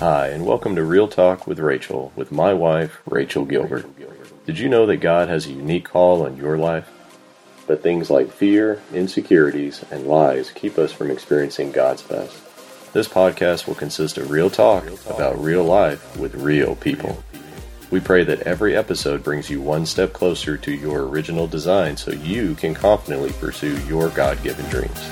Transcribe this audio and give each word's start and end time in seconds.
Hi, 0.00 0.26
and 0.26 0.44
welcome 0.44 0.74
to 0.74 0.82
Real 0.82 1.06
Talk 1.06 1.46
with 1.46 1.60
Rachel, 1.60 2.12
with 2.16 2.32
my 2.32 2.52
wife, 2.52 3.00
Rachel 3.06 3.44
Gilbert. 3.44 3.86
Did 4.44 4.58
you 4.58 4.68
know 4.68 4.86
that 4.86 4.96
God 4.96 5.28
has 5.28 5.46
a 5.46 5.52
unique 5.52 5.84
call 5.84 6.26
on 6.26 6.36
your 6.36 6.58
life? 6.58 6.90
But 7.68 7.84
things 7.84 8.10
like 8.10 8.32
fear, 8.32 8.82
insecurities, 8.92 9.84
and 9.92 10.08
lies 10.08 10.50
keep 10.50 10.78
us 10.78 10.92
from 10.92 11.12
experiencing 11.12 11.70
God's 11.70 12.02
best. 12.02 12.36
This 12.92 13.06
podcast 13.06 13.68
will 13.68 13.76
consist 13.76 14.18
of 14.18 14.32
real 14.32 14.50
talk 14.50 14.84
about 15.06 15.40
real 15.40 15.62
life 15.62 16.16
with 16.18 16.34
real 16.34 16.74
people. 16.74 17.22
We 17.92 18.00
pray 18.00 18.24
that 18.24 18.42
every 18.42 18.76
episode 18.76 19.22
brings 19.22 19.48
you 19.48 19.60
one 19.60 19.86
step 19.86 20.12
closer 20.12 20.56
to 20.56 20.72
your 20.72 21.06
original 21.06 21.46
design 21.46 21.96
so 21.96 22.10
you 22.10 22.56
can 22.56 22.74
confidently 22.74 23.30
pursue 23.30 23.78
your 23.86 24.08
God 24.08 24.42
given 24.42 24.68
dreams. 24.70 25.08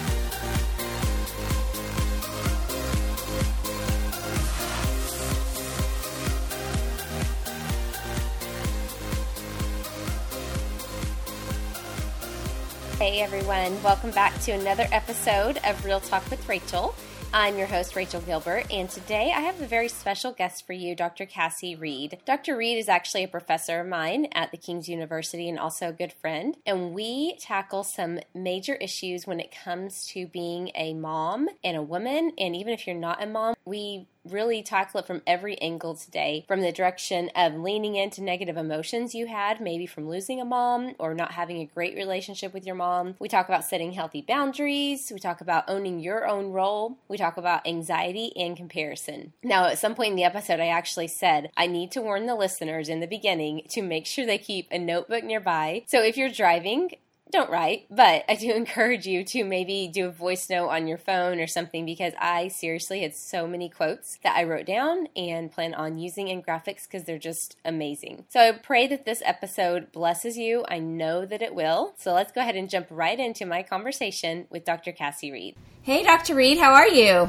Welcome 13.62 14.11
back 14.11 14.40
to 14.40 14.50
another 14.50 14.89
episode 14.90 15.61
of 15.64 15.84
Real 15.84 16.00
Talk 16.00 16.29
with 16.30 16.48
Rachel. 16.48 16.96
I'm 17.32 17.57
your 17.57 17.68
host, 17.68 17.94
Rachel 17.94 18.21
Gilbert, 18.21 18.66
and 18.72 18.90
today 18.90 19.32
I 19.32 19.38
have 19.38 19.62
a 19.62 19.66
very 19.68 19.86
special 19.86 20.32
guest 20.32 20.66
for 20.66 20.72
you, 20.72 20.96
Dr. 20.96 21.26
Cassie 21.26 21.76
Reed. 21.76 22.18
Dr. 22.26 22.57
Reed 22.57 22.76
is 22.79 22.88
actually 22.88 23.22
a 23.22 23.29
professor 23.29 23.79
of 23.79 23.86
mine 23.86 24.26
at 24.32 24.50
the 24.50 24.57
King's 24.57 24.88
University 24.88 25.48
and 25.48 25.61
also 25.61 25.88
a 25.88 25.93
good 25.93 26.12
friend, 26.12 26.57
and 26.66 26.93
we 26.93 27.36
tackle 27.36 27.85
some 27.85 28.18
major 28.35 28.75
issues 28.75 29.29
when 29.29 29.38
it 29.38 29.54
comes 29.64 30.07
to 30.07 30.26
being 30.26 30.72
a 30.74 30.93
mom 30.94 31.49
and 31.63 31.76
a 31.76 31.82
woman, 31.82 32.33
and 32.38 32.56
even 32.56 32.72
if 32.72 32.84
you're 32.88 32.97
not 32.97 33.22
a 33.22 33.27
mom, 33.27 33.55
we 33.64 34.08
really 34.28 34.62
tackle 34.62 35.00
it 35.00 35.06
from 35.06 35.22
every 35.27 35.61
angle 35.61 35.94
today 35.94 36.44
from 36.47 36.61
the 36.61 36.72
direction 36.72 37.30
of 37.34 37.55
leaning 37.55 37.97
into 37.97 38.22
negative 38.22 38.56
emotions 38.56 39.14
you 39.14 39.27
had, 39.27 39.60
maybe 39.60 39.86
from 39.86 40.08
losing 40.08 40.41
a 40.41 40.44
mom 40.44 40.94
or 40.98 41.14
not 41.14 41.33
having 41.33 41.60
a 41.60 41.66
great 41.66 41.97
relationship 41.97 42.52
with 42.52 42.66
your 42.66 42.74
mom. 42.74 43.14
We 43.19 43.28
talk 43.28 43.48
about 43.48 43.64
setting 43.64 43.92
healthy 43.92 44.22
boundaries. 44.22 45.10
We 45.12 45.19
talk 45.19 45.41
about 45.41 45.64
owning 45.69 46.00
your 46.00 46.27
own 46.27 46.52
role. 46.52 46.98
We 47.08 47.16
talk 47.16 47.36
about 47.36 47.66
anxiety 47.66 48.32
and 48.36 48.56
comparison. 48.56 49.32
Now, 49.42 49.66
at 49.66 49.78
some 49.78 49.94
point 49.94 50.10
in 50.10 50.16
the 50.16 50.25
episode, 50.25 50.60
I 50.60 50.69
actually 50.69 51.08
said 51.08 51.50
I 51.56 51.66
need 51.66 51.91
to 51.92 52.02
warn 52.02 52.27
the 52.27 52.34
listeners 52.34 52.88
in 52.88 53.00
the 53.00 53.06
beginning 53.06 53.62
to 53.70 53.82
make 53.82 54.06
sure 54.06 54.27
they 54.27 54.38
keep 54.38 54.69
a 54.70 54.78
notebook 54.78 55.25
nearby. 55.25 55.84
So 55.86 56.02
if 56.02 56.16
you're 56.16 56.30
driving, 56.30 56.92
don't 57.33 57.50
write, 57.50 57.86
but 57.91 58.25
I 58.28 58.36
do 58.36 58.52
encourage 58.55 59.06
you 59.06 59.25
to 59.25 59.44
maybe 59.44 59.91
do 59.92 60.06
a 60.06 60.11
voice 60.11 60.48
note 60.48 60.69
on 60.69 60.86
your 60.86 60.98
phone 60.98 61.41
or 61.41 61.47
something 61.47 61.84
because 61.84 62.12
I 62.20 62.48
seriously 62.48 63.02
had 63.02 63.16
so 63.16 63.47
many 63.47 63.69
quotes 63.69 64.19
that 64.22 64.36
I 64.36 64.44
wrote 64.44 64.66
down 64.66 65.08
and 65.16 65.50
plan 65.50 65.75
on 65.75 65.98
using 65.98 66.28
in 66.28 66.42
graphics 66.42 66.84
because 66.84 67.05
they're 67.05 67.19
just 67.19 67.56
amazing. 67.64 68.27
So 68.28 68.41
I 68.41 68.53
pray 68.53 68.86
that 68.86 69.05
this 69.05 69.22
episode 69.25 69.91
blesses 69.91 70.36
you. 70.36 70.64
I 70.69 70.78
know 70.78 71.27
that 71.27 71.42
it 71.42 71.55
will. 71.55 71.94
So 71.98 72.12
let's 72.12 72.33
go 72.33 72.42
ahead 72.42 72.56
and 72.56 72.70
jump 72.70 72.86
right 72.91 73.19
into 73.19 73.47
my 73.47 73.62
conversation 73.62 74.47
with 74.50 74.64
Dr. 74.64 74.92
Cassie 74.92 75.33
Reed. 75.33 75.56
Hey, 75.83 76.05
Dr. 76.05 76.34
Reed, 76.34 76.58
how 76.58 76.75
are 76.75 76.88
you? 76.88 77.28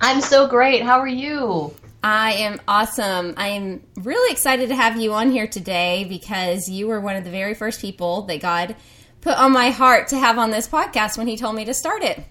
I'm 0.00 0.20
so 0.20 0.46
great. 0.46 0.82
How 0.82 1.00
are 1.00 1.08
you? 1.08 1.74
I 2.02 2.34
am 2.34 2.60
awesome. 2.68 3.34
I 3.36 3.48
am 3.48 3.82
really 3.96 4.30
excited 4.30 4.68
to 4.68 4.76
have 4.76 5.00
you 5.00 5.14
on 5.14 5.32
here 5.32 5.48
today 5.48 6.06
because 6.08 6.68
you 6.68 6.86
were 6.86 7.00
one 7.00 7.16
of 7.16 7.24
the 7.24 7.30
very 7.30 7.54
first 7.54 7.80
people 7.80 8.22
that 8.22 8.40
God 8.40 8.76
put 9.20 9.36
on 9.36 9.52
my 9.52 9.70
heart 9.70 10.08
to 10.08 10.18
have 10.18 10.38
on 10.38 10.50
this 10.50 10.68
podcast 10.68 11.18
when 11.18 11.26
he 11.26 11.36
told 11.36 11.56
me 11.56 11.64
to 11.64 11.74
start 11.74 12.02
it. 12.02 12.22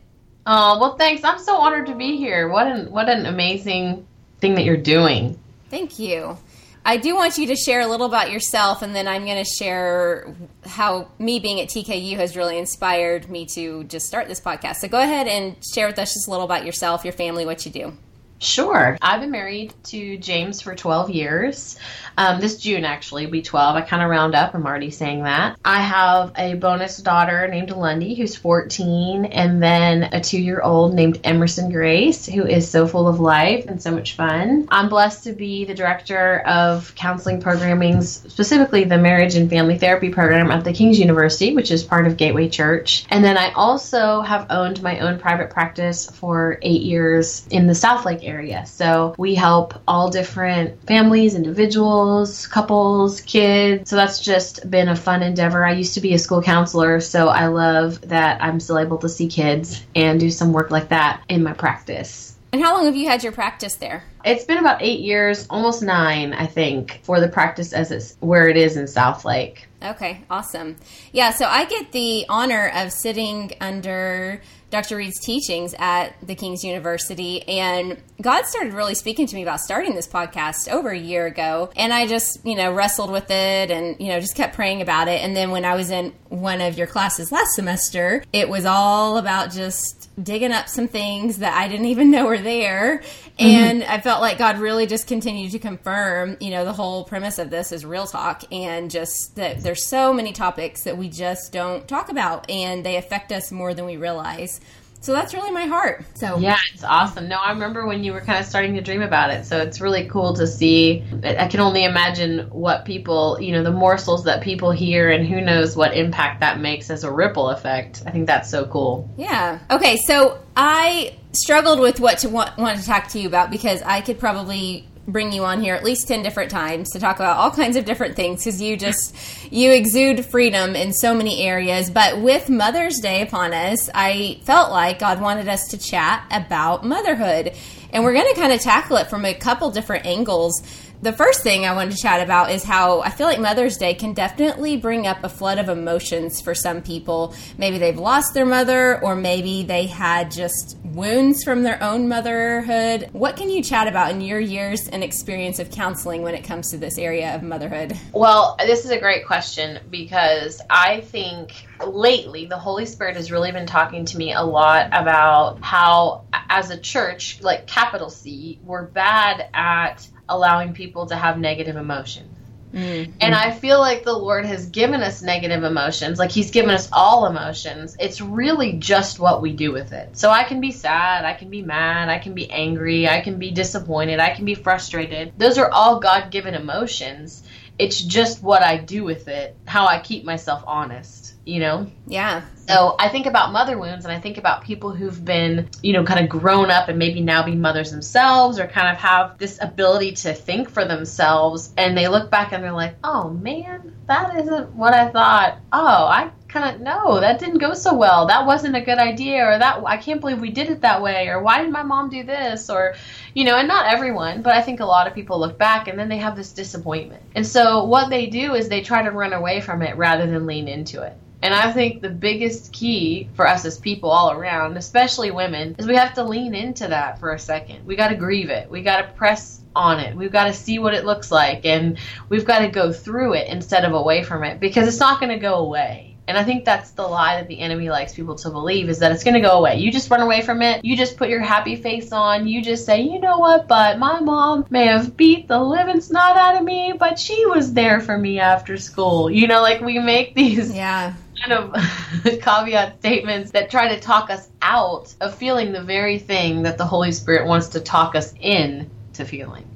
Oh, 0.46 0.80
well 0.80 0.96
thanks. 0.96 1.24
I'm 1.24 1.40
so 1.40 1.58
honored 1.58 1.88
to 1.88 1.96
be 1.96 2.18
here. 2.18 2.48
What 2.50 2.68
an 2.68 2.92
what 2.92 3.10
an 3.10 3.26
amazing 3.26 4.08
thing 4.40 4.56
that 4.56 4.64
you're 4.64 4.78
doing. 4.78 5.40
Thank 5.70 6.00
you. 6.00 6.38
I 6.86 6.96
do 6.96 7.16
want 7.16 7.38
you 7.38 7.48
to 7.48 7.56
share 7.58 7.82
a 7.82 7.88
little 7.88 8.06
about 8.06 8.32
yourself, 8.32 8.82
and 8.82 8.96
then 8.96 9.10
I'm 9.10 9.26
going 9.26 9.44
to 9.44 9.50
share 9.50 10.34
how 10.66 11.10
me 11.20 11.38
being 11.38 11.60
at 11.60 11.68
TKU 11.68 12.16
has 12.16 12.38
really 12.38 12.58
inspired 12.58 13.30
me 13.30 13.45
to 13.56 13.84
just 13.84 14.08
start 14.08 14.30
this 14.30 14.40
podcast. 14.40 14.78
So 14.78 14.88
go 14.88 15.02
ahead 15.02 15.28
and 15.28 15.58
share 15.73 15.88
with 15.88 16.00
us 16.00 16.14
just 16.14 16.30
a 16.30 16.32
little 16.32 16.45
about 16.45 16.66
yourself, 16.66 17.04
your 17.04 17.11
family, 17.11 17.45
what 17.45 17.66
you 17.66 17.73
do. 17.73 17.98
Sure. 18.39 18.98
I've 19.02 19.21
been 19.21 19.31
married 19.31 19.73
to 19.86 20.17
James 20.17 20.61
for 20.61 20.75
12 20.75 21.09
years. 21.09 21.77
Um, 22.17 22.39
this 22.39 22.58
June, 22.58 22.86
actually, 22.86 23.25
will 23.25 23.31
be 23.31 23.42
12. 23.42 23.75
I 23.75 23.81
kind 23.81 24.02
of 24.02 24.09
round 24.09 24.36
up. 24.36 24.53
I'm 24.53 24.65
already 24.65 24.89
saying 24.89 25.23
that. 25.23 25.58
I 25.64 25.81
have 25.81 26.31
a 26.37 26.55
bonus 26.55 26.98
daughter 26.98 27.48
named 27.48 27.71
Lundy, 27.71 28.15
who's 28.15 28.36
14, 28.36 29.25
and 29.25 29.61
then 29.61 30.03
a 30.11 30.21
two 30.21 30.42
year 30.42 30.61
old 30.61 30.93
named 30.93 31.20
Emerson 31.23 31.71
Grace, 31.71 32.25
who 32.25 32.45
is 32.45 32.70
so 32.70 32.87
full 32.87 33.08
of 33.08 33.20
life 33.20 33.65
and 33.67 33.81
so 33.81 33.92
much 33.92 34.15
fun. 34.15 34.67
I'm 34.69 34.89
blessed 34.89 35.25
to 35.25 35.33
be 35.33 35.65
the 35.65 35.73
director 35.73 36.39
of 36.39 36.93
counseling 36.95 37.42
programming, 37.42 38.02
specifically 38.02 38.83
the 38.83 38.98
marriage 38.98 39.36
and 39.36 39.49
family 39.49 39.77
therapy 39.77 40.09
program 40.09 40.49
at 40.49 40.64
the 40.64 40.73
King's 40.73 40.99
University, 40.99 41.54
which 41.54 41.71
is 41.71 41.83
part 41.83 42.08
of 42.08 42.17
Gateway 42.17 42.49
Church. 42.49 43.05
And 43.09 43.23
then 43.23 43.37
I 43.37 43.52
also 43.52 44.21
have 44.21 44.48
owned 44.49 44.81
my 44.81 44.99
own 44.99 45.19
private 45.19 45.49
practice 45.49 46.09
for 46.09 46.58
eight 46.61 46.81
years 46.81 47.45
in 47.49 47.67
the 47.67 47.75
South 47.75 47.98
Southlake 47.98 48.23
area. 48.27 48.65
So 48.65 49.15
we 49.17 49.36
help 49.36 49.82
all 49.88 50.10
different 50.10 50.86
families, 50.86 51.36
individuals, 51.36 52.48
couples, 52.48 53.21
kids. 53.21 53.89
So 53.89 53.95
that's 53.95 54.20
just 54.20 54.70
been 54.70 54.89
a 54.89 54.95
fun 54.95 55.23
endeavor. 55.23 55.65
I 55.65 55.73
used 55.73 55.93
to 55.95 56.02
be 56.02 56.14
a 56.14 56.20
school 56.20 56.42
counselor, 56.42 56.99
so 56.99 57.30
I 57.30 57.48
love 57.48 58.02
that 58.10 58.43
I'm 58.43 58.60
still 58.60 58.80
able 58.80 58.98
to 58.99 59.10
see 59.10 59.27
kids 59.27 59.83
and 59.95 60.20
do 60.20 60.30
some 60.30 60.54
work 60.54 60.71
like 60.71 60.89
that 60.89 61.23
in 61.30 61.43
my 61.43 61.54
practice. 61.54 62.36
And 62.54 62.61
how 62.61 62.76
long 62.76 62.86
have 62.86 62.95
you 62.95 63.08
had 63.08 63.23
your 63.23 63.33
practice 63.33 63.76
there? 63.76 64.04
It's 64.27 64.43
been 64.43 64.58
about 64.58 64.82
eight 64.82 64.99
years, 64.99 65.48
almost 65.49 65.82
nine, 65.82 66.33
I 66.33 66.48
think, 66.48 66.99
for 67.04 67.21
the 67.21 67.30
practice 67.30 67.71
as 67.71 67.92
it's 67.92 68.17
where 68.20 68.49
it 68.49 68.58
is 68.58 68.76
in 68.76 68.83
Southlake. 68.83 69.60
Okay, 69.82 70.21
awesome. 70.30 70.76
Yeah, 71.14 71.32
so 71.32 71.45
I 71.45 71.64
get 71.64 71.93
the 71.93 72.26
honor 72.27 72.70
of 72.76 72.92
sitting 72.92 73.54
under 73.61 74.42
Dr. 74.70 74.98
Reed's 74.98 75.21
teachings 75.21 75.73
at 75.80 76.16
the 76.21 76.36
King's 76.36 76.61
University. 76.66 77.48
And 77.48 78.02
God 78.21 78.45
started 78.48 78.73
really 78.73 78.95
speaking 78.95 79.27
to 79.27 79.36
me 79.36 79.43
about 79.43 79.61
starting 79.61 79.95
this 79.95 80.10
podcast 80.10 80.67
over 80.70 80.89
a 80.89 80.98
year 80.99 81.26
ago. 81.26 81.70
And 81.77 81.93
I 81.93 82.05
just, 82.05 82.45
you 82.45 82.55
know, 82.55 82.73
wrestled 82.73 83.11
with 83.11 83.32
it 83.32 83.71
and, 83.71 83.95
you 83.98 84.10
know, 84.10 84.20
just 84.20 84.36
kept 84.36 84.55
praying 84.55 84.82
about 84.82 85.08
it. 85.08 85.23
And 85.23 85.37
then 85.37 85.52
when 85.52 85.64
I 85.64 85.76
was 85.76 85.89
in 85.89 86.14
one 86.27 86.60
of 86.60 86.77
your 86.77 86.87
classes 86.87 87.32
last 87.32 87.54
semester, 87.54 88.26
it 88.33 88.49
was 88.49 88.66
all 88.66 89.17
about 89.17 89.52
just 89.52 90.07
digging 90.22 90.52
up 90.52 90.67
some 90.67 90.88
things 90.88 91.38
that 91.39 91.54
I 91.54 91.67
didn't 91.67 91.86
even 91.88 92.10
know 92.11 92.26
were 92.26 92.38
there. 92.38 93.02
And 93.38 93.82
mm-hmm. 93.82 93.92
I 93.92 94.02
felt 94.02 94.22
like 94.22 94.38
God 94.38 94.58
really 94.58 94.88
just 94.88 95.08
continued 95.08 95.52
to 95.52 95.60
confirm, 95.60 96.38
you 96.39 96.50
know, 96.50 96.66
the 96.66 96.73
whole 96.73 97.04
premise 97.04 97.38
of 97.38 97.50
this 97.50 97.72
is 97.72 97.86
real 97.86 98.08
talk 98.08 98.44
and 98.52 98.89
just 98.89 99.36
that 99.36 99.61
there's 99.61 99.88
so 99.88 100.14
many 100.14 100.33
topics 100.33 100.83
that 100.83 100.98
we 100.98 101.10
just 101.10 101.52
don't 101.52 101.88
talk 101.88 102.10
about 102.10 102.50
and 102.50 102.86
they 102.86 102.98
affect 102.98 103.32
us 103.32 103.52
more 103.52 103.73
than 103.73 103.86
we 103.86 103.98
realize. 103.98 104.60
So 105.00 105.14
that's 105.14 105.34
really 105.34 105.52
my 105.52 105.66
heart. 105.66 106.04
So 106.16 106.38
yeah, 106.38 106.58
it's 106.74 106.84
awesome. 106.84 107.30
No, 107.30 107.38
I 107.38 107.52
remember 107.52 107.86
when 107.86 108.04
you 108.04 108.14
were 108.14 108.22
kind 108.22 108.40
of 108.40 108.46
starting 108.46 108.74
to 108.76 108.82
dream 108.82 109.02
about 109.02 109.30
it. 109.30 109.46
So 109.46 109.60
it's 109.60 109.80
really 109.80 110.08
cool 110.08 110.34
to 110.34 110.48
see. 110.48 111.04
I 111.24 111.48
can 111.48 111.60
only 111.60 111.84
imagine 111.84 112.50
what 112.50 112.86
people, 112.86 113.38
you 113.40 113.52
know, 113.52 113.64
the 113.64 113.72
morsels 113.72 114.26
that 114.26 114.42
people 114.42 114.72
hear, 114.72 115.10
and 115.10 115.28
who 115.28 115.40
knows 115.42 115.76
what 115.76 115.96
impact 115.96 116.42
that 116.42 116.60
makes 116.60 116.90
as 116.90 117.04
a 117.04 117.12
ripple 117.12 117.50
effect. 117.50 118.04
I 118.06 118.12
think 118.12 118.28
that's 118.28 118.50
so 118.50 118.66
cool. 118.66 119.10
Yeah. 119.18 119.60
Okay. 119.72 119.98
So 119.98 120.40
I 120.56 121.16
struggled 121.32 121.80
with 121.80 122.00
what 122.00 122.20
to 122.20 122.30
want, 122.30 122.58
want 122.58 122.80
to 122.80 122.86
talk 122.86 123.08
to 123.10 123.20
you 123.20 123.28
about 123.28 123.52
because 123.52 123.82
I 123.84 124.02
could 124.02 124.20
probably 124.20 124.88
bring 125.08 125.32
you 125.32 125.45
on 125.45 125.62
here 125.62 125.73
at 125.73 125.84
least 125.84 126.08
10 126.08 126.22
different 126.22 126.52
times 126.52 126.90
to 126.92 127.00
talk 127.00 127.16
about 127.16 127.38
all 127.38 127.50
kinds 127.50 127.78
of 127.78 127.86
different 127.86 128.16
things 128.16 128.44
because 128.44 128.62
you 128.62 128.75
just 128.75 129.16
you 129.51 129.72
exude 129.72 130.25
freedom 130.25 130.75
in 130.75 130.94
so 130.94 131.13
many 131.13 131.44
areas. 131.44 131.90
But 131.90 132.22
with 132.22 132.50
mother's 132.50 133.00
day 133.00 133.22
upon 133.22 133.54
us 133.54 133.90
i 133.94 134.40
felt 134.44 134.72
like 134.72 135.00
god 135.00 135.22
wanted 135.22 135.48
us 135.48 135.68
to 135.69 135.78
chat 135.78 136.25
about 136.31 136.86
motherhood. 136.86 137.54
And 137.92 138.04
we're 138.04 138.13
going 138.13 138.34
to 138.34 138.40
kind 138.40 138.51
of 138.51 138.60
tackle 138.60 138.98
it 138.98 139.07
from 139.07 139.25
a 139.25 139.34
couple 139.34 139.72
different 139.72 140.06
angles. 140.06 140.62
The 141.02 141.14
first 141.14 141.42
thing 141.42 141.66
I 141.66 141.74
wanted 141.74 141.96
to 141.96 142.02
chat 142.02 142.22
about 142.22 142.52
is 142.52 142.64
how 142.64 143.02
I 143.02 143.12
feel 143.12 143.28
like 143.28 143.40
Mother's 143.40 143.78
Day 143.78 143.94
can 143.94 144.14
definitely 144.14 144.78
bring 144.78 145.06
up 145.06 145.24
a 145.24 145.30
flood 145.30 145.60
of 145.60 145.70
emotions 145.70 146.42
for 146.42 146.56
some 146.56 146.81
people. 146.81 147.36
Maybe 147.58 147.78
they've 147.78 147.98
lost 147.98 148.34
their 148.34 148.48
mother, 148.48 149.02
or 149.04 149.16
maybe 149.16 149.64
they 149.64 149.86
had 149.86 150.31
just 150.31 150.76
wounds 150.98 151.44
from 151.44 151.62
their 151.62 151.82
own 151.84 152.08
motherhood. 152.08 153.08
What 153.14 153.38
can 153.38 153.52
you 153.52 153.64
chat 153.64 153.88
about 153.88 154.10
in 154.10 154.20
your 154.20 154.40
years 154.40 154.90
and 154.90 155.04
experience 155.04 155.60
of 155.60 155.70
counseling 155.70 156.24
when 156.24 156.34
it 156.34 156.44
comes 156.44 156.72
to 156.72 156.78
this 156.78 156.98
area 156.98 157.36
of 157.36 157.44
motherhood? 157.44 157.96
Well, 158.14 158.58
this 158.60 158.84
is 158.84 158.90
a 158.90 159.00
great 159.00 159.28
question 159.28 159.80
because 159.92 160.60
I 160.72 161.02
think 161.02 161.54
lately 161.86 162.48
the 162.48 162.58
Holy 162.58 162.88
Spirit 162.88 163.16
has 163.16 163.32
really 163.32 163.52
been 163.52 163.68
talking 163.68 164.06
to 164.06 164.18
me 164.18 164.34
a 164.34 164.42
lot 164.42 164.88
about 164.88 165.64
how, 165.64 166.26
as 166.34 166.72
a 166.72 166.78
church, 166.78 167.42
like 167.42 167.68
capital 167.68 168.10
C, 168.10 168.60
we're 168.64 168.86
bad 168.86 169.50
at 169.54 170.08
allowing 170.28 170.74
people 170.74 171.06
to 171.06 171.16
have 171.16 171.38
negative 171.38 171.76
emotions. 171.76 172.37
Mm-hmm. 172.74 173.12
And 173.22 173.34
I 173.34 173.52
feel 173.52 173.80
like 173.80 174.04
the 174.04 174.14
Lord 174.14 174.46
has 174.46 174.68
given 174.68 175.02
us 175.02 175.22
negative 175.22 175.64
emotions, 175.64 176.19
like 176.19 176.31
He's 176.31 176.52
given 176.52 176.72
us 176.72 176.90
all 176.92 177.25
emotions. 177.25 177.96
It's 178.00 178.22
really 178.22 178.74
just 178.74 179.19
what 179.19 179.42
we 179.42 179.54
do 179.54 179.72
with 179.72 179.94
it. 179.94 180.18
So 180.18 180.30
I 180.30 180.44
can 180.44 180.60
be 180.60 180.72
sad, 180.72 181.25
I 181.25 181.34
can 181.34 181.50
be 181.50 181.62
mad, 181.62 182.10
I 182.10 182.19
can 182.19 182.34
be 182.34 182.50
angry, 182.50 183.08
I 183.08 183.22
can 183.22 183.40
be 183.40 183.52
disappointed, 183.52 184.19
I 184.19 184.34
can 184.34 184.46
be 184.46 184.56
frustrated. 184.56 185.34
Those 185.38 185.58
are 185.58 185.72
all 185.72 186.00
God 186.00 186.30
given 186.30 186.54
emotions. 186.54 187.44
It's 187.80 188.02
just 188.02 188.42
what 188.42 188.64
I 188.64 188.78
do 188.78 189.04
with 189.04 189.28
it, 189.28 189.56
how 189.66 189.86
I 189.86 190.00
keep 190.00 190.24
myself 190.24 190.64
honest, 190.66 191.36
you 191.46 191.60
know? 191.60 191.92
Yeah. 192.08 192.42
So 192.68 192.96
I 192.98 193.10
think 193.10 193.28
about 193.28 193.52
mother 193.52 193.78
wounds 193.78 194.04
and 194.06 194.12
I 194.12 194.20
think 194.20 194.38
about 194.38 194.64
people 194.64 194.92
who've 194.92 195.24
been, 195.24 195.70
you 195.82 195.94
know, 195.94 196.04
kind 196.04 196.20
of 196.20 196.30
grown 196.30 196.72
up 196.72 196.90
and 196.90 196.98
maybe 196.98 197.22
now 197.22 197.44
be 197.44 197.56
mothers 197.56 197.92
themselves 197.92 198.60
or 198.60 198.68
kind 198.68 198.90
of 198.90 198.98
have 198.98 199.38
this 199.38 199.60
ability 199.62 200.14
to 200.14 200.34
think 200.34 200.70
for 200.70 200.86
themselves 200.86 201.72
and 201.78 201.98
they 201.98 202.08
look 202.08 202.32
back 202.32 202.52
and 202.52 202.64
they're 202.64 202.72
like, 202.72 202.96
oh 203.04 203.30
man, 203.30 203.96
that 204.08 204.36
isn't 204.38 204.72
what 204.72 204.94
I 204.94 205.10
thought. 205.10 205.60
Oh, 205.72 206.06
I 206.08 206.32
kind 206.48 206.76
of, 206.76 206.82
no, 206.82 207.20
that 207.20 207.40
didn't 207.40 207.58
go 207.58 207.74
so 207.74 207.94
well. 207.94 208.28
That 208.28 208.46
wasn't 208.46 208.76
a 208.76 208.82
good 208.82 208.98
idea 208.98 209.46
or 209.46 209.58
that, 209.58 209.84
I 209.86 209.98
can't 209.98 210.22
believe 210.22 210.40
we 210.40 210.52
did 210.52 210.70
it 210.70 210.82
that 210.82 211.02
way 211.02 211.28
or 211.28 211.42
why 211.42 211.62
did 211.62 211.72
my 211.72 211.84
mom 211.84 212.10
do 212.10 212.24
this 212.24 212.70
or, 212.70 212.96
you 213.34 213.44
know, 213.44 213.58
and 213.58 213.68
not 213.68 213.94
everyone, 213.94 214.42
but 214.42 214.54
I 214.54 214.62
think 214.62 214.80
a 214.80 214.86
lot 214.86 215.08
of 215.08 215.14
people 215.14 215.40
look 215.40 215.58
back 215.58 215.88
and 215.88 216.00
then 216.00 216.10
they 216.10 216.18
have 216.18 216.36
this 216.36 216.52
disappointment. 216.54 217.24
And 217.36 217.46
so 217.46 217.84
what 217.84 218.10
they 218.10 218.28
do 218.28 218.56
is 218.56 218.70
they 218.70 218.82
try 218.82 219.04
to 219.04 219.12
run 219.12 219.34
away 219.34 219.62
from 219.62 219.82
it 219.82 219.98
rather 219.98 220.26
than 220.26 220.46
lean 220.46 220.68
into 220.68 221.04
it. 221.04 221.14
And 221.42 221.54
I 221.54 221.72
think 221.72 222.02
the 222.02 222.10
biggest 222.10 222.74
key 222.74 223.30
for 223.36 223.48
us 223.48 223.64
as 223.64 223.78
people 223.78 224.10
all 224.10 224.32
around, 224.32 224.76
especially 224.76 225.30
women, 225.30 225.76
is 225.78 225.86
we 225.86 225.96
have 225.96 226.16
to 226.16 226.24
lean 226.24 226.56
into 226.56 226.88
that 226.88 227.20
for 227.20 227.34
a 227.34 227.40
second. 227.40 227.86
We 227.86 227.96
got 227.96 228.08
to 228.08 228.16
grieve 228.16 228.50
it. 228.50 228.70
We 228.72 228.82
got 228.82 229.02
to 229.02 229.14
press 229.14 229.62
on 229.76 230.00
it. 230.00 230.16
We've 230.16 230.32
got 230.32 230.46
to 230.46 230.54
see 230.54 230.80
what 230.80 230.96
it 230.96 231.06
looks 231.06 231.32
like 231.32 231.66
and 231.66 232.00
we've 232.30 232.46
got 232.46 232.60
to 232.60 232.70
go 232.70 232.92
through 232.92 233.36
it 233.36 233.48
instead 233.50 233.86
of 233.86 233.94
away 233.94 234.24
from 234.24 234.44
it 234.44 234.60
because 234.60 234.88
it's 234.88 235.00
not 235.00 235.20
going 235.20 235.32
to 235.32 235.38
go 235.38 235.56
away. 235.56 236.17
And 236.28 236.38
I 236.38 236.44
think 236.44 236.66
that's 236.66 236.92
the 236.92 237.04
lie 237.04 237.38
that 237.38 237.48
the 237.48 237.60
enemy 237.60 237.90
likes 237.90 238.14
people 238.14 238.36
to 238.36 238.50
believe 238.50 238.90
is 238.90 239.00
that 239.00 239.14
it's 239.14 239.24
going 239.24 239.36
to 239.36 239.40
go 239.40 239.52
away. 239.52 239.78
You 239.78 239.92
just 239.92 240.10
run 240.10 240.22
away 240.22 240.42
from 240.42 240.62
it. 240.62 240.84
You 240.84 240.98
just 240.98 241.16
put 241.16 241.30
your 241.30 241.40
happy 241.40 241.78
face 241.78 242.12
on. 242.12 242.48
You 242.48 242.62
just 242.62 242.86
say, 242.86 243.02
you 243.02 243.20
know 243.20 243.38
what, 243.38 243.68
but 243.68 243.98
my 243.98 244.20
mom 244.20 244.66
may 244.70 244.88
have 244.88 245.16
beat 245.16 245.48
the 245.48 245.60
living 245.60 246.02
snot 246.02 246.36
out 246.36 246.58
of 246.58 246.64
me, 246.64 246.94
but 247.00 247.18
she 247.18 247.46
was 247.46 247.74
there 247.74 248.02
for 248.02 248.18
me 248.18 248.40
after 248.40 248.78
school. 248.78 249.32
You 249.32 249.48
know, 249.48 249.62
like 249.62 249.82
we 249.82 250.00
make 250.00 250.36
these 250.36 250.76
yeah 250.76 251.14
kind 251.40 251.54
of 251.54 251.74
caveat 252.42 253.00
statements 253.00 253.52
that 253.52 253.70
try 253.70 253.94
to 253.94 254.00
talk 254.00 254.30
us 254.30 254.50
out 254.62 255.14
of 255.22 255.36
feeling 255.36 255.72
the 255.72 255.84
very 255.84 256.20
thing 256.20 256.64
that 256.64 256.78
the 256.78 256.86
Holy 256.86 257.12
Spirit 257.12 257.48
wants 257.48 257.70
to 257.70 257.80
talk 257.80 258.16
us 258.16 258.34
in 258.42 258.90
to 259.18 259.25
feeling. 259.25 259.69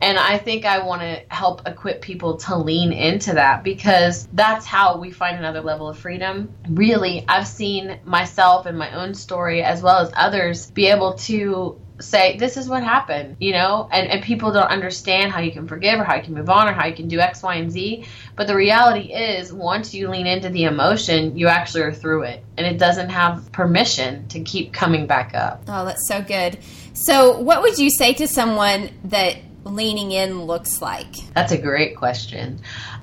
And 0.00 0.18
I 0.18 0.38
think 0.38 0.64
I 0.64 0.84
want 0.84 1.02
to 1.02 1.22
help 1.28 1.66
equip 1.66 2.00
people 2.00 2.36
to 2.38 2.56
lean 2.56 2.92
into 2.92 3.34
that 3.34 3.62
because 3.62 4.26
that's 4.32 4.66
how 4.66 4.98
we 4.98 5.10
find 5.10 5.36
another 5.36 5.60
level 5.60 5.88
of 5.88 5.98
freedom. 5.98 6.52
Really, 6.68 7.24
I've 7.28 7.46
seen 7.46 7.98
myself 8.04 8.66
and 8.66 8.78
my 8.78 8.92
own 8.94 9.14
story 9.14 9.62
as 9.62 9.82
well 9.82 9.98
as 9.98 10.10
others 10.16 10.70
be 10.70 10.86
able 10.86 11.14
to 11.14 11.80
say 12.00 12.36
this 12.38 12.56
is 12.56 12.68
what 12.68 12.82
happened 12.82 13.36
you 13.38 13.52
know? 13.52 13.88
And, 13.92 14.08
and 14.08 14.22
people 14.22 14.52
don't 14.52 14.66
understand 14.66 15.32
how 15.32 15.40
you 15.40 15.52
can 15.52 15.68
forgive 15.68 16.00
or 16.00 16.04
how 16.04 16.16
you 16.16 16.22
can 16.22 16.34
move 16.34 16.50
on 16.50 16.68
or 16.68 16.72
how 16.72 16.86
you 16.86 16.94
can 16.94 17.08
do 17.08 17.20
x 17.20 17.42
y 17.42 17.56
and 17.56 17.70
z. 17.70 18.04
But 18.36 18.46
the 18.46 18.56
reality 18.56 19.12
is 19.12 19.52
once 19.52 19.94
you 19.94 20.08
lean 20.08 20.26
into 20.26 20.48
the 20.48 20.64
emotion 20.64 21.36
you 21.36 21.48
actually 21.48 21.82
are 21.82 21.92
through 21.92 22.22
it. 22.22 22.44
And 22.56 22.66
it 22.66 22.78
doesn't 22.78 23.10
have 23.10 23.50
permission 23.52 24.26
to 24.28 24.40
keep 24.40 24.72
coming 24.72 25.06
back 25.06 25.34
up. 25.34 25.62
Oh 25.68 25.84
that's 25.84 26.06
so 26.08 26.20
good 26.20 26.58
so 26.94 27.38
what 27.38 27.62
would 27.62 27.78
you 27.78 27.90
say 27.90 28.14
to 28.14 28.26
someone 28.26 28.90
that 29.04 29.36
leaning 29.64 30.12
in 30.12 30.42
looks 30.42 30.80
like? 30.80 31.14
That's 31.34 31.52
a 31.52 31.58
great 31.58 31.96
question. 31.96 32.60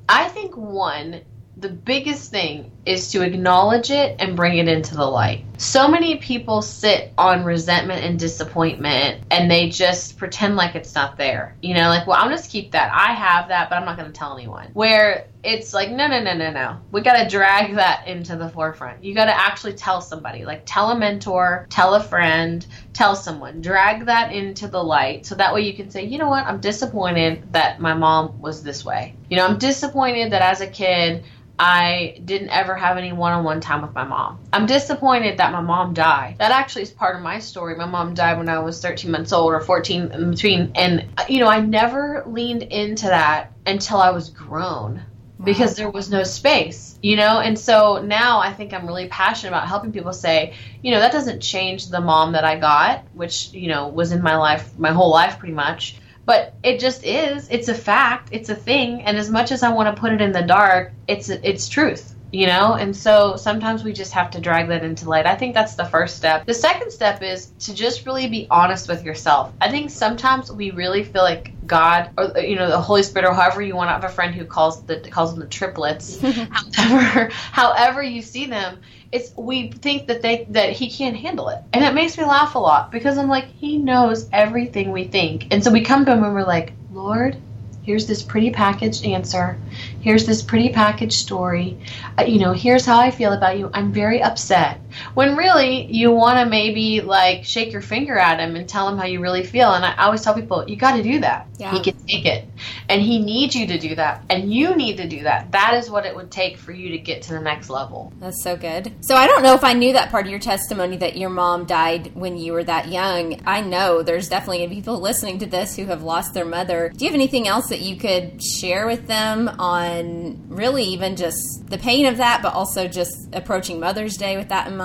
I 0.10 0.28
think 0.30 0.58
one 0.58 1.22
the 1.58 1.70
biggest 1.70 2.32
thing 2.32 2.72
is 2.86 3.12
to 3.12 3.22
acknowledge 3.22 3.92
it 3.92 4.16
and 4.20 4.36
bring 4.36 4.58
it 4.58 4.68
into 4.68 4.96
the 4.96 5.06
light. 5.06 5.46
So 5.58 5.88
many 5.88 6.18
people 6.18 6.64
sit 6.64 7.14
on 7.18 7.44
resentment 7.44 8.04
and 8.04 8.18
disappointment 8.18 9.24
and 9.30 9.52
they 9.52 9.70
just 9.70 10.18
pretend 10.18 10.56
like 10.56 10.74
it's 10.74 10.96
not 10.96 11.18
there. 11.18 11.56
You 11.62 11.76
know, 11.76 11.90
like, 11.90 12.08
well, 12.08 12.18
I'm 12.20 12.32
just 12.32 12.50
keep 12.50 12.72
that. 12.72 12.92
I 12.92 13.14
have 13.14 13.50
that, 13.50 13.70
but 13.70 13.76
I'm 13.76 13.86
not 13.86 13.98
going 13.98 14.12
to 14.12 14.18
tell 14.18 14.36
anyone. 14.36 14.70
Where 14.74 15.28
it's 15.44 15.74
like, 15.74 15.92
no, 15.92 16.08
no, 16.08 16.22
no, 16.24 16.34
no, 16.34 16.52
no. 16.52 16.78
We 16.92 17.02
got 17.02 17.22
to 17.22 17.30
drag 17.30 17.76
that 17.76 18.08
into 18.08 18.36
the 18.36 18.50
forefront. 18.50 19.04
You 19.04 19.14
got 19.14 19.26
to 19.26 19.40
actually 19.40 19.74
tell 19.74 20.02
somebody, 20.02 20.46
like, 20.46 20.64
tell 20.66 20.90
a 20.90 20.98
mentor, 20.98 21.68
tell 21.70 21.94
a 21.94 22.02
friend, 22.02 22.66
tell 22.94 23.16
someone, 23.16 23.62
drag 23.62 24.06
that 24.08 24.34
into 24.34 24.68
the 24.68 24.84
light 24.84 25.28
so 25.28 25.36
that 25.36 25.54
way 25.54 25.62
you 25.62 25.74
can 25.74 25.92
say, 25.92 26.06
you 26.06 26.18
know 26.18 26.30
what, 26.30 26.46
I'm 26.46 26.60
disappointed 26.60 27.54
that 27.54 27.80
my 27.80 27.94
mom 27.94 28.42
was 28.42 28.64
this 28.64 28.84
way. 28.84 29.16
You 29.30 29.38
know, 29.38 29.46
I'm 29.46 29.60
disappointed 29.60 30.32
that 30.32 30.42
as 30.42 30.62
a 30.62 30.68
kid, 30.68 31.24
I 31.64 32.20
didn't 32.26 32.50
ever 32.50 32.76
have 32.76 32.98
any 32.98 33.14
one 33.14 33.34
on 33.34 33.44
one 33.44 33.62
time 33.62 33.84
with 33.84 33.94
my 33.94 34.04
mom. 34.04 34.40
I'm 34.52 34.66
disappointed 34.66 35.38
that 35.38 35.52
my 35.52 35.62
mom 35.62 35.94
died. 35.94 36.38
That 36.40 36.52
actually 36.52 36.82
is 36.82 36.90
part 36.90 37.16
of 37.16 37.22
my 37.22 37.38
story. 37.38 37.76
My 37.76 37.86
mom 37.86 38.16
died 38.16 38.40
when 38.40 38.50
I 38.50 38.58
was 38.58 38.82
13 38.82 39.12
months 39.12 39.32
old 39.32 39.54
or 39.54 39.60
14 39.60 40.12
in 40.12 40.32
between. 40.32 40.72
And, 40.74 41.08
uh, 41.20 41.26
you 41.30 41.40
know, 41.40 41.48
I 41.48 41.60
never 41.60 42.24
leaned 42.26 42.64
into 42.64 43.06
that 43.06 43.52
until 43.68 43.98
I 43.98 44.10
was 44.10 44.32
grown 44.32 45.04
because 45.44 45.76
there 45.76 45.92
was 45.92 46.10
no 46.10 46.24
space, 46.24 46.98
you 47.04 47.16
know? 47.16 47.40
And 47.40 47.58
so 47.60 48.02
now 48.02 48.40
I 48.40 48.52
think 48.54 48.74
I'm 48.74 48.88
really 48.88 49.08
passionate 49.08 49.52
about 49.52 49.68
helping 49.68 49.92
people 49.92 50.14
say, 50.14 50.56
you 50.82 50.90
know, 50.90 51.00
that 51.00 51.12
doesn't 51.12 51.42
change 51.42 51.90
the 51.90 52.02
mom 52.02 52.32
that 52.32 52.44
I 52.44 52.58
got, 52.58 53.06
which, 53.14 53.54
you 53.54 53.68
know, 53.68 53.88
was 53.88 54.12
in 54.12 54.24
my 54.24 54.36
life, 54.36 54.78
my 54.80 54.94
whole 54.94 55.12
life 55.12 55.38
pretty 55.38 55.54
much 55.54 56.01
but 56.26 56.54
it 56.64 56.80
just 56.80 57.04
is. 57.04 57.50
It's 57.50 57.68
a 57.68 57.74
fact. 57.74 58.30
It's 58.32 58.50
a 58.50 58.56
thing. 58.56 59.02
And 59.04 59.18
as 59.18 59.30
much 59.30 59.52
as 59.52 59.64
i 59.64 59.70
want 59.70 59.96
to 59.96 60.00
put 60.00 60.12
it 60.12 60.22
in 60.22 60.32
the 60.32 60.42
dark 60.42 60.94
it's 61.08 61.30
it's 61.30 61.68
truth 61.70 62.16
you 62.32 62.48
know? 62.48 62.74
And 62.74 62.96
so 62.96 63.36
sometimes 63.36 63.84
we 63.84 63.94
just 63.94 64.14
have 64.14 64.32
to 64.32 64.42
drag 64.42 64.70
that 64.70 64.84
into 64.84 65.10
light. 65.10 65.26
I 65.26 65.36
think 65.36 65.54
that's 65.54 65.76
the 65.76 65.86
first 65.86 66.18
step. 66.18 66.46
The 66.46 66.54
second 66.54 66.92
step 66.92 67.22
is 67.22 67.48
to 67.60 67.74
just 67.74 68.06
really 68.06 68.28
be 68.28 68.48
honest 68.50 68.88
with 68.88 69.04
yourself. 69.04 69.54
I 69.60 69.70
think 69.70 69.90
sometimes 69.90 70.52
we 70.52 70.72
really 70.72 71.04
feel 71.04 71.24
like 71.24 71.54
god 71.68 72.10
or 72.18 72.38
you 72.40 72.56
know 72.56 72.68
the 72.68 72.82
holy 72.82 73.04
spirit 73.04 73.26
or 73.28 73.34
however 73.34 73.62
you 73.62 73.76
want 73.76 73.88
to 73.88 73.94
have 73.94 74.04
a 74.04 74.10
friend 74.10 74.34
who 74.36 74.44
calls 74.44 74.84
the 74.84 75.00
calls 75.00 75.32
them 75.32 75.40
the 75.40 75.48
triplets. 75.48 76.20
However 76.74 77.30
however 77.32 78.04
you 78.04 78.22
see 78.22 78.46
them 78.46 78.80
it's 79.12 79.36
we 79.38 79.72
think 79.72 80.08
that 80.08 80.22
they 80.22 80.46
that 80.50 80.72
he 80.72 80.90
can't 80.90 81.16
handle 81.16 81.50
it. 81.50 81.62
And 81.74 81.84
it 81.84 81.94
makes 81.94 82.18
me 82.18 82.24
laugh 82.24 82.56
a 82.56 82.60
lot 82.60 82.92
because 82.92 83.18
i'm 83.18 83.28
like 83.28 83.46
he 83.46 83.78
knows 83.78 84.30
everything 84.32 84.92
we 84.92 85.06
think. 85.06 85.48
And 85.52 85.64
so 85.64 85.72
we 85.72 85.82
come 85.82 86.06
to 86.06 86.14
him 86.14 86.24
and 86.24 86.34
we're 86.34 86.44
like 86.44 86.74
lord 86.92 87.38
here's 87.84 88.08
this 88.08 88.22
pretty 88.22 88.52
packaged 88.52 89.06
answer. 89.06 89.58
Here's 90.02 90.26
this 90.26 90.42
pretty 90.42 90.70
packaged 90.70 91.14
story. 91.14 91.78
Uh, 92.18 92.24
you 92.24 92.40
know 92.40 92.54
here's 92.54 92.86
how 92.86 93.00
i 93.00 93.12
feel 93.12 93.34
about 93.34 93.58
you. 93.58 93.70
I'm 93.74 93.92
very 93.92 94.22
upset 94.22 94.80
when 95.14 95.36
really 95.36 95.86
you 95.86 96.12
want 96.12 96.40
to 96.40 96.46
maybe 96.46 97.02
like 97.02 97.44
shake 97.44 97.72
your 97.72 97.82
finger 97.82 98.18
at 98.18 98.40
him 98.40 98.56
and 98.56 98.68
tell 98.68 98.88
him 98.88 98.98
how 98.98 99.06
you 99.06 99.20
really 99.20 99.44
feel. 99.44 99.74
And 99.74 99.84
i 99.86 99.96
always 100.06 100.22
tell 100.22 100.34
people 100.34 100.68
you 100.68 100.76
got 100.76 100.96
to 100.96 101.04
do 101.04 101.20
that. 101.20 101.48
Yeah. 101.58 101.72
he 101.72 101.82
can 101.82 101.98
take 102.06 102.26
it. 102.26 102.46
And 102.90 103.02
he 103.02 103.20
needs 103.20 103.56
you 103.56 103.68
to 103.68 103.78
do 103.78 103.96
that. 103.96 104.24
And 104.30 104.54
you 104.54 104.76
need 104.76 104.98
to 104.98 105.08
do 105.08 105.24
that. 105.24 105.52
That 105.52 105.76
is 105.76 105.90
what 105.90 106.06
it 106.06 106.16
would 106.16 106.32
take 106.32 106.58
for 106.58 106.72
you 106.72 106.90
to 106.90 106.98
get 106.98 107.22
to 107.24 107.34
the 107.34 107.40
next 107.40 107.70
level. 107.70 108.12
That's 108.20 108.44
so 108.44 108.56
good. 108.56 108.94
So 109.02 109.16
i 109.16 109.28
don't 109.28 109.44
know 109.44 109.54
if 109.54 109.64
i 109.64 109.74
knew 109.74 109.94
that 109.94 110.10
part 110.10 110.26
of 110.26 110.32
your 110.32 110.40
testimony 110.40 110.98
that 110.98 111.18
your 111.18 111.30
mom 111.30 111.66
died 111.66 112.16
when 112.16 112.38
you 112.38 112.54
were 112.54 112.64
that 112.64 112.90
young. 112.90 113.42
I 113.46 113.62
know 113.62 114.04
there's 114.04 114.30
definitely 114.30 114.68
people 114.68 115.00
listening 115.00 115.40
to 115.40 115.46
this 115.46 115.76
who 115.76 115.86
have 115.86 116.04
lost 116.04 116.34
their 116.34 116.46
mother. 116.46 116.92
Do 116.96 117.06
you 117.06 117.10
have 117.10 117.16
anything 117.16 117.48
else 117.48 117.70
that 117.70 117.82
you 117.82 117.98
could 117.98 118.42
share 118.44 118.86
with 118.86 119.08
them 119.08 119.48
on 119.48 120.50
really 120.50 120.84
even 120.84 121.16
just 121.16 121.70
the 121.70 121.78
pain 121.78 122.06
of 122.06 122.18
that 122.18 122.42
but 122.42 122.54
also 122.54 122.88
just 122.88 123.30
approaching 123.34 123.80
mother's 123.80 124.18
day 124.18 124.38
with 124.38 124.50
that 124.50 124.68
in 124.68 124.78
mind 124.78 124.81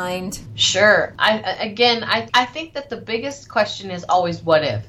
sure 0.54 1.14
i 1.18 1.38
again 1.60 2.04
i, 2.04 2.28
I 2.34 2.44
think 2.44 2.74
that 2.74 2.90
the 2.90 2.96
biggest 2.96 3.48
question 3.48 3.90
is 3.90 4.04
always 4.08 4.42
what 4.42 4.62
if 4.64 4.84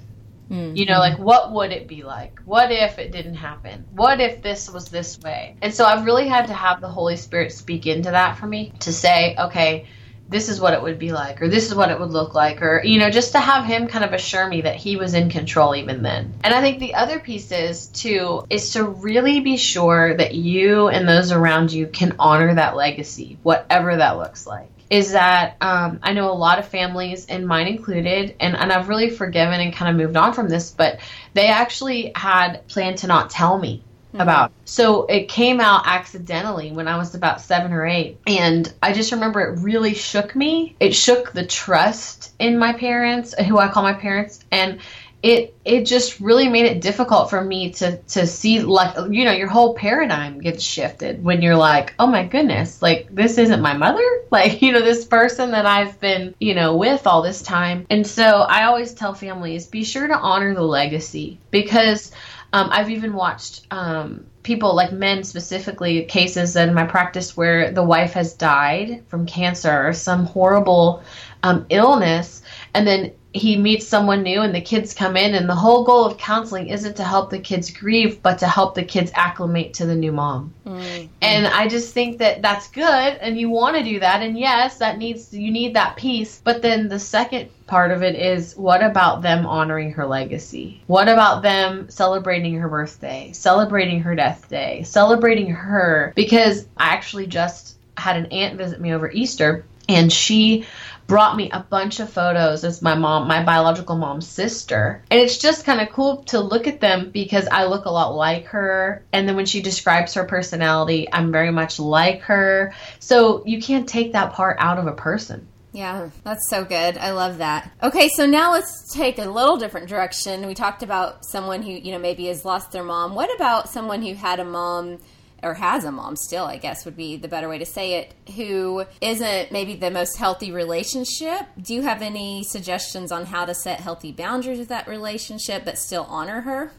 Mm-hmm. 0.50 0.76
You 0.76 0.86
know, 0.86 1.00
like 1.00 1.20
what 1.20 1.52
would 1.52 1.72
it 1.72 1.88
be 1.88 2.04
like? 2.04 2.40
What 2.46 2.72
if 2.72 3.00
it 3.00 3.12
didn't 3.12 3.36
happen? 3.36 3.86
What 3.92 4.22
if 4.22 4.42
this 4.42 4.70
was 4.70 4.90
this 4.90 5.20
way? 5.20 5.56
And 5.62 5.74
so 5.74 5.86
I've 5.86 6.06
really 6.06 6.28
had 6.28 6.48
to 6.48 6.54
have 6.54 6.80
the 6.82 6.88
Holy 6.88 7.18
Spirit 7.18 7.52
speak 7.52 7.86
into 7.86 8.12
that 8.12 8.38
for 8.38 8.48
me 8.48 8.72
to 8.82 8.94
say, 8.94 9.36
okay, 9.38 9.88
this 10.30 10.50
is 10.50 10.60
what 10.60 10.74
it 10.74 10.82
would 10.82 11.00
be 11.00 11.14
like, 11.14 11.42
or 11.42 11.48
this 11.48 11.68
is 11.68 11.76
what 11.76 11.90
it 11.90 12.00
would 12.00 12.12
look 12.12 12.34
like, 12.34 12.62
or, 12.62 12.84
you 12.84 13.00
know, 13.00 13.10
just 13.10 13.32
to 13.32 13.40
have 13.40 13.64
him 13.64 13.88
kind 13.88 14.04
of 14.04 14.12
assure 14.12 14.46
me 14.46 14.62
that 14.62 14.76
he 14.76 14.98
was 14.98 15.14
in 15.14 15.30
control 15.30 15.74
even 15.74 16.04
then. 16.04 16.34
And 16.44 16.54
I 16.54 16.60
think 16.60 16.80
the 16.80 16.96
other 16.96 17.20
piece 17.20 17.52
is, 17.52 17.88
too, 17.88 18.46
is 18.50 18.72
to 18.74 18.84
really 18.84 19.40
be 19.40 19.56
sure 19.56 20.16
that 20.16 20.36
you 20.36 20.90
and 20.90 21.08
those 21.08 21.32
around 21.32 21.72
you 21.72 21.88
can 21.88 22.16
honor 22.20 22.56
that 22.56 22.76
legacy, 22.76 23.38
whatever 23.42 23.96
that 23.96 24.18
looks 24.18 24.46
like 24.46 24.77
is 24.90 25.12
that 25.12 25.58
um, 25.62 26.00
I 26.02 26.14
know 26.14 26.32
a 26.32 26.34
lot 26.34 26.60
of 26.60 26.68
families, 26.68 27.26
and 27.28 27.48
mine 27.48 27.68
included, 27.68 28.36
and, 28.40 28.56
and 28.56 28.72
I've 28.72 28.90
really 28.90 29.10
forgiven 29.10 29.60
and 29.60 29.74
kind 29.74 29.92
of 29.92 29.98
moved 29.98 30.16
on 30.16 30.34
from 30.34 30.50
this, 30.50 30.72
but 30.72 31.00
they 31.34 31.48
actually 31.48 32.12
had 32.16 32.68
planned 32.68 33.00
to 33.00 33.08
not 33.08 33.30
tell 33.30 33.58
me 33.58 33.84
mm-hmm. 34.08 34.22
about. 34.22 34.52
So 34.66 35.06
it 35.06 35.30
came 35.30 35.60
out 35.60 35.84
accidentally 35.86 36.72
when 36.72 36.88
I 36.88 36.98
was 36.98 37.16
about 37.16 37.42
seven 37.42 37.74
or 37.74 37.86
eight. 37.86 38.20
And 38.26 38.72
I 38.82 38.94
just 38.94 39.12
remember 39.12 39.42
it 39.42 39.60
really 39.60 39.94
shook 39.94 40.36
me. 40.36 40.76
It 40.80 40.94
shook 40.96 41.32
the 41.32 41.46
trust 41.46 42.34
in 42.40 42.58
my 42.58 42.74
parents, 42.74 43.34
who 43.34 43.58
I 43.58 43.68
call 43.68 43.84
my 43.84 43.94
parents. 43.94 44.44
And 44.52 44.80
it 45.24 45.56
it 45.66 45.86
just 45.86 46.20
really 46.20 46.48
made 46.48 46.66
it 46.66 46.80
difficult 46.80 47.30
for 47.30 47.44
me 47.44 47.72
to 47.72 47.98
to 47.98 48.28
see 48.28 48.62
like 48.62 48.96
you 49.12 49.26
know 49.26 49.32
your 49.32 49.48
whole 49.48 49.74
paradigm 49.74 50.40
gets 50.40 50.64
shifted 50.64 51.24
when 51.24 51.42
you're 51.42 51.56
like 51.56 51.96
oh 51.98 52.06
my 52.06 52.24
goodness 52.24 52.82
like 52.84 53.08
this 53.14 53.38
isn't 53.38 53.62
my 53.62 53.74
mother? 53.74 54.04
Like 54.30 54.62
you 54.62 54.74
know 54.74 54.82
this 54.82 55.06
person 55.06 55.52
that 55.52 55.66
I've 55.66 56.02
been 56.02 56.36
you 56.40 56.54
know 56.54 56.76
with 56.76 57.08
all 57.08 57.22
this 57.22 57.42
time. 57.42 57.88
And 57.90 58.06
so 58.06 58.24
I 58.24 58.66
always 58.66 58.94
tell 58.94 59.14
families 59.14 59.68
be 59.68 59.86
sure 59.86 60.06
to 60.06 60.18
honor 60.18 60.54
the 60.54 60.64
legacy 60.64 61.40
because 61.50 62.12
um, 62.54 62.70
I've 62.72 62.90
even 62.90 63.14
watched 63.14 63.66
um, 63.72 64.26
people 64.44 64.76
like 64.76 64.92
men 64.92 65.24
specifically 65.24 66.06
cases 66.06 66.56
in 66.56 66.74
my 66.74 66.86
practice 66.86 67.36
where 67.36 67.72
the 67.72 67.84
wife 67.84 68.14
has 68.14 68.34
died 68.34 69.04
from 69.08 69.26
cancer 69.26 69.88
or 69.88 69.94
some 69.94 70.26
horrible 70.26 71.04
um, 71.44 71.66
illness. 71.70 72.42
And 72.74 72.88
then 72.88 73.14
he 73.38 73.56
meets 73.56 73.88
someone 73.88 74.24
new 74.24 74.42
and 74.42 74.54
the 74.54 74.62
kids 74.62 74.94
come 74.94 75.16
in 75.16 75.36
and 75.36 75.48
the 75.48 75.56
whole 75.56 75.84
goal 75.84 76.06
of 76.06 76.18
counseling 76.18 76.68
isn't 76.70 76.98
to 76.98 77.04
help 77.04 77.30
the 77.30 77.40
kids 77.40 77.72
grieve 77.72 78.22
but 78.22 78.40
to 78.40 78.48
help 78.48 78.76
the 78.76 78.84
kids 78.84 79.12
acclimate 79.16 79.76
to 79.76 79.86
the 79.86 79.96
new 79.96 80.12
mom. 80.12 80.54
Mm-hmm. 80.66 81.08
and 81.22 81.48
i 81.48 81.68
just 81.68 81.94
think 81.94 82.18
that 82.20 82.42
that's 82.42 82.68
good 82.70 82.84
and 82.84 83.40
you 83.40 83.50
want 83.50 83.78
to 83.78 83.84
do 83.84 84.00
that 84.00 84.22
and 84.22 84.38
yes 84.38 84.80
that 84.80 84.98
needs 84.98 85.34
you 85.34 85.52
need 85.52 85.76
that 85.76 85.96
piece 85.96 86.42
but 86.44 86.62
then 86.62 86.90
the 86.90 87.00
second 87.00 87.50
part 87.68 87.92
of 87.92 88.02
it 88.02 88.16
is 88.16 88.56
what 88.56 88.82
about 88.82 89.22
them 89.22 89.46
honoring 89.46 89.92
her 89.92 90.06
legacy? 90.06 90.82
What 90.88 91.10
about 91.10 91.42
them 91.42 91.90
celebrating 91.90 92.56
her 92.56 92.70
birthday 92.70 93.32
celebrating 93.34 94.02
her 94.02 94.16
death 94.16 94.50
day 94.50 94.84
celebrating 94.84 95.52
her? 95.52 96.14
Because 96.16 96.66
i 96.78 96.88
actually 96.88 97.28
just 97.28 97.78
had 97.98 98.18
an 98.18 98.28
aunt 98.28 98.58
visit 98.58 98.80
me 98.80 98.94
over 98.94 99.10
easter 99.12 99.66
and 99.90 100.12
she 100.12 100.66
brought 101.08 101.38
me 101.38 101.50
a 101.52 101.62
bunch 101.62 102.00
of 102.00 102.12
photos 102.12 102.64
as 102.64 102.82
my 102.82 102.94
mom, 102.94 103.28
my 103.28 103.44
biological 103.44 103.96
mom's 103.96 104.28
sister. 104.28 105.04
And 105.10 105.20
it's 105.20 105.38
just 105.38 105.66
kind 105.66 105.82
of 105.82 105.90
cool 105.90 106.24
to 106.26 106.40
look 106.40 106.68
at 106.68 106.82
them 106.82 107.10
because 107.12 107.48
I 107.48 107.66
look 107.66 107.86
a 107.86 107.92
lot 107.92 108.14
like 108.14 108.46
her. 108.48 109.04
And 109.14 109.28
then 109.28 109.36
when 109.36 109.46
she 109.46 109.62
describes 109.62 110.14
her 110.14 110.26
personality, 110.26 111.08
I'm 111.12 111.32
very 111.32 111.52
much 111.52 111.80
like 111.80 112.22
her. 112.24 112.74
So 113.00 113.44
you 113.46 113.62
can't 113.62 113.88
take 113.88 114.14
that 114.14 114.34
part 114.34 114.58
out 114.60 114.78
of 114.78 114.88
a 114.88 114.92
person. 114.92 115.48
Yeah, 115.72 116.10
that's 116.24 116.50
so 116.50 116.66
good. 116.66 116.98
I 116.98 117.12
love 117.12 117.38
that. 117.38 117.72
Okay, 117.84 118.10
so 118.10 118.26
now 118.26 118.52
let's 118.52 118.94
take 118.94 119.20
a 119.20 119.26
little 119.26 119.58
different 119.58 119.90
direction. 119.90 120.48
We 120.48 120.56
talked 120.56 120.82
about 120.82 121.24
someone 121.24 121.62
who, 121.62 121.72
you 121.72 121.92
know, 121.92 122.00
maybe 122.00 122.26
has 122.28 122.44
lost 122.44 122.72
their 122.72 122.84
mom. 122.84 123.14
What 123.16 123.34
about 123.36 123.70
someone 123.70 124.02
who 124.02 124.16
had 124.16 124.40
a 124.40 124.46
mom 124.46 124.98
or 125.44 125.56
has 125.56 125.84
a 125.84 125.92
mom 125.92 126.16
still, 126.16 126.46
I 126.46 126.58
guess 126.58 126.86
would 126.86 126.98
be 126.98 127.18
the 127.18 127.28
better 127.28 127.50
way 127.50 127.58
to 127.58 127.66
say 127.66 127.96
it, 127.96 128.14
who 128.36 128.86
isn't 129.02 129.52
maybe 129.52 129.76
the 129.76 129.92
most 129.92 130.18
healthy 130.18 130.52
relationship. 130.52 131.48
Do 131.62 131.74
you 131.74 131.82
have 131.84 132.02
any 132.02 132.44
suggestions 132.44 133.12
on 133.12 133.26
how 133.26 133.46
to 133.46 133.54
set 133.54 133.80
healthy 133.80 134.12
boundaries 134.12 134.60
with 134.60 134.70
that 134.70 134.88
relationship 134.88 135.66
but 135.66 135.78
still 135.78 136.06
honor 136.10 136.42
her? 136.42 136.72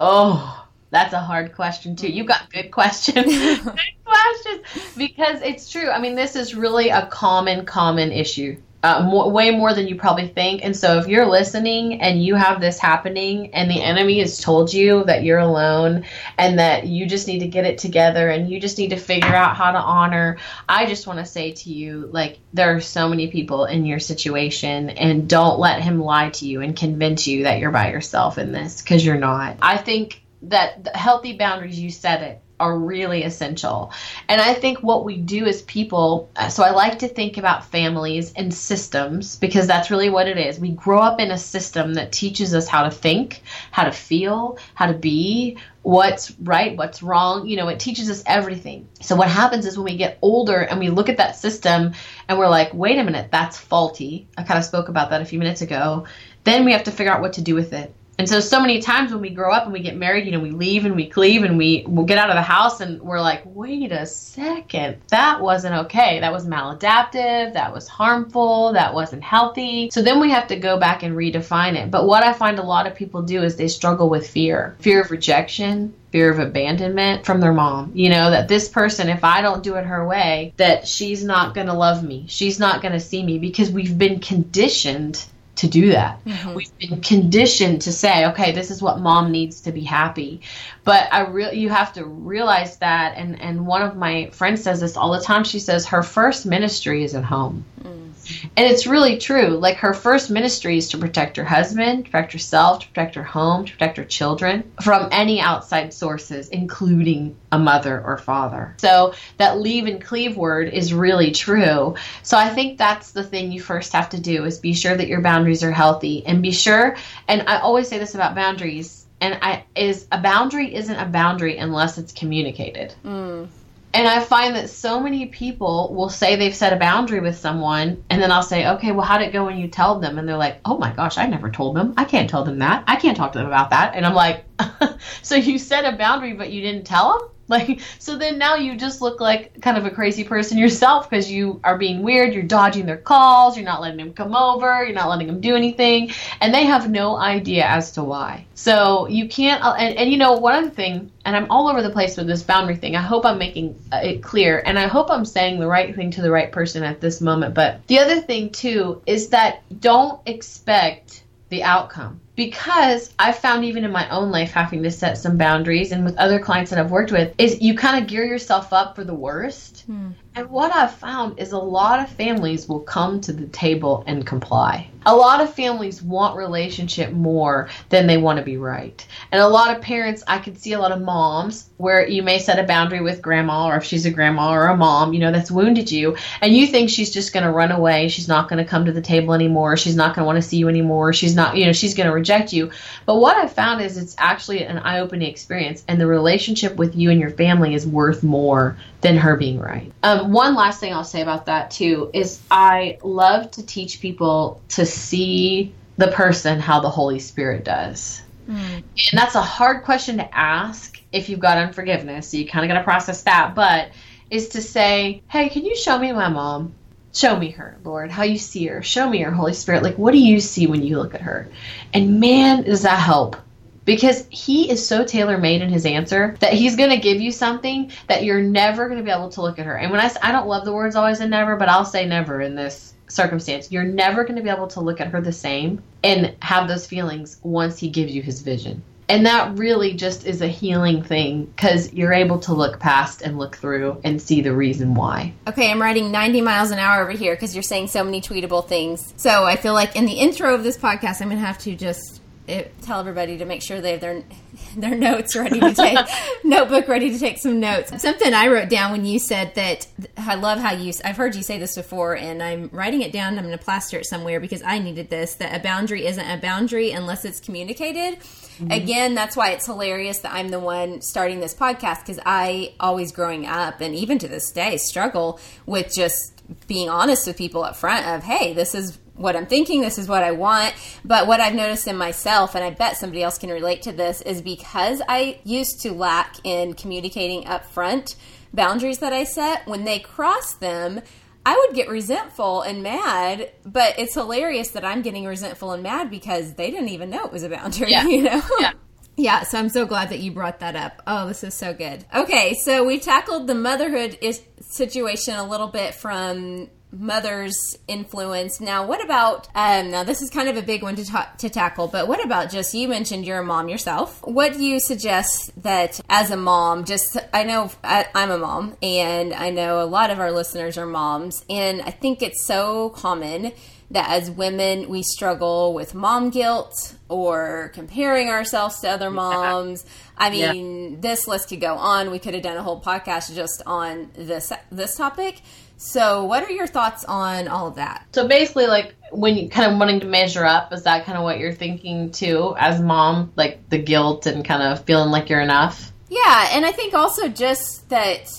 Oh, 0.00 0.66
that's 0.90 1.14
a 1.14 1.20
hard 1.20 1.54
question 1.54 1.96
too. 1.96 2.08
You 2.08 2.24
got 2.24 2.50
good 2.50 2.70
questions. 2.70 3.24
good 3.26 3.76
questions 4.04 4.94
because 4.96 5.40
it's 5.42 5.70
true. 5.70 5.90
I 5.90 6.00
mean, 6.00 6.14
this 6.14 6.36
is 6.36 6.54
really 6.54 6.90
a 6.90 7.06
common 7.06 7.64
common 7.64 8.12
issue 8.12 8.56
uh, 8.82 9.02
more, 9.02 9.30
way 9.30 9.50
more 9.50 9.72
than 9.74 9.86
you 9.86 9.94
probably 9.94 10.26
think. 10.26 10.64
And 10.64 10.76
so, 10.76 10.98
if 10.98 11.06
you're 11.06 11.26
listening 11.26 12.00
and 12.00 12.22
you 12.22 12.34
have 12.34 12.60
this 12.60 12.78
happening, 12.78 13.54
and 13.54 13.70
the 13.70 13.80
enemy 13.80 14.18
has 14.20 14.40
told 14.40 14.72
you 14.72 15.04
that 15.04 15.22
you're 15.22 15.38
alone 15.38 16.04
and 16.36 16.58
that 16.58 16.86
you 16.86 17.06
just 17.06 17.28
need 17.28 17.40
to 17.40 17.48
get 17.48 17.64
it 17.64 17.78
together 17.78 18.28
and 18.28 18.50
you 18.50 18.60
just 18.60 18.78
need 18.78 18.90
to 18.90 18.96
figure 18.96 19.34
out 19.34 19.56
how 19.56 19.70
to 19.70 19.78
honor, 19.78 20.38
I 20.68 20.86
just 20.86 21.06
want 21.06 21.20
to 21.20 21.24
say 21.24 21.52
to 21.52 21.70
you, 21.70 22.08
like, 22.12 22.38
there 22.52 22.74
are 22.74 22.80
so 22.80 23.08
many 23.08 23.28
people 23.28 23.66
in 23.66 23.86
your 23.86 24.00
situation, 24.00 24.90
and 24.90 25.28
don't 25.28 25.58
let 25.58 25.80
him 25.80 26.00
lie 26.00 26.30
to 26.30 26.46
you 26.46 26.60
and 26.60 26.76
convince 26.76 27.26
you 27.26 27.44
that 27.44 27.60
you're 27.60 27.70
by 27.70 27.90
yourself 27.90 28.38
in 28.38 28.52
this 28.52 28.82
because 28.82 29.04
you're 29.04 29.16
not. 29.16 29.58
I 29.62 29.76
think 29.76 30.22
that 30.42 30.88
healthy 30.96 31.36
boundaries, 31.36 31.78
you 31.78 31.90
said 31.90 32.22
it 32.22 32.41
are 32.62 32.78
really 32.78 33.24
essential. 33.24 33.92
And 34.28 34.40
I 34.40 34.54
think 34.54 34.78
what 34.78 35.04
we 35.04 35.16
do 35.16 35.46
as 35.46 35.62
people, 35.62 36.30
uh, 36.36 36.48
so 36.48 36.62
I 36.62 36.70
like 36.70 37.00
to 37.00 37.08
think 37.08 37.36
about 37.36 37.66
families 37.66 38.32
and 38.34 38.54
systems 38.54 39.36
because 39.36 39.66
that's 39.66 39.90
really 39.90 40.10
what 40.10 40.28
it 40.28 40.38
is. 40.38 40.60
We 40.60 40.70
grow 40.70 41.00
up 41.00 41.18
in 41.18 41.32
a 41.32 41.38
system 41.38 41.94
that 41.94 42.12
teaches 42.12 42.54
us 42.54 42.68
how 42.68 42.84
to 42.84 42.90
think, 42.92 43.42
how 43.72 43.82
to 43.82 43.90
feel, 43.90 44.58
how 44.74 44.86
to 44.86 44.94
be, 44.94 45.58
what's 45.82 46.30
right, 46.40 46.76
what's 46.76 47.02
wrong. 47.02 47.48
You 47.48 47.56
know, 47.56 47.66
it 47.66 47.80
teaches 47.80 48.08
us 48.08 48.22
everything. 48.26 48.88
So 49.00 49.16
what 49.16 49.28
happens 49.28 49.66
is 49.66 49.76
when 49.76 49.86
we 49.86 49.96
get 49.96 50.18
older 50.22 50.60
and 50.60 50.78
we 50.78 50.88
look 50.88 51.08
at 51.08 51.16
that 51.16 51.34
system 51.34 51.94
and 52.28 52.38
we're 52.38 52.48
like, 52.48 52.72
wait 52.72 52.98
a 52.98 53.02
minute, 53.02 53.30
that's 53.32 53.58
faulty. 53.58 54.28
I 54.38 54.44
kind 54.44 54.58
of 54.58 54.64
spoke 54.64 54.88
about 54.88 55.10
that 55.10 55.20
a 55.20 55.24
few 55.24 55.40
minutes 55.40 55.62
ago. 55.62 56.06
Then 56.44 56.64
we 56.64 56.72
have 56.72 56.84
to 56.84 56.92
figure 56.92 57.12
out 57.12 57.22
what 57.22 57.32
to 57.34 57.42
do 57.42 57.56
with 57.56 57.72
it. 57.72 57.92
And 58.18 58.28
so, 58.28 58.40
so 58.40 58.60
many 58.60 58.80
times 58.80 59.10
when 59.10 59.20
we 59.20 59.30
grow 59.30 59.52
up 59.52 59.64
and 59.64 59.72
we 59.72 59.80
get 59.80 59.96
married, 59.96 60.26
you 60.26 60.32
know, 60.32 60.40
we 60.40 60.50
leave 60.50 60.84
and 60.84 60.94
we 60.94 61.08
cleave 61.08 61.44
and 61.44 61.56
we 61.56 61.84
will 61.88 62.04
get 62.04 62.18
out 62.18 62.30
of 62.30 62.36
the 62.36 62.42
house 62.42 62.80
and 62.80 63.00
we're 63.00 63.20
like, 63.20 63.42
wait 63.44 63.90
a 63.90 64.06
second, 64.06 64.98
that 65.08 65.40
wasn't 65.40 65.74
okay. 65.86 66.20
That 66.20 66.32
was 66.32 66.46
maladaptive. 66.46 67.54
That 67.54 67.72
was 67.72 67.88
harmful. 67.88 68.74
That 68.74 68.94
wasn't 68.94 69.22
healthy. 69.22 69.90
So 69.90 70.02
then 70.02 70.20
we 70.20 70.30
have 70.30 70.46
to 70.48 70.56
go 70.56 70.78
back 70.78 71.02
and 71.02 71.16
redefine 71.16 71.74
it. 71.74 71.90
But 71.90 72.06
what 72.06 72.22
I 72.22 72.32
find 72.32 72.58
a 72.58 72.62
lot 72.62 72.86
of 72.86 72.94
people 72.94 73.22
do 73.22 73.42
is 73.42 73.56
they 73.56 73.68
struggle 73.68 74.08
with 74.08 74.28
fear 74.28 74.76
fear 74.80 75.00
of 75.00 75.10
rejection, 75.10 75.94
fear 76.10 76.30
of 76.30 76.38
abandonment 76.38 77.24
from 77.24 77.40
their 77.40 77.52
mom. 77.52 77.92
You 77.94 78.10
know, 78.10 78.30
that 78.30 78.46
this 78.46 78.68
person, 78.68 79.08
if 79.08 79.24
I 79.24 79.40
don't 79.40 79.62
do 79.62 79.76
it 79.76 79.86
her 79.86 80.06
way, 80.06 80.52
that 80.58 80.86
she's 80.86 81.24
not 81.24 81.54
going 81.54 81.66
to 81.66 81.74
love 81.74 82.04
me. 82.04 82.26
She's 82.28 82.58
not 82.58 82.82
going 82.82 82.92
to 82.92 83.00
see 83.00 83.22
me 83.22 83.38
because 83.38 83.70
we've 83.70 83.96
been 83.96 84.20
conditioned 84.20 85.24
to 85.56 85.68
do 85.68 85.90
that. 85.90 86.24
Mm-hmm. 86.24 86.54
We've 86.54 86.78
been 86.78 87.00
conditioned 87.00 87.82
to 87.82 87.92
say, 87.92 88.26
okay, 88.26 88.52
this 88.52 88.70
is 88.70 88.80
what 88.80 89.00
mom 89.00 89.30
needs 89.30 89.62
to 89.62 89.72
be 89.72 89.82
happy. 89.82 90.40
But 90.84 91.12
I 91.12 91.20
really 91.20 91.58
you 91.58 91.68
have 91.68 91.92
to 91.94 92.04
realize 92.04 92.78
that 92.78 93.16
and 93.16 93.40
and 93.40 93.66
one 93.66 93.82
of 93.82 93.96
my 93.96 94.30
friends 94.30 94.62
says 94.62 94.80
this 94.80 94.96
all 94.96 95.12
the 95.12 95.20
time. 95.20 95.44
She 95.44 95.58
says 95.58 95.86
her 95.86 96.02
first 96.02 96.46
ministry 96.46 97.04
is 97.04 97.14
at 97.14 97.24
home. 97.24 97.64
Mm. 97.82 98.11
And 98.56 98.66
it's 98.66 98.86
really 98.86 99.18
true. 99.18 99.48
Like 99.48 99.78
her 99.78 99.94
first 99.94 100.30
ministry 100.30 100.78
is 100.78 100.88
to 100.90 100.98
protect 100.98 101.36
her 101.36 101.44
husband, 101.44 102.06
protect 102.06 102.32
herself, 102.32 102.80
to 102.80 102.88
protect 102.88 103.14
her 103.14 103.24
home, 103.24 103.64
to 103.64 103.72
protect 103.72 103.96
her 103.96 104.04
children 104.04 104.72
from 104.82 105.08
any 105.12 105.40
outside 105.40 105.92
sources, 105.92 106.48
including 106.48 107.36
a 107.50 107.58
mother 107.58 108.02
or 108.04 108.16
father. 108.18 108.76
So 108.78 109.14
that 109.38 109.58
leave 109.58 109.86
and 109.86 110.02
cleave 110.02 110.36
word 110.36 110.68
is 110.68 110.94
really 110.94 111.32
true. 111.32 111.96
So 112.22 112.36
I 112.36 112.48
think 112.50 112.78
that's 112.78 113.12
the 113.12 113.24
thing 113.24 113.52
you 113.52 113.60
first 113.60 113.92
have 113.92 114.10
to 114.10 114.20
do 114.20 114.44
is 114.44 114.58
be 114.58 114.74
sure 114.74 114.96
that 114.96 115.08
your 115.08 115.20
boundaries 115.20 115.62
are 115.62 115.72
healthy 115.72 116.24
and 116.26 116.42
be 116.42 116.52
sure 116.52 116.96
and 117.28 117.42
I 117.46 117.58
always 117.58 117.88
say 117.88 117.98
this 117.98 118.14
about 118.14 118.34
boundaries 118.34 119.06
and 119.20 119.38
I 119.40 119.64
is 119.74 120.06
a 120.10 120.20
boundary 120.20 120.74
isn't 120.74 120.96
a 120.96 121.06
boundary 121.06 121.56
unless 121.56 121.98
it's 121.98 122.12
communicated. 122.12 122.94
Mm. 123.04 123.48
And 123.94 124.08
I 124.08 124.20
find 124.20 124.56
that 124.56 124.70
so 124.70 125.00
many 125.00 125.26
people 125.26 125.94
will 125.94 126.08
say 126.08 126.36
they've 126.36 126.54
set 126.54 126.72
a 126.72 126.76
boundary 126.76 127.20
with 127.20 127.36
someone, 127.36 128.02
and 128.08 128.22
then 128.22 128.32
I'll 128.32 128.42
say, 128.42 128.66
okay, 128.66 128.90
well, 128.90 129.04
how'd 129.04 129.20
it 129.20 129.32
go 129.32 129.44
when 129.44 129.58
you 129.58 129.68
told 129.68 130.02
them? 130.02 130.18
And 130.18 130.26
they're 130.26 130.36
like, 130.36 130.60
oh 130.64 130.78
my 130.78 130.92
gosh, 130.92 131.18
I 131.18 131.26
never 131.26 131.50
told 131.50 131.76
them. 131.76 131.92
I 131.98 132.04
can't 132.04 132.30
tell 132.30 132.44
them 132.44 132.60
that. 132.60 132.84
I 132.86 132.96
can't 132.96 133.16
talk 133.16 133.32
to 133.32 133.38
them 133.38 133.48
about 133.48 133.70
that. 133.70 133.94
And 133.94 134.06
I'm 134.06 134.14
like, 134.14 134.44
so 135.22 135.34
you 135.34 135.58
set 135.58 135.92
a 135.92 135.96
boundary, 135.96 136.32
but 136.32 136.50
you 136.50 136.62
didn't 136.62 136.84
tell 136.84 137.18
them? 137.18 137.28
Like, 137.52 137.80
so 137.98 138.16
then 138.16 138.38
now 138.38 138.54
you 138.54 138.76
just 138.76 139.02
look 139.02 139.20
like 139.20 139.60
kind 139.60 139.76
of 139.76 139.84
a 139.84 139.90
crazy 139.90 140.24
person 140.24 140.56
yourself 140.56 141.10
because 141.10 141.30
you 141.30 141.60
are 141.62 141.76
being 141.76 142.02
weird. 142.02 142.32
You're 142.32 142.44
dodging 142.44 142.86
their 142.86 142.96
calls. 142.96 143.58
You're 143.58 143.66
not 143.66 143.82
letting 143.82 143.98
them 143.98 144.14
come 144.14 144.34
over. 144.34 144.82
You're 144.82 144.94
not 144.94 145.10
letting 145.10 145.26
them 145.26 145.42
do 145.42 145.54
anything. 145.54 146.12
And 146.40 146.54
they 146.54 146.64
have 146.64 146.90
no 146.90 147.14
idea 147.16 147.66
as 147.66 147.92
to 147.92 148.04
why. 148.04 148.46
So 148.54 149.06
you 149.06 149.28
can't, 149.28 149.62
uh, 149.62 149.74
and, 149.74 149.98
and 149.98 150.10
you 150.10 150.16
know, 150.16 150.32
one 150.32 150.54
other 150.54 150.70
thing, 150.70 151.12
and 151.26 151.36
I'm 151.36 151.50
all 151.50 151.68
over 151.68 151.82
the 151.82 151.90
place 151.90 152.16
with 152.16 152.26
this 152.26 152.42
boundary 152.42 152.76
thing. 152.76 152.96
I 152.96 153.02
hope 153.02 153.26
I'm 153.26 153.38
making 153.38 153.78
uh, 153.92 154.00
it 154.02 154.22
clear. 154.22 154.62
And 154.64 154.78
I 154.78 154.86
hope 154.86 155.10
I'm 155.10 155.26
saying 155.26 155.60
the 155.60 155.66
right 155.66 155.94
thing 155.94 156.10
to 156.12 156.22
the 156.22 156.30
right 156.30 156.50
person 156.50 156.82
at 156.82 157.02
this 157.02 157.20
moment. 157.20 157.54
But 157.54 157.86
the 157.86 157.98
other 157.98 158.20
thing, 158.20 158.50
too, 158.50 159.02
is 159.04 159.28
that 159.28 159.62
don't 159.78 160.20
expect 160.26 161.21
the 161.52 161.62
outcome 161.62 162.18
because 162.34 163.14
I've 163.18 163.38
found 163.38 163.64
even 163.64 163.84
in 163.84 163.92
my 163.92 164.08
own 164.08 164.30
life 164.30 164.52
having 164.52 164.82
to 164.82 164.90
set 164.90 165.18
some 165.18 165.36
boundaries 165.36 165.92
and 165.92 166.02
with 166.02 166.16
other 166.16 166.40
clients 166.40 166.70
that 166.70 166.80
I've 166.80 166.90
worked 166.90 167.12
with 167.12 167.34
is 167.38 167.60
you 167.60 167.76
kind 167.76 168.02
of 168.02 168.08
gear 168.08 168.24
yourself 168.24 168.72
up 168.72 168.96
for 168.96 169.04
the 169.04 169.14
worst. 169.14 169.82
Hmm. 169.86 170.12
And 170.34 170.48
what 170.48 170.74
I've 170.74 170.94
found 170.94 171.38
is 171.38 171.52
a 171.52 171.58
lot 171.58 172.00
of 172.00 172.08
families 172.08 172.68
will 172.68 172.80
come 172.80 173.20
to 173.20 173.32
the 173.34 173.46
table 173.48 174.02
and 174.06 174.26
comply. 174.26 174.88
A 175.04 175.14
lot 175.14 175.40
of 175.40 175.52
families 175.54 176.02
want 176.02 176.36
relationship 176.36 177.12
more 177.12 177.68
than 177.88 178.06
they 178.06 178.16
want 178.16 178.38
to 178.38 178.44
be 178.44 178.56
right. 178.56 179.06
And 179.30 179.40
a 179.40 179.48
lot 179.48 179.74
of 179.74 179.82
parents, 179.82 180.22
I 180.26 180.38
could 180.38 180.58
see 180.58 180.72
a 180.72 180.78
lot 180.78 180.92
of 180.92 181.00
moms 181.00 181.68
where 181.76 182.06
you 182.06 182.22
may 182.22 182.38
set 182.38 182.58
a 182.58 182.62
boundary 182.62 183.00
with 183.00 183.20
grandma 183.20 183.66
or 183.66 183.76
if 183.76 183.84
she's 183.84 184.06
a 184.06 184.10
grandma 184.10 184.52
or 184.52 184.68
a 184.68 184.76
mom, 184.76 185.12
you 185.12 185.18
know, 185.18 185.32
that's 185.32 185.50
wounded 185.50 185.90
you 185.90 186.16
and 186.40 186.56
you 186.56 186.66
think 186.66 186.88
she's 186.88 187.10
just 187.10 187.32
going 187.32 187.44
to 187.44 187.50
run 187.50 187.72
away, 187.72 188.08
she's 188.08 188.28
not 188.28 188.48
going 188.48 188.62
to 188.62 188.70
come 188.70 188.84
to 188.84 188.92
the 188.92 189.02
table 189.02 189.34
anymore, 189.34 189.76
she's 189.76 189.96
not 189.96 190.14
going 190.14 190.22
to 190.22 190.26
want 190.26 190.36
to 190.36 190.42
see 190.42 190.58
you 190.58 190.68
anymore, 190.68 191.12
she's 191.12 191.34
not, 191.34 191.56
you 191.56 191.66
know, 191.66 191.72
she's 191.72 191.94
going 191.94 192.06
to 192.06 192.12
reject 192.12 192.52
you. 192.52 192.70
But 193.04 193.16
what 193.16 193.36
I've 193.36 193.52
found 193.52 193.82
is 193.82 193.96
it's 193.96 194.14
actually 194.16 194.64
an 194.64 194.78
eye-opening 194.78 195.28
experience 195.28 195.84
and 195.88 196.00
the 196.00 196.06
relationship 196.06 196.76
with 196.76 196.94
you 196.94 197.10
and 197.10 197.18
your 197.18 197.30
family 197.30 197.74
is 197.74 197.86
worth 197.86 198.22
more 198.22 198.76
than 199.00 199.16
her 199.16 199.36
being 199.36 199.58
right. 199.58 199.92
Um, 200.04 200.32
one 200.32 200.54
last 200.54 200.78
thing 200.78 200.92
I'll 200.92 201.02
say 201.02 201.22
about 201.22 201.46
that 201.46 201.72
too 201.72 202.10
is 202.14 202.40
I 202.50 202.98
love 203.02 203.50
to 203.52 203.66
teach 203.66 204.00
people 204.00 204.60
to 204.70 204.86
see 204.92 205.74
the 205.96 206.08
person 206.08 206.60
how 206.60 206.80
the 206.80 206.90
Holy 206.90 207.18
Spirit 207.18 207.64
does. 207.64 208.22
Mm. 208.48 208.82
And 209.12 209.20
that's 209.20 209.34
a 209.34 209.42
hard 209.42 209.84
question 209.84 210.16
to 210.18 210.36
ask 210.36 211.00
if 211.12 211.28
you've 211.28 211.40
got 211.40 211.58
unforgiveness. 211.58 212.28
So 212.28 212.36
you 212.36 212.46
kind 212.46 212.64
of 212.64 212.68
got 212.68 212.78
to 212.78 212.84
process 212.84 213.22
that. 213.22 213.54
But 213.54 213.90
is 214.30 214.50
to 214.50 214.62
say, 214.62 215.22
hey, 215.28 215.48
can 215.48 215.64
you 215.64 215.76
show 215.76 215.98
me 215.98 216.12
my 216.12 216.28
mom? 216.28 216.74
Show 217.14 217.36
me 217.36 217.50
her, 217.50 217.76
Lord, 217.84 218.10
how 218.10 218.22
you 218.22 218.38
see 218.38 218.66
her. 218.68 218.82
Show 218.82 219.08
me 219.08 219.20
her, 219.20 219.30
Holy 219.30 219.52
Spirit. 219.52 219.82
Like, 219.82 219.98
what 219.98 220.12
do 220.12 220.18
you 220.18 220.40
see 220.40 220.66
when 220.66 220.82
you 220.82 220.96
look 220.96 221.14
at 221.14 221.20
her? 221.20 221.46
And 221.92 222.20
man, 222.20 222.62
does 222.62 222.82
that 222.82 222.98
help 222.98 223.36
because 223.84 224.26
he 224.30 224.70
is 224.70 224.86
so 224.86 225.04
tailor 225.04 225.38
made 225.38 225.62
in 225.62 225.68
his 225.68 225.86
answer 225.86 226.36
that 226.40 226.52
he's 226.52 226.76
going 226.76 226.90
to 226.90 226.96
give 226.96 227.20
you 227.20 227.32
something 227.32 227.90
that 228.06 228.24
you're 228.24 228.42
never 228.42 228.86
going 228.86 228.98
to 228.98 229.04
be 229.04 229.10
able 229.10 229.30
to 229.30 229.42
look 229.42 229.58
at 229.58 229.66
her. 229.66 229.76
And 229.76 229.90
when 229.90 230.00
I 230.00 230.10
I 230.22 230.32
don't 230.32 230.46
love 230.46 230.64
the 230.64 230.72
words 230.72 230.96
always 230.96 231.20
and 231.20 231.30
never, 231.30 231.56
but 231.56 231.68
I'll 231.68 231.84
say 231.84 232.06
never 232.06 232.40
in 232.40 232.54
this 232.54 232.91
circumstance. 233.08 233.70
You're 233.70 233.84
never 233.84 234.24
going 234.24 234.36
to 234.36 234.42
be 234.42 234.48
able 234.48 234.68
to 234.68 234.80
look 234.80 235.00
at 235.00 235.08
her 235.08 235.20
the 235.20 235.32
same 235.32 235.82
and 236.02 236.34
have 236.40 236.68
those 236.68 236.86
feelings 236.86 237.38
once 237.42 237.78
he 237.78 237.88
gives 237.88 238.14
you 238.14 238.22
his 238.22 238.42
vision. 238.42 238.82
And 239.08 239.26
that 239.26 239.58
really 239.58 239.92
just 239.92 240.26
is 240.26 240.40
a 240.40 240.48
healing 240.48 241.02
thing 241.02 241.44
because 241.44 241.92
you're 241.92 242.14
able 242.14 242.38
to 242.40 242.54
look 242.54 242.80
past 242.80 243.20
and 243.20 243.36
look 243.36 243.56
through 243.56 244.00
and 244.04 244.22
see 244.22 244.40
the 244.40 244.54
reason 244.54 244.94
why. 244.94 245.34
Okay, 245.46 245.70
I'm 245.70 245.82
writing 245.82 246.10
90 246.10 246.40
miles 246.40 246.70
an 246.70 246.78
hour 246.78 247.02
over 247.02 247.12
here 247.12 247.34
because 247.34 247.54
you're 247.54 247.62
saying 247.62 247.88
so 247.88 248.04
many 248.04 248.22
tweetable 248.22 248.66
things. 248.66 249.12
So 249.18 249.44
I 249.44 249.56
feel 249.56 249.74
like 249.74 249.96
in 249.96 250.06
the 250.06 250.14
intro 250.14 250.54
of 250.54 250.62
this 250.62 250.78
podcast, 250.78 251.20
I'm 251.20 251.28
going 251.28 251.40
to 251.40 251.46
have 251.46 251.58
to 251.58 251.76
just 251.76 252.22
it, 252.48 252.74
tell 252.82 252.98
everybody 252.98 253.38
to 253.38 253.44
make 253.44 253.62
sure 253.62 253.80
they 253.80 253.92
have 253.92 254.00
their 254.00 254.22
their 254.76 254.96
notes 254.96 255.36
ready 255.36 255.60
to 255.60 255.72
take 255.72 255.98
notebook 256.44 256.88
ready 256.88 257.10
to 257.10 257.18
take 257.18 257.38
some 257.38 257.60
notes. 257.60 258.02
Something 258.02 258.34
I 258.34 258.48
wrote 258.48 258.68
down 258.68 258.92
when 258.92 259.04
you 259.04 259.18
said 259.18 259.54
that 259.54 259.86
I 260.16 260.34
love 260.34 260.58
how 260.58 260.72
you 260.72 260.92
I've 261.04 261.16
heard 261.16 261.34
you 261.34 261.42
say 261.42 261.58
this 261.58 261.76
before 261.76 262.16
and 262.16 262.42
I'm 262.42 262.68
writing 262.72 263.02
it 263.02 263.12
down. 263.12 263.38
I'm 263.38 263.44
going 263.44 263.56
to 263.56 263.64
plaster 263.64 263.98
it 263.98 264.06
somewhere 264.06 264.40
because 264.40 264.62
I 264.62 264.78
needed 264.78 265.08
this 265.08 265.34
that 265.36 265.58
a 265.58 265.62
boundary 265.62 266.06
isn't 266.06 266.24
a 266.24 266.38
boundary 266.38 266.90
unless 266.90 267.24
it's 267.24 267.40
communicated. 267.40 268.18
Mm-hmm. 268.18 268.70
Again, 268.70 269.14
that's 269.14 269.36
why 269.36 269.50
it's 269.50 269.66
hilarious 269.66 270.18
that 270.20 270.32
I'm 270.32 270.48
the 270.48 270.60
one 270.60 271.00
starting 271.00 271.40
this 271.40 271.54
podcast 271.54 272.00
because 272.00 272.18
I 272.26 272.74
always 272.80 273.12
growing 273.12 273.46
up 273.46 273.80
and 273.80 273.94
even 273.94 274.18
to 274.18 274.28
this 274.28 274.50
day 274.50 274.76
struggle 274.76 275.40
with 275.66 275.94
just 275.94 276.32
being 276.66 276.88
honest 276.88 277.26
with 277.26 277.36
people 277.36 277.62
up 277.62 277.76
front 277.76 278.06
of 278.06 278.22
hey 278.24 278.52
this 278.52 278.74
is 278.74 278.98
what 279.14 279.36
I'm 279.36 279.46
thinking, 279.46 279.80
this 279.80 279.98
is 279.98 280.08
what 280.08 280.22
I 280.22 280.32
want. 280.32 280.74
But 281.04 281.26
what 281.26 281.40
I've 281.40 281.54
noticed 281.54 281.86
in 281.86 281.96
myself, 281.96 282.54
and 282.54 282.64
I 282.64 282.70
bet 282.70 282.96
somebody 282.96 283.22
else 283.22 283.38
can 283.38 283.50
relate 283.50 283.82
to 283.82 283.92
this, 283.92 284.20
is 284.22 284.42
because 284.42 285.02
I 285.08 285.40
used 285.44 285.80
to 285.82 285.92
lack 285.92 286.36
in 286.44 286.74
communicating 286.74 287.46
up 287.46 287.66
front 287.66 288.16
boundaries 288.52 288.98
that 288.98 289.12
I 289.12 289.24
set, 289.24 289.66
when 289.66 289.84
they 289.84 289.98
cross 289.98 290.54
them, 290.54 291.00
I 291.44 291.56
would 291.56 291.74
get 291.74 291.88
resentful 291.88 292.62
and 292.62 292.82
mad, 292.82 293.50
but 293.64 293.98
it's 293.98 294.14
hilarious 294.14 294.68
that 294.70 294.84
I'm 294.84 295.02
getting 295.02 295.24
resentful 295.24 295.72
and 295.72 295.82
mad 295.82 296.10
because 296.10 296.54
they 296.54 296.70
didn't 296.70 296.90
even 296.90 297.10
know 297.10 297.24
it 297.24 297.32
was 297.32 297.42
a 297.42 297.48
boundary, 297.48 297.90
yeah. 297.90 298.04
you 298.06 298.22
know? 298.22 298.42
Yeah. 298.60 298.72
Yeah, 299.14 299.42
so 299.42 299.58
I'm 299.58 299.68
so 299.68 299.84
glad 299.84 300.08
that 300.08 300.20
you 300.20 300.32
brought 300.32 300.60
that 300.60 300.74
up. 300.74 301.02
Oh, 301.06 301.28
this 301.28 301.44
is 301.44 301.52
so 301.52 301.74
good. 301.74 302.04
Okay, 302.14 302.54
so 302.54 302.84
we 302.84 302.98
tackled 302.98 303.46
the 303.46 303.54
motherhood 303.54 304.16
is- 304.22 304.42
situation 304.60 305.34
a 305.34 305.46
little 305.46 305.68
bit 305.68 305.94
from 305.94 306.70
mother's 306.92 307.78
influence. 307.88 308.60
Now, 308.60 308.86
what 308.86 309.02
about 309.02 309.48
um, 309.54 309.90
now? 309.90 310.04
This 310.04 310.22
is 310.22 310.30
kind 310.30 310.48
of 310.48 310.56
a 310.56 310.62
big 310.62 310.82
one 310.82 310.94
to 310.96 311.04
ta- 311.04 311.32
to 311.38 311.48
tackle, 311.48 311.88
but 311.88 312.06
what 312.06 312.24
about 312.24 312.50
just 312.50 312.74
you 312.74 312.88
mentioned 312.88 313.24
you're 313.24 313.38
a 313.38 313.44
mom 313.44 313.68
yourself? 313.68 314.20
What 314.24 314.52
do 314.52 314.62
you 314.62 314.78
suggest 314.78 315.50
that 315.62 316.00
as 316.08 316.30
a 316.30 316.36
mom? 316.36 316.84
Just 316.84 317.16
I 317.32 317.44
know 317.44 317.70
I, 317.82 318.06
I'm 318.14 318.30
a 318.30 318.38
mom, 318.38 318.76
and 318.82 319.32
I 319.32 319.50
know 319.50 319.82
a 319.82 319.86
lot 319.86 320.10
of 320.10 320.20
our 320.20 320.30
listeners 320.30 320.76
are 320.76 320.86
moms, 320.86 321.44
and 321.48 321.80
I 321.82 321.90
think 321.90 322.22
it's 322.22 322.46
so 322.46 322.90
common 322.90 323.52
that 323.92 324.08
as 324.10 324.30
women 324.30 324.88
we 324.88 325.02
struggle 325.02 325.74
with 325.74 325.94
mom 325.94 326.30
guilt 326.30 326.94
or 327.08 327.70
comparing 327.74 328.28
ourselves 328.28 328.80
to 328.80 328.88
other 328.88 329.10
moms. 329.10 329.84
I 330.16 330.30
mean, 330.30 330.92
yeah. 330.92 330.96
this 331.00 331.28
list 331.28 331.50
could 331.50 331.60
go 331.60 331.74
on. 331.74 332.10
We 332.10 332.18
could 332.18 332.34
have 332.34 332.42
done 332.42 332.56
a 332.56 332.62
whole 332.62 332.80
podcast 332.80 333.34
just 333.34 333.62
on 333.66 334.10
this 334.14 334.52
this 334.70 334.96
topic. 334.96 335.40
So, 335.84 336.22
what 336.22 336.44
are 336.44 336.50
your 336.50 336.68
thoughts 336.68 337.04
on 337.04 337.48
all 337.48 337.66
of 337.66 337.74
that? 337.74 338.06
So, 338.12 338.28
basically, 338.28 338.68
like 338.68 338.94
when 339.10 339.36
you 339.36 339.48
kind 339.48 339.70
of 339.70 339.76
wanting 339.80 339.98
to 340.00 340.06
measure 340.06 340.44
up, 340.44 340.72
is 340.72 340.84
that 340.84 341.04
kind 341.04 341.18
of 341.18 341.24
what 341.24 341.40
you're 341.40 341.52
thinking 341.52 342.12
too, 342.12 342.54
as 342.56 342.80
mom, 342.80 343.32
like 343.34 343.68
the 343.68 343.78
guilt 343.78 344.26
and 344.26 344.44
kind 344.44 344.62
of 344.62 344.84
feeling 344.84 345.10
like 345.10 345.28
you're 345.28 345.40
enough? 345.40 345.92
Yeah, 346.08 346.50
and 346.52 346.64
I 346.64 346.70
think 346.70 346.94
also 346.94 347.26
just 347.28 347.88
that 347.88 348.30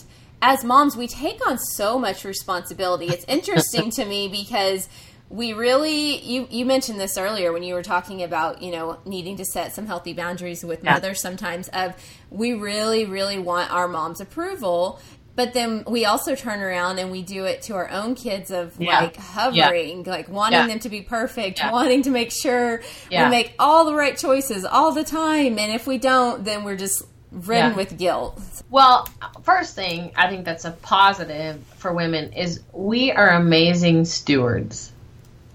as 0.41 0.63
moms, 0.63 0.95
we 0.95 1.06
take 1.06 1.45
on 1.45 1.58
so 1.58 1.99
much 1.99 2.23
responsibility. 2.23 3.08
It's 3.08 3.25
interesting 3.27 3.91
to 3.91 4.06
me 4.06 4.27
because 4.32 4.88
we 5.29 5.51
really 5.51 6.19
you 6.19 6.47
you 6.49 6.63
mentioned 6.63 6.97
this 6.97 7.17
earlier 7.17 7.51
when 7.51 7.63
you 7.63 7.73
were 7.73 7.84
talking 7.84 8.23
about 8.23 8.62
you 8.62 8.71
know 8.71 8.99
needing 9.03 9.36
to 9.36 9.43
set 9.43 9.73
some 9.73 9.86
healthy 9.86 10.13
boundaries 10.13 10.63
with 10.63 10.82
yeah. 10.84 10.93
mothers 10.93 11.19
sometimes 11.19 11.69
of 11.69 11.95
we 12.29 12.53
really 12.53 13.06
really 13.06 13.39
want 13.39 13.71
our 13.73 13.88
mom's 13.88 14.21
approval 14.21 14.99
but 15.36 15.54
then 15.54 15.84
we 15.88 16.06
also 16.06 16.36
turn 16.36 16.62
around 16.62 17.00
and 17.00 17.12
we 17.12 17.24
do 17.24 17.46
it 17.46 17.63
to 17.63 17.74
our 17.74 17.89
own 17.89 18.13
kids 18.13 18.52
of 18.52 18.80
yeah. 18.80 19.02
like 19.02 19.15
hovering, 19.15 20.06
yeah. 20.06 20.12
like 20.12 20.30
wanting 20.30 20.60
yeah. 20.60 20.67
them 20.67 20.80
to 20.80 20.89
be 20.89 21.02
perfect, 21.02 21.60
wanting 21.72 22.04
to 22.04 22.12
make 22.12 22.32
sure 22.32 22.82
we 23.10 23.17
make 23.30 23.54
all 23.58 23.86
the 23.86 23.96
right 23.96 24.15
choices 24.15 24.63
all 24.63 24.91
the 24.91 25.04
time. 25.04 25.58
And 25.58 25.72
if 25.72 25.88
we 25.88 25.98
don't, 25.98 26.43
then 26.43 26.63
we're 26.63 26.78
just 26.78 27.04
ridden 27.32 27.76
with 27.76 27.98
guilt. 27.98 28.39
Well, 28.69 29.10
first 29.41 29.76
thing 29.76 30.12
I 30.15 30.30
think 30.30 30.46
that's 30.46 30.65
a 30.65 30.72
positive 30.72 31.63
for 31.78 31.91
women 31.93 32.34
is 32.34 32.62
we 32.72 33.12
are 33.12 33.30
amazing 33.30 34.06
stewards. 34.06 34.91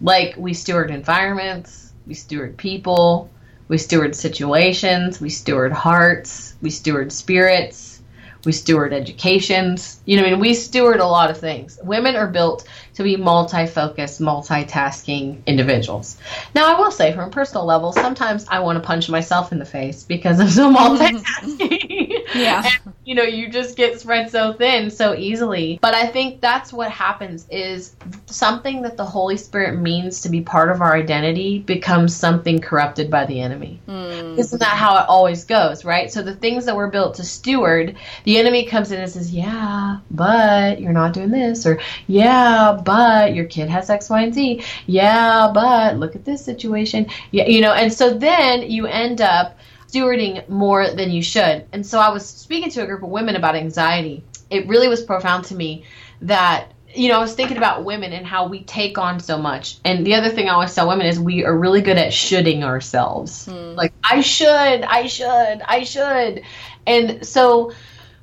Like 0.01 0.37
we 0.37 0.55
steward 0.55 0.91
environments, 0.91 1.93
we 2.07 2.15
steward 2.15 2.57
people, 2.57 3.31
we 3.69 3.79
steward 3.79 4.17
situations, 4.17 5.21
we 5.21 5.31
steward 5.31 5.73
hearts, 5.73 6.55
we 6.61 6.71
steward 6.71 7.13
spirits 7.13 7.98
we 8.45 8.53
steward 8.53 8.93
educations. 8.93 10.01
You 10.05 10.21
know, 10.21 10.27
I 10.27 10.31
mean, 10.31 10.41
we 10.41 10.55
steward 10.55 11.01
a 11.01 11.07
lot 11.07 11.31
of 11.31 11.39
things. 11.39 11.79
Women 11.83 12.17
are 12.17 12.29
built 12.29 12.67
to 12.95 13.03
be 13.03 13.17
multi-focused, 13.17 14.21
multitasking 14.21 15.45
individuals. 15.47 16.19
Now, 16.55 16.75
I 16.75 16.79
will 16.79 16.91
say, 16.91 17.13
from 17.13 17.29
a 17.29 17.31
personal 17.31 17.65
level, 17.65 17.93
sometimes 17.93 18.47
I 18.49 18.61
want 18.61 18.81
to 18.81 18.87
punch 18.87 19.09
myself 19.09 19.53
in 19.53 19.59
the 19.59 19.65
face 19.65 20.03
because 20.03 20.41
I'm 20.41 20.49
so 20.49 20.75
multitasking. 20.75 21.88
Yeah. 22.35 22.63
And, 22.65 22.95
you 23.05 23.15
know, 23.15 23.23
you 23.23 23.49
just 23.49 23.77
get 23.77 24.01
spread 24.01 24.31
so 24.31 24.53
thin 24.53 24.91
so 24.91 25.15
easily. 25.15 25.79
But 25.81 25.95
I 25.95 26.07
think 26.07 26.41
that's 26.41 26.73
what 26.73 26.91
happens 26.91 27.47
is 27.51 27.97
something 28.27 28.83
that 28.83 28.97
the 28.97 29.05
Holy 29.05 29.37
Spirit 29.37 29.79
means 29.79 30.21
to 30.23 30.29
be 30.29 30.41
part 30.41 30.71
of 30.71 30.81
our 30.81 30.95
identity 30.95 31.61
becomes 31.61 32.15
something 32.15 32.61
corrupted 32.61 33.11
by 33.11 33.27
the 33.27 33.41
enemy. 33.41 33.81
Mm. 33.89 34.39
Isn't 34.39 34.59
that 34.59 34.77
how 34.77 34.99
it 34.99 35.09
always 35.09 35.45
goes, 35.45 35.85
right? 35.85 36.13
So 36.13 36.23
the 36.23 36.35
things 36.35 36.67
that 36.67 36.77
we're 36.77 36.91
built 36.91 37.15
to 37.15 37.25
steward, 37.25 37.97
the 38.25 38.39
enemy 38.39 38.67
comes 38.67 38.93
in 38.93 39.01
and 39.01 39.11
says, 39.11 39.33
"Yeah, 39.33 39.99
but 40.11 40.81
you're 40.81 40.93
not 40.93 41.13
doing 41.13 41.31
this," 41.31 41.67
or 41.67 41.81
"Yeah, 42.07 42.79
but 42.85 43.35
your 43.35 43.47
kid 43.47 43.69
has 43.69 43.91
X, 43.91 44.11
Y, 44.11 44.23
and 44.23 44.35
Z." 44.35 44.63
Yeah, 44.87 45.51
but 45.53 45.97
look 45.97 46.15
at 46.15 46.25
this 46.25 46.45
situation. 46.45 47.07
Yeah, 47.31 47.47
you 47.47 47.61
know, 47.61 47.73
and 47.73 47.93
so 47.93 48.15
then 48.15 48.71
you 48.71 48.87
end 48.87 49.21
up 49.21 49.57
stewarding 49.89 50.49
more 50.49 50.91
than 50.91 51.11
you 51.11 51.23
should. 51.23 51.67
And 51.73 51.85
so 51.85 51.99
I 51.99 52.11
was 52.11 52.27
speaking 52.27 52.71
to 52.71 52.83
a 52.83 52.87
group 52.87 53.03
of 53.03 53.09
women 53.09 53.37
about 53.37 53.57
anxiety. 53.57 54.23
It 54.51 54.67
really 54.69 54.89
was 54.89 55.03
profound 55.03 55.47
to 55.47 55.55
me 55.55 55.85
that 56.23 56.73
you 56.95 57.09
know, 57.09 57.19
I 57.19 57.21
was 57.21 57.35
thinking 57.35 57.59
about 57.59 57.85
women 57.85 58.13
and 58.13 58.27
how 58.27 58.49
we 58.49 58.63
take 58.63 58.97
on 58.97 59.21
so 59.21 59.39
much. 59.39 59.79
And 59.85 60.07
the 60.07 60.15
other 60.15 60.31
thing 60.31 60.49
I 60.49 60.55
always 60.55 60.75
tell 60.75 60.89
women 60.89 61.07
is 61.07 61.21
we 61.21 61.45
are 61.45 61.57
really 61.57 61.83
good 61.83 61.99
at 61.99 62.13
shoulding 62.13 62.65
ourselves. 62.65 63.45
Hmm. 63.45 63.75
Like, 63.75 63.93
I 64.03 64.23
should, 64.23 64.49
I 64.49 65.07
should, 65.07 65.61
I 65.63 65.85
should. 65.85 66.43
And 66.87 67.27
so 67.27 67.73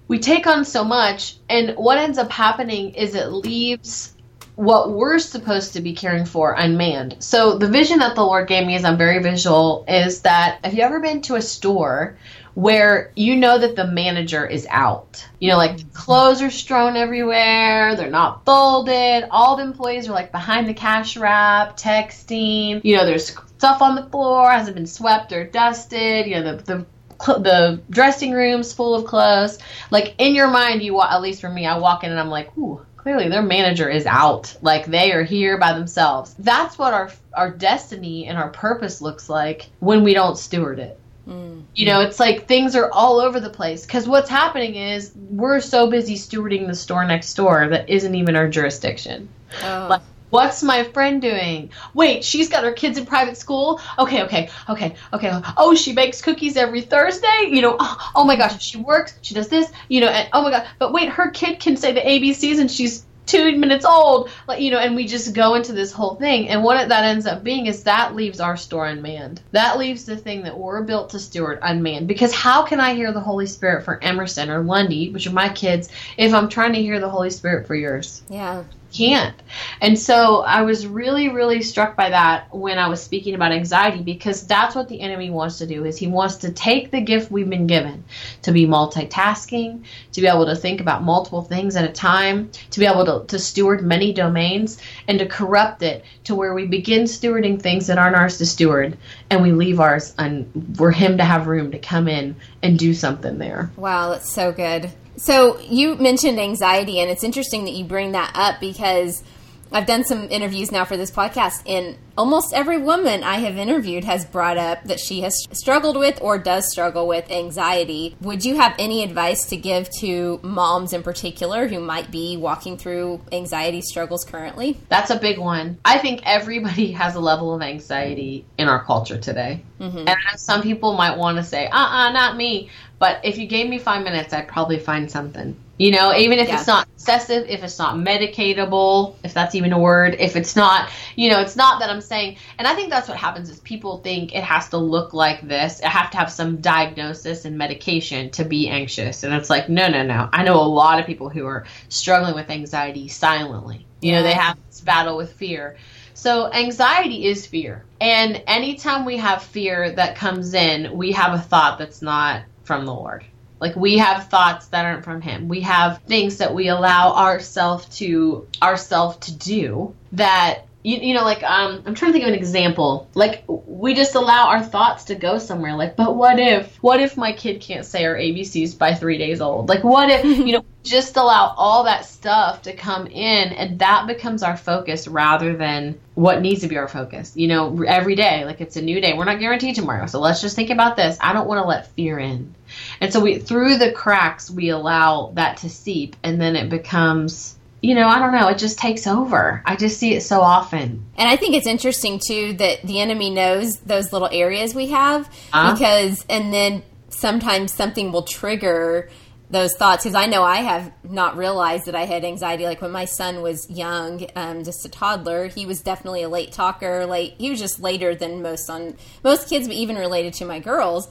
we 0.08 0.19
take 0.19 0.47
on 0.47 0.65
so 0.65 0.84
much, 0.84 1.38
and 1.47 1.75
what 1.78 1.97
ends 1.97 2.17
up 2.17 2.32
happening 2.32 2.95
is 2.95 3.15
it 3.15 3.28
leaves 3.28 4.14
what 4.56 4.91
we're 4.91 5.20
supposed 5.20 5.74
to 5.74 5.82
be 5.82 5.94
caring 5.94 6.26
for 6.26 6.54
unmanned. 6.54 7.18
So 7.20 7.58
the 7.58 7.68
vision 7.68 8.00
that 8.00 8.15
the 8.15 8.24
Lord 8.24 8.48
gave 8.48 8.65
me, 8.65 8.76
as 8.76 8.86
I'm 8.86 8.98
very 8.98 9.22
visual, 9.22 9.86
is 9.88 10.22
that 10.22 10.60
have 10.63 10.74
you 10.74 10.84
ever 10.84 11.00
been 11.00 11.22
to 11.24 11.36
a 11.36 11.41
store 11.41 12.18
where 12.54 13.12
you 13.18 13.36
know 13.36 13.58
that 13.58 13.76
the 13.76 13.86
manager 13.86 14.48
is 14.48 14.65
out? 14.70 15.28
You 15.39 15.52
know, 15.52 15.58
like 15.58 15.78
mm-hmm. 15.78 15.89
clothes 15.89 16.41
are 16.41 16.50
strewn 16.50 16.96
everywhere, 16.96 17.96
they're 17.96 18.10
not 18.10 18.46
folded, 18.46 19.28
all 19.30 19.58
the 19.58 19.63
employees 19.63 20.08
are 20.08 20.13
like 20.13 20.32
behind 20.32 20.68
the 20.68 20.74
cash 20.74 21.18
wrap, 21.18 21.76
texting, 21.76 22.80
you 22.84 22.96
know, 22.96 23.06
there's 23.06 23.36
stuff 23.58 23.82
on 23.82 23.96
the 23.96 24.10
floor, 24.10 24.50
hasn't 24.50 24.76
been 24.76 24.88
swept 24.88 25.34
or 25.34 25.46
dusted, 25.46 26.28
you 26.28 26.36
know, 26.36 26.56
the, 26.56 26.63
the 26.63 26.86
the 27.18 27.82
dressing 27.89 28.32
room's 28.32 28.74
full 28.74 28.94
of 28.94 29.06
clothes. 29.06 29.58
Like 29.89 30.15
in 30.18 30.36
your 30.36 30.48
mind, 30.48 30.84
you 30.84 31.02
at 31.02 31.22
least 31.22 31.41
for 31.41 31.50
me, 31.50 31.65
I 31.65 31.78
walk 31.78 32.04
in 32.04 32.12
and 32.12 32.20
I'm 32.20 32.30
like, 32.30 32.56
ooh, 32.58 32.85
clearly 33.06 33.30
their 33.30 33.44
manager 33.44 33.88
is 33.88 34.08
out. 34.08 34.58
Like 34.63 34.88
they 34.88 35.12
are 35.12 35.22
here 35.22 35.60
by 35.60 35.74
themselves. 35.74 36.34
That's 36.39 36.80
what 36.80 36.91
our 36.91 37.12
our 37.34 37.52
destiny 37.52 38.26
and 38.26 38.36
our 38.36 38.50
purpose 38.50 39.00
looks 39.00 39.30
like 39.30 39.68
when 39.80 40.04
we 40.04 40.15
don't 40.15 40.36
steward 40.36 40.80
it. 40.80 41.00
Mm. 41.28 41.65
You 41.76 41.86
know, 41.86 42.02
it's 42.02 42.20
like 42.20 42.48
things 42.48 42.76
are 42.76 42.91
all 42.91 43.20
over 43.20 43.39
the 43.39 43.52
place 43.52 43.86
because 43.86 44.08
what's 44.08 44.28
happening 44.30 44.74
is 44.74 45.12
we're 45.30 45.60
so 45.60 45.88
busy 45.88 46.15
stewarding 46.15 46.65
the 46.65 46.74
store 46.74 47.06
next 47.06 47.36
door 47.36 47.68
that 47.70 47.88
isn't 47.88 48.15
even 48.15 48.36
our 48.36 48.48
jurisdiction. 48.48 49.30
Oh. 49.62 49.88
Like, 49.88 50.02
What's 50.36 50.62
my 50.62 50.84
friend 50.84 51.21
doing? 51.21 51.69
Wait, 51.93 52.26
she's 52.26 52.50
got 52.50 52.65
her 52.65 52.74
kids 52.74 52.98
in 52.98 53.06
private 53.06 53.38
school. 53.38 53.80
Okay, 53.98 54.21
okay, 54.24 54.50
okay, 54.67 54.93
okay. 55.13 55.41
Oh, 55.56 55.74
she 55.76 55.93
bakes 55.93 56.21
cookies 56.21 56.58
every 56.58 56.82
Thursday. 56.82 57.48
You 57.48 57.62
know, 57.62 57.78
oh, 57.80 58.12
oh 58.15 58.26
my 58.26 58.36
gosh, 58.36 58.62
she 58.62 58.78
works, 58.78 59.17
she 59.21 59.34
does 59.34 59.48
this, 59.48 59.71
you 59.88 60.02
know, 60.02 60.10
and 60.10 60.28
oh 60.34 60.41
my 60.41 60.52
god, 60.52 60.67
but 60.78 60.91
wait, 60.91 61.08
her 61.08 61.30
kid 61.30 61.62
can 61.62 61.78
say 61.78 61.93
the 61.93 62.02
ABCs 62.02 62.60
and 62.60 62.69
she's 62.69 63.06
two 63.26 63.58
minutes 63.58 63.86
old 63.86 64.30
like 64.48 64.60
you 64.60 64.69
know 64.69 64.78
and 64.78 64.95
we 64.95 65.08
just 65.08 65.34
go 65.34 65.56
into 65.56 65.74
this 65.74 65.91
whole 65.91 66.13
thing 66.13 66.48
and 66.50 66.63
what 66.63 66.89
that 66.89 67.06
ends 67.06 67.26
up 67.26 67.43
being 67.43 67.65
is 67.65 67.82
that 67.84 68.13
leaves 68.13 68.39
our 68.39 68.56
store 68.56 68.86
unmanned 68.86 69.41
that 69.52 69.80
leaves 69.80 70.06
the 70.06 70.15
thing 70.15 70.43
that 70.43 70.56
we're 70.56 70.84
built 70.84 71.10
to 71.10 71.17
steward 71.17 71.58
unmanned 71.63 72.08
because 72.08 72.32
how 72.32 72.62
can 72.62 72.80
i 72.80 72.93
hear 72.93 73.12
the 73.12 73.19
holy 73.19 73.48
spirit 73.48 73.84
for 73.84 73.98
emerson 74.04 74.52
or 74.52 74.62
lundy 74.62 75.10
which 75.10 75.26
are 75.26 75.34
my 75.34 75.50
kids 75.50 75.89
if 76.17 76.36
i'm 76.36 76.50
trying 76.50 76.74
to 76.74 76.82
hear 76.84 77.00
the 77.00 77.10
holy 77.10 77.32
spirit 77.32 77.65
for 77.65 77.74
yours 77.74 78.21
yeah 78.30 78.63
can't. 78.95 79.36
And 79.81 79.97
so 79.97 80.41
I 80.41 80.62
was 80.62 80.88
really, 80.88 81.29
really 81.29 81.62
struck 81.62 81.95
by 81.95 82.10
that 82.10 82.53
when 82.53 82.77
I 82.77 82.88
was 82.88 83.01
speaking 83.01 83.36
about 83.36 83.51
anxiety 83.51 84.01
because 84.01 84.45
that's 84.47 84.75
what 84.75 84.88
the 84.88 85.01
enemy 85.01 85.29
wants 85.29 85.58
to 85.60 85.67
do 85.67 85.86
is 85.86 85.97
he 85.97 86.08
wants 86.08 86.38
to 86.38 86.51
take 86.51 86.91
the 86.91 87.01
gift 87.01 87.31
we've 87.31 87.49
been 87.49 87.67
given 87.67 88.03
to 88.43 88.51
be 88.51 88.65
multitasking, 88.65 89.84
to 90.13 90.21
be 90.21 90.27
able 90.27 90.45
to 90.45 90.55
think 90.55 90.81
about 90.81 91.03
multiple 91.03 91.41
things 91.41 91.75
at 91.75 91.89
a 91.89 91.91
time, 91.91 92.49
to 92.71 92.79
be 92.79 92.86
able 92.86 93.05
to, 93.05 93.27
to 93.27 93.39
steward 93.39 93.84
many 93.84 94.13
domains, 94.13 94.81
and 95.08 95.19
to 95.19 95.25
corrupt 95.25 95.84
it 95.84 96.03
to 96.23 96.36
where 96.36 96.53
we 96.53 96.65
begin 96.65 97.03
stewarding 97.03 97.62
things 97.62 97.88
that 97.88 97.97
aren't 97.97 98.15
ours 98.15 98.38
to 98.38 98.45
steward 98.45 98.97
and 99.29 99.41
we 99.41 99.51
leave 99.51 99.79
ours 99.79 100.13
and 100.17 100.75
for 100.77 100.91
him 100.91 101.17
to 101.17 101.23
have 101.23 101.47
room 101.47 101.71
to 101.71 101.79
come 101.79 102.08
in 102.08 102.36
and 102.63 102.79
do 102.79 102.93
something 102.93 103.38
there. 103.38 103.69
Wow, 103.75 104.12
that's 104.12 104.31
so 104.31 104.51
good. 104.51 104.91
So 105.17 105.60
you 105.60 105.95
mentioned 105.95 106.39
anxiety, 106.39 106.99
and 106.99 107.10
it's 107.10 107.23
interesting 107.23 107.65
that 107.65 107.73
you 107.73 107.86
bring 107.86 108.12
that 108.13 108.32
up 108.36 108.60
because 108.60 109.23
I've 109.71 109.86
done 109.86 110.04
some 110.04 110.30
interviews 110.30 110.71
now 110.71 110.86
for 110.86 110.97
this 110.97 111.12
podcast, 111.12 111.63
and 111.67 111.97
almost 112.17 112.54
every 112.54 112.78
woman 112.78 113.23
I 113.23 113.39
have 113.39 113.58
interviewed 113.58 114.04
has 114.04 114.25
brought 114.25 114.58
up 114.58 114.84
that 114.86 114.99
she 114.99 115.21
has 115.21 115.36
struggled 115.51 115.97
with 115.97 116.21
or 116.21 116.38
does 116.38 116.71
struggle 116.71 117.08
with 117.08 117.30
anxiety. 117.30 118.15
Would 118.21 118.45
you 118.45 118.56
have 118.56 118.75
any 118.80 119.04
advice 119.04 119.49
to 119.49 119.58
give 119.58 119.89
to 119.99 120.39
moms 120.43 120.93
in 120.93 121.04
particular 121.04 121.67
who 121.67 121.80
might 121.80 122.12
be 122.12 122.38
walking 122.38 122.78
through 122.78 123.21
anxiety 123.32 123.82
struggles 123.82 124.23
currently? 124.23 124.78
That's 124.89 125.10
a 125.10 125.19
big 125.19 125.39
one. 125.39 125.78
I 125.84 125.97
think 125.97 126.21
everybody 126.25 126.91
has 126.93 127.15
a 127.15 127.19
level 127.19 127.54
of 127.54 127.62
anxiety 127.62 128.45
in 128.58 128.67
our 128.67 128.84
culture 128.84 129.17
today. 129.17 129.63
Mm-hmm. 129.80 130.08
And 130.08 130.17
some 130.38 130.62
people 130.62 130.93
might 130.93 131.17
want 131.17 131.38
to 131.38 131.43
say, 131.43 131.67
uh 131.67 131.78
uh-uh, 131.78 132.10
uh 132.10 132.12
not 132.12 132.38
me. 132.38 132.69
But 132.97 133.19
if 133.23 133.38
you 133.38 133.47
gave 133.47 133.69
me 133.69 133.77
five 133.77 134.03
minutes, 134.03 134.34
I'd 134.34 134.47
probably 134.47 134.79
find 134.79 135.10
something. 135.10 135.55
You 135.77 135.91
know, 135.91 136.15
even 136.15 136.39
if 136.39 136.49
it's 136.49 136.67
not 136.67 136.88
excessive, 136.95 137.49
if 137.49 137.62
it's 137.62 137.77
not 137.77 137.95
medicatable, 137.95 139.15
if 139.23 139.34
that's 139.34 139.55
even 139.55 139.73
a 139.73 139.79
word, 139.79 140.15
if 140.19 140.38
it's 140.38 140.55
not, 140.55 140.89
you 141.17 141.29
know, 141.29 141.41
it's 141.41 141.58
not 141.58 141.81
that 141.81 141.89
I'm 141.89 141.99
saying, 141.99 142.38
and 142.58 142.65
I 142.65 142.73
think 142.75 142.89
that's 142.89 143.10
what 143.10 143.17
happens 143.17 143.49
is 143.49 143.60
people 143.60 143.97
think 143.97 144.34
it 144.34 144.43
has 144.43 144.69
to 144.69 144.77
look 144.77 145.13
like 145.13 145.45
this. 145.45 145.81
It 145.81 145.88
have 145.88 146.12
to 146.12 146.17
have 146.17 146.31
some 146.31 146.62
diagnosis 146.62 147.43
and 147.43 147.58
medication 147.58 148.29
to 148.31 148.45
be 148.45 148.69
anxious. 148.69 149.23
And 149.23 149.34
it's 149.34 149.49
like, 149.49 149.67
no, 149.67 149.89
no, 149.89 150.03
no. 150.03 150.29
I 150.31 150.43
know 150.43 150.62
a 150.62 150.63
lot 150.63 151.01
of 151.01 151.05
people 151.05 151.27
who 151.27 151.45
are 151.45 151.65
struggling 151.89 152.36
with 152.36 152.49
anxiety 152.49 153.10
silently. 153.10 153.86
You 153.99 154.13
know, 154.13 154.23
they 154.23 154.34
have 154.34 154.58
this 154.67 154.79
battle 154.79 155.17
with 155.17 155.34
fear. 155.34 155.75
So 156.13 156.49
anxiety 156.53 157.25
is 157.25 157.45
fear. 157.45 157.84
And 157.99 158.41
anytime 158.47 159.03
we 159.03 159.17
have 159.17 159.43
fear 159.43 159.91
that 159.91 160.15
comes 160.15 160.53
in, 160.53 160.95
we 160.95 161.12
have 161.12 161.34
a 161.34 161.39
thought 161.39 161.79
that's 161.79 162.01
not 162.01 162.43
from 162.65 162.86
the 162.86 162.93
Lord. 162.93 163.23
Like 163.60 163.75
we 163.75 163.99
have 163.99 164.28
thoughts 164.28 164.67
that 164.67 164.86
aren't 164.86 165.06
from 165.06 165.21
him. 165.21 165.47
We 165.47 165.62
have 165.62 166.01
things 166.04 166.38
that 166.38 166.54
we 166.54 166.67
allow 166.67 167.15
ourself 167.15 167.89
to 167.95 168.47
ourself 168.62 169.21
to 169.21 169.34
do 169.34 169.95
that 170.12 170.64
you, 170.86 170.98
you 171.00 171.13
know 171.15 171.24
like 171.24 171.41
um 171.43 171.82
I'm 171.86 171.95
trying 171.95 172.12
to 172.12 172.13
think 172.13 172.24
of 172.24 172.30
an 172.30 172.36
example. 172.36 173.10
Like 173.15 173.43
we 173.48 173.95
just 173.95 174.13
allow 174.13 174.50
our 174.50 174.63
thoughts 174.63 175.06
to 175.06 175.15
go 175.15 175.39
somewhere 175.39 175.76
like 175.76 175.95
but 175.95 176.15
what 176.15 176.39
if 176.39 176.78
what 176.78 177.02
if 177.02 177.17
my 177.17 177.34
kid 177.34 177.60
can't 177.60 177.86
say 177.86 178.06
our 178.06 178.15
ABCs 178.15 178.78
by 178.78 178.93
3 178.93 179.17
days 179.17 179.41
old? 179.41 179.67
Like 179.67 179.84
what 179.84 180.10
if 180.10 180.24
you 180.48 180.54
know 180.54 180.65
just 180.84 181.17
allow 181.17 181.56
all 181.58 181.86
that 181.86 182.06
stuff 182.06 182.62
to 182.62 182.74
come 182.74 183.08
in 183.08 183.52
and 183.54 183.80
that 183.80 184.06
becomes 184.06 184.43
our 184.43 184.56
focus 184.56 185.08
rather 185.08 185.58
than 185.58 186.00
what 186.13 186.41
needs 186.41 186.62
to 186.62 186.67
be 186.67 186.78
our 186.78 186.88
focus. 186.88 187.36
You 187.36 187.48
know, 187.48 187.82
every 187.82 188.13
day 188.13 188.45
like 188.45 188.62
it's 188.62 188.78
a 188.78 188.82
new 188.84 189.02
day. 189.02 189.13
We're 189.13 189.26
not 189.26 189.39
guaranteed 189.39 189.74
tomorrow. 189.74 190.06
So 190.06 190.19
let's 190.19 190.41
just 190.41 190.56
think 190.56 190.69
about 190.69 190.95
this. 190.95 191.17
I 191.19 191.34
don't 191.34 191.48
want 191.48 191.63
to 191.63 191.67
let 191.67 191.88
fear 191.93 192.19
in. 192.19 192.54
And 193.02 193.12
so 193.12 193.19
we 193.19 193.39
through 193.39 193.80
the 193.80 193.91
cracks 193.91 194.52
we 194.52 194.69
allow 194.69 195.32
that 195.34 195.58
to 195.58 195.69
seep 195.69 196.15
and 196.21 196.39
then 196.39 196.56
it 196.56 196.69
becomes 196.69 197.56
you 197.86 197.93
know, 197.93 198.08
I 198.08 198.17
don't 198.17 198.34
know, 198.34 198.48
it 198.48 198.58
just 198.58 198.80
takes 198.80 199.06
over. 199.06 199.62
I 199.63 199.76
just 199.76 200.00
see 200.00 200.15
it 200.15 200.21
so 200.21 200.41
often. 200.41 201.06
And 201.17 201.30
I 201.30 201.36
think 201.36 201.56
it's 201.56 201.67
interesting 201.67 202.19
too 202.26 202.54
that 202.54 202.82
the 202.82 203.00
enemy 203.00 203.30
knows 203.30 203.78
those 203.82 204.12
little 204.12 204.30
areas 204.32 204.74
we 204.74 204.88
have 204.88 205.30
uh-huh. 205.54 205.74
because 205.74 206.26
and 206.28 206.52
then 206.52 206.82
sometimes 207.10 207.71
something 207.71 208.12
will 208.12 208.24
trigger 208.24 209.10
those 209.52 209.76
thoughts 209.76 210.04
because 210.04 210.15
I 210.15 210.26
know 210.26 210.41
I 210.41 210.58
have 210.58 210.91
not 211.04 211.38
realized 211.38 211.86
that 211.86 211.93
I 211.93 212.06
had 212.06 212.26
anxiety. 212.26 212.65
Like 212.65 212.82
when 212.82 212.91
my 212.91 213.06
son 213.06 213.43
was 213.43 213.69
young, 213.69 214.26
um, 214.36 214.63
just 214.63 214.84
a 214.86 214.89
toddler, 214.89 215.48
he 215.48 215.67
was 215.67 215.82
definitely 215.82 216.24
a 216.24 216.30
late 216.30 216.52
talker. 216.52 217.06
Late, 217.06 217.36
he 217.38 217.52
was 217.52 217.60
just 217.60 217.80
later 217.80 218.15
than 218.15 218.41
most 218.41 218.67
on 218.67 218.98
most 219.24 219.48
kids, 219.48 219.67
but 219.67 219.78
even 219.78 219.95
related 219.95 220.34
to 220.36 220.45
my 220.45 220.60
girls. 220.60 221.08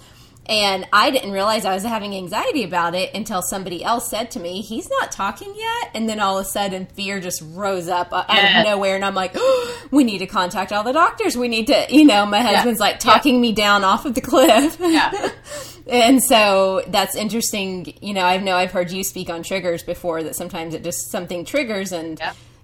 And 0.46 0.86
I 0.92 1.10
didn't 1.10 1.32
realize 1.32 1.64
I 1.64 1.72
was 1.72 1.84
having 1.84 2.14
anxiety 2.14 2.64
about 2.64 2.94
it 2.94 3.14
until 3.14 3.40
somebody 3.40 3.82
else 3.82 4.10
said 4.10 4.30
to 4.32 4.40
me, 4.40 4.60
He's 4.60 4.90
not 4.90 5.10
talking 5.10 5.54
yet. 5.56 5.90
And 5.94 6.08
then 6.08 6.20
all 6.20 6.38
of 6.38 6.44
a 6.44 6.48
sudden, 6.48 6.86
fear 6.86 7.18
just 7.20 7.42
rose 7.52 7.88
up 7.88 8.12
out 8.12 8.26
yeah. 8.28 8.60
of 8.60 8.66
nowhere. 8.66 8.94
And 8.94 9.04
I'm 9.04 9.14
like, 9.14 9.32
oh, 9.34 9.88
We 9.90 10.04
need 10.04 10.18
to 10.18 10.26
contact 10.26 10.72
all 10.72 10.84
the 10.84 10.92
doctors. 10.92 11.36
We 11.36 11.48
need 11.48 11.68
to, 11.68 11.86
you 11.88 12.04
know, 12.04 12.26
my 12.26 12.40
husband's 12.40 12.78
yeah. 12.78 12.86
like 12.86 12.98
talking 12.98 13.36
yeah. 13.36 13.40
me 13.40 13.52
down 13.52 13.84
off 13.84 14.04
of 14.04 14.14
the 14.14 14.20
cliff. 14.20 14.76
Yeah. 14.78 15.30
and 15.86 16.22
so 16.22 16.82
that's 16.88 17.16
interesting. 17.16 17.94
You 18.02 18.12
know, 18.12 18.24
I 18.24 18.36
know 18.36 18.56
I've 18.56 18.72
heard 18.72 18.90
you 18.90 19.02
speak 19.02 19.30
on 19.30 19.42
triggers 19.42 19.82
before 19.82 20.22
that 20.24 20.36
sometimes 20.36 20.74
it 20.74 20.84
just 20.84 21.10
something 21.10 21.44
triggers 21.44 21.92
and. 21.92 22.20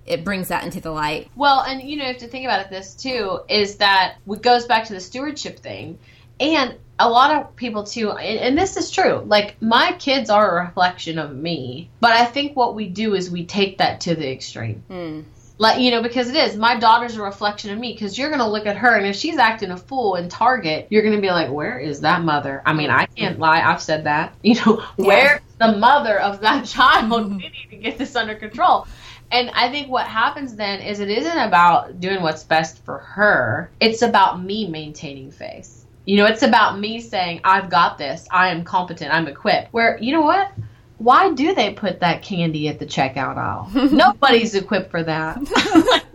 It 0.06 0.24
brings 0.24 0.48
that 0.48 0.64
into 0.64 0.80
the 0.80 0.90
light. 0.90 1.30
Well, 1.36 1.60
and 1.60 1.80
you 1.80 1.96
know, 1.96 2.04
you 2.04 2.12
have 2.12 2.22
to 2.22 2.26
think 2.26 2.44
about 2.44 2.62
it. 2.62 2.70
This 2.70 2.94
too 2.94 3.40
is 3.48 3.76
that 3.76 4.16
it 4.26 4.42
goes 4.42 4.66
back 4.66 4.86
to 4.86 4.94
the 4.94 4.98
stewardship 4.98 5.60
thing, 5.60 6.00
and 6.40 6.74
a 7.00 7.08
lot 7.08 7.34
of 7.34 7.56
people 7.56 7.84
too 7.84 8.12
and, 8.12 8.38
and, 8.38 8.58
this 8.58 8.76
is 8.76 8.90
true 8.90 9.24
like 9.26 9.60
my 9.60 9.92
kids 9.98 10.28
are 10.28 10.58
a 10.58 10.64
reflection 10.66 11.18
of 11.18 11.34
me 11.34 11.90
but 12.00 12.12
i 12.12 12.24
think 12.24 12.54
what 12.54 12.74
we 12.74 12.88
do 12.88 13.14
is 13.14 13.30
we 13.30 13.44
take 13.44 13.78
that 13.78 14.02
to 14.02 14.14
the 14.14 14.30
extreme 14.30 14.82
mm. 14.90 15.24
like 15.58 15.80
you 15.80 15.90
know 15.90 16.02
because 16.02 16.28
it 16.28 16.36
is 16.36 16.56
my 16.56 16.78
daughter's 16.78 17.16
a 17.16 17.22
reflection 17.22 17.72
of 17.72 17.78
me 17.78 17.92
because 17.92 18.18
you're 18.18 18.30
gonna 18.30 18.48
look 18.48 18.66
at 18.66 18.76
her 18.76 18.94
and 18.96 19.06
if 19.06 19.16
she's 19.16 19.38
acting 19.38 19.70
a 19.70 19.76
fool 19.76 20.16
in 20.16 20.28
target 20.28 20.86
you're 20.90 21.02
gonna 21.02 21.20
be 21.20 21.30
like 21.30 21.50
where 21.50 21.78
is 21.78 22.02
that 22.02 22.22
mother 22.22 22.62
i 22.66 22.72
mean 22.72 22.90
i 22.90 23.06
can't 23.06 23.38
lie 23.38 23.60
i've 23.62 23.82
said 23.82 24.04
that 24.04 24.34
you 24.42 24.54
know 24.56 24.78
yeah. 24.98 25.06
where's 25.06 25.40
the 25.58 25.76
mother 25.78 26.20
of 26.20 26.40
that 26.40 26.66
child 26.66 27.30
we 27.30 27.36
need 27.38 27.66
to 27.70 27.76
get 27.76 27.98
this 27.98 28.14
under 28.14 28.34
control 28.34 28.86
and 29.32 29.48
I 29.50 29.70
think 29.70 29.88
what 29.88 30.08
happens 30.08 30.56
then 30.56 30.80
is 30.80 30.98
it 30.98 31.08
isn't 31.08 31.38
about 31.38 32.00
doing 32.00 32.20
what's 32.20 32.42
best 32.42 32.84
for 32.84 32.98
her. 32.98 33.70
It's 33.78 34.02
about 34.02 34.42
me 34.42 34.66
maintaining 34.66 35.30
faith 35.30 35.79
you 36.10 36.16
know, 36.16 36.26
it's 36.26 36.42
about 36.42 36.76
me 36.76 37.00
saying, 37.00 37.40
I've 37.44 37.70
got 37.70 37.96
this. 37.96 38.26
I 38.32 38.48
am 38.48 38.64
competent. 38.64 39.14
I'm 39.14 39.28
equipped. 39.28 39.72
Where, 39.72 39.96
you 40.02 40.12
know 40.12 40.22
what? 40.22 40.50
Why 40.98 41.32
do 41.32 41.54
they 41.54 41.72
put 41.72 42.00
that 42.00 42.22
candy 42.22 42.66
at 42.66 42.80
the 42.80 42.84
checkout 42.84 43.36
aisle? 43.36 43.70
Nobody's 43.92 44.56
equipped 44.56 44.90
for 44.90 45.04
that. 45.04 45.38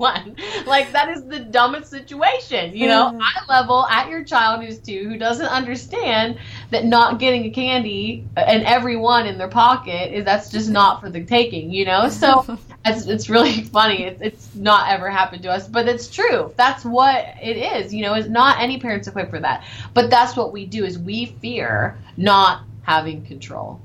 one. 0.00 0.34
Like, 0.66 0.92
that 0.92 1.10
is 1.10 1.24
the 1.24 1.38
dumbest 1.38 1.90
situation. 1.90 2.74
You 2.74 2.88
know, 2.88 3.12
mm. 3.12 3.20
eye 3.22 3.44
level 3.48 3.86
at 3.86 4.08
your 4.08 4.24
child 4.24 4.64
who's 4.64 4.78
two, 4.78 5.08
who 5.08 5.18
doesn't 5.18 5.46
understand 5.46 6.38
that 6.70 6.84
not 6.84 7.20
getting 7.20 7.44
a 7.44 7.50
candy 7.50 8.26
and 8.36 8.64
everyone 8.64 9.26
in 9.26 9.38
their 9.38 9.48
pocket 9.48 10.12
is 10.12 10.24
that's 10.24 10.50
just 10.50 10.70
not 10.70 11.00
for 11.00 11.10
the 11.10 11.24
taking, 11.24 11.70
you 11.70 11.84
know? 11.84 12.08
So 12.08 12.58
it's, 12.84 13.06
it's 13.06 13.28
really 13.28 13.62
funny. 13.62 14.04
It's, 14.04 14.22
it's 14.22 14.54
not 14.54 14.88
ever 14.88 15.10
happened 15.10 15.42
to 15.42 15.50
us, 15.50 15.68
but 15.68 15.86
it's 15.86 16.08
true. 16.08 16.52
That's 16.56 16.84
what 16.84 17.34
it 17.42 17.56
is. 17.56 17.92
You 17.92 18.02
know, 18.02 18.14
it's 18.14 18.28
not 18.28 18.60
any 18.60 18.80
parents 18.80 19.06
equipped 19.06 19.30
for 19.30 19.40
that. 19.40 19.64
But 19.92 20.10
that's 20.10 20.34
what 20.36 20.52
we 20.52 20.66
do 20.66 20.84
is 20.84 20.98
we 20.98 21.26
fear 21.26 21.98
not 22.16 22.64
having 22.82 23.24
control. 23.26 23.80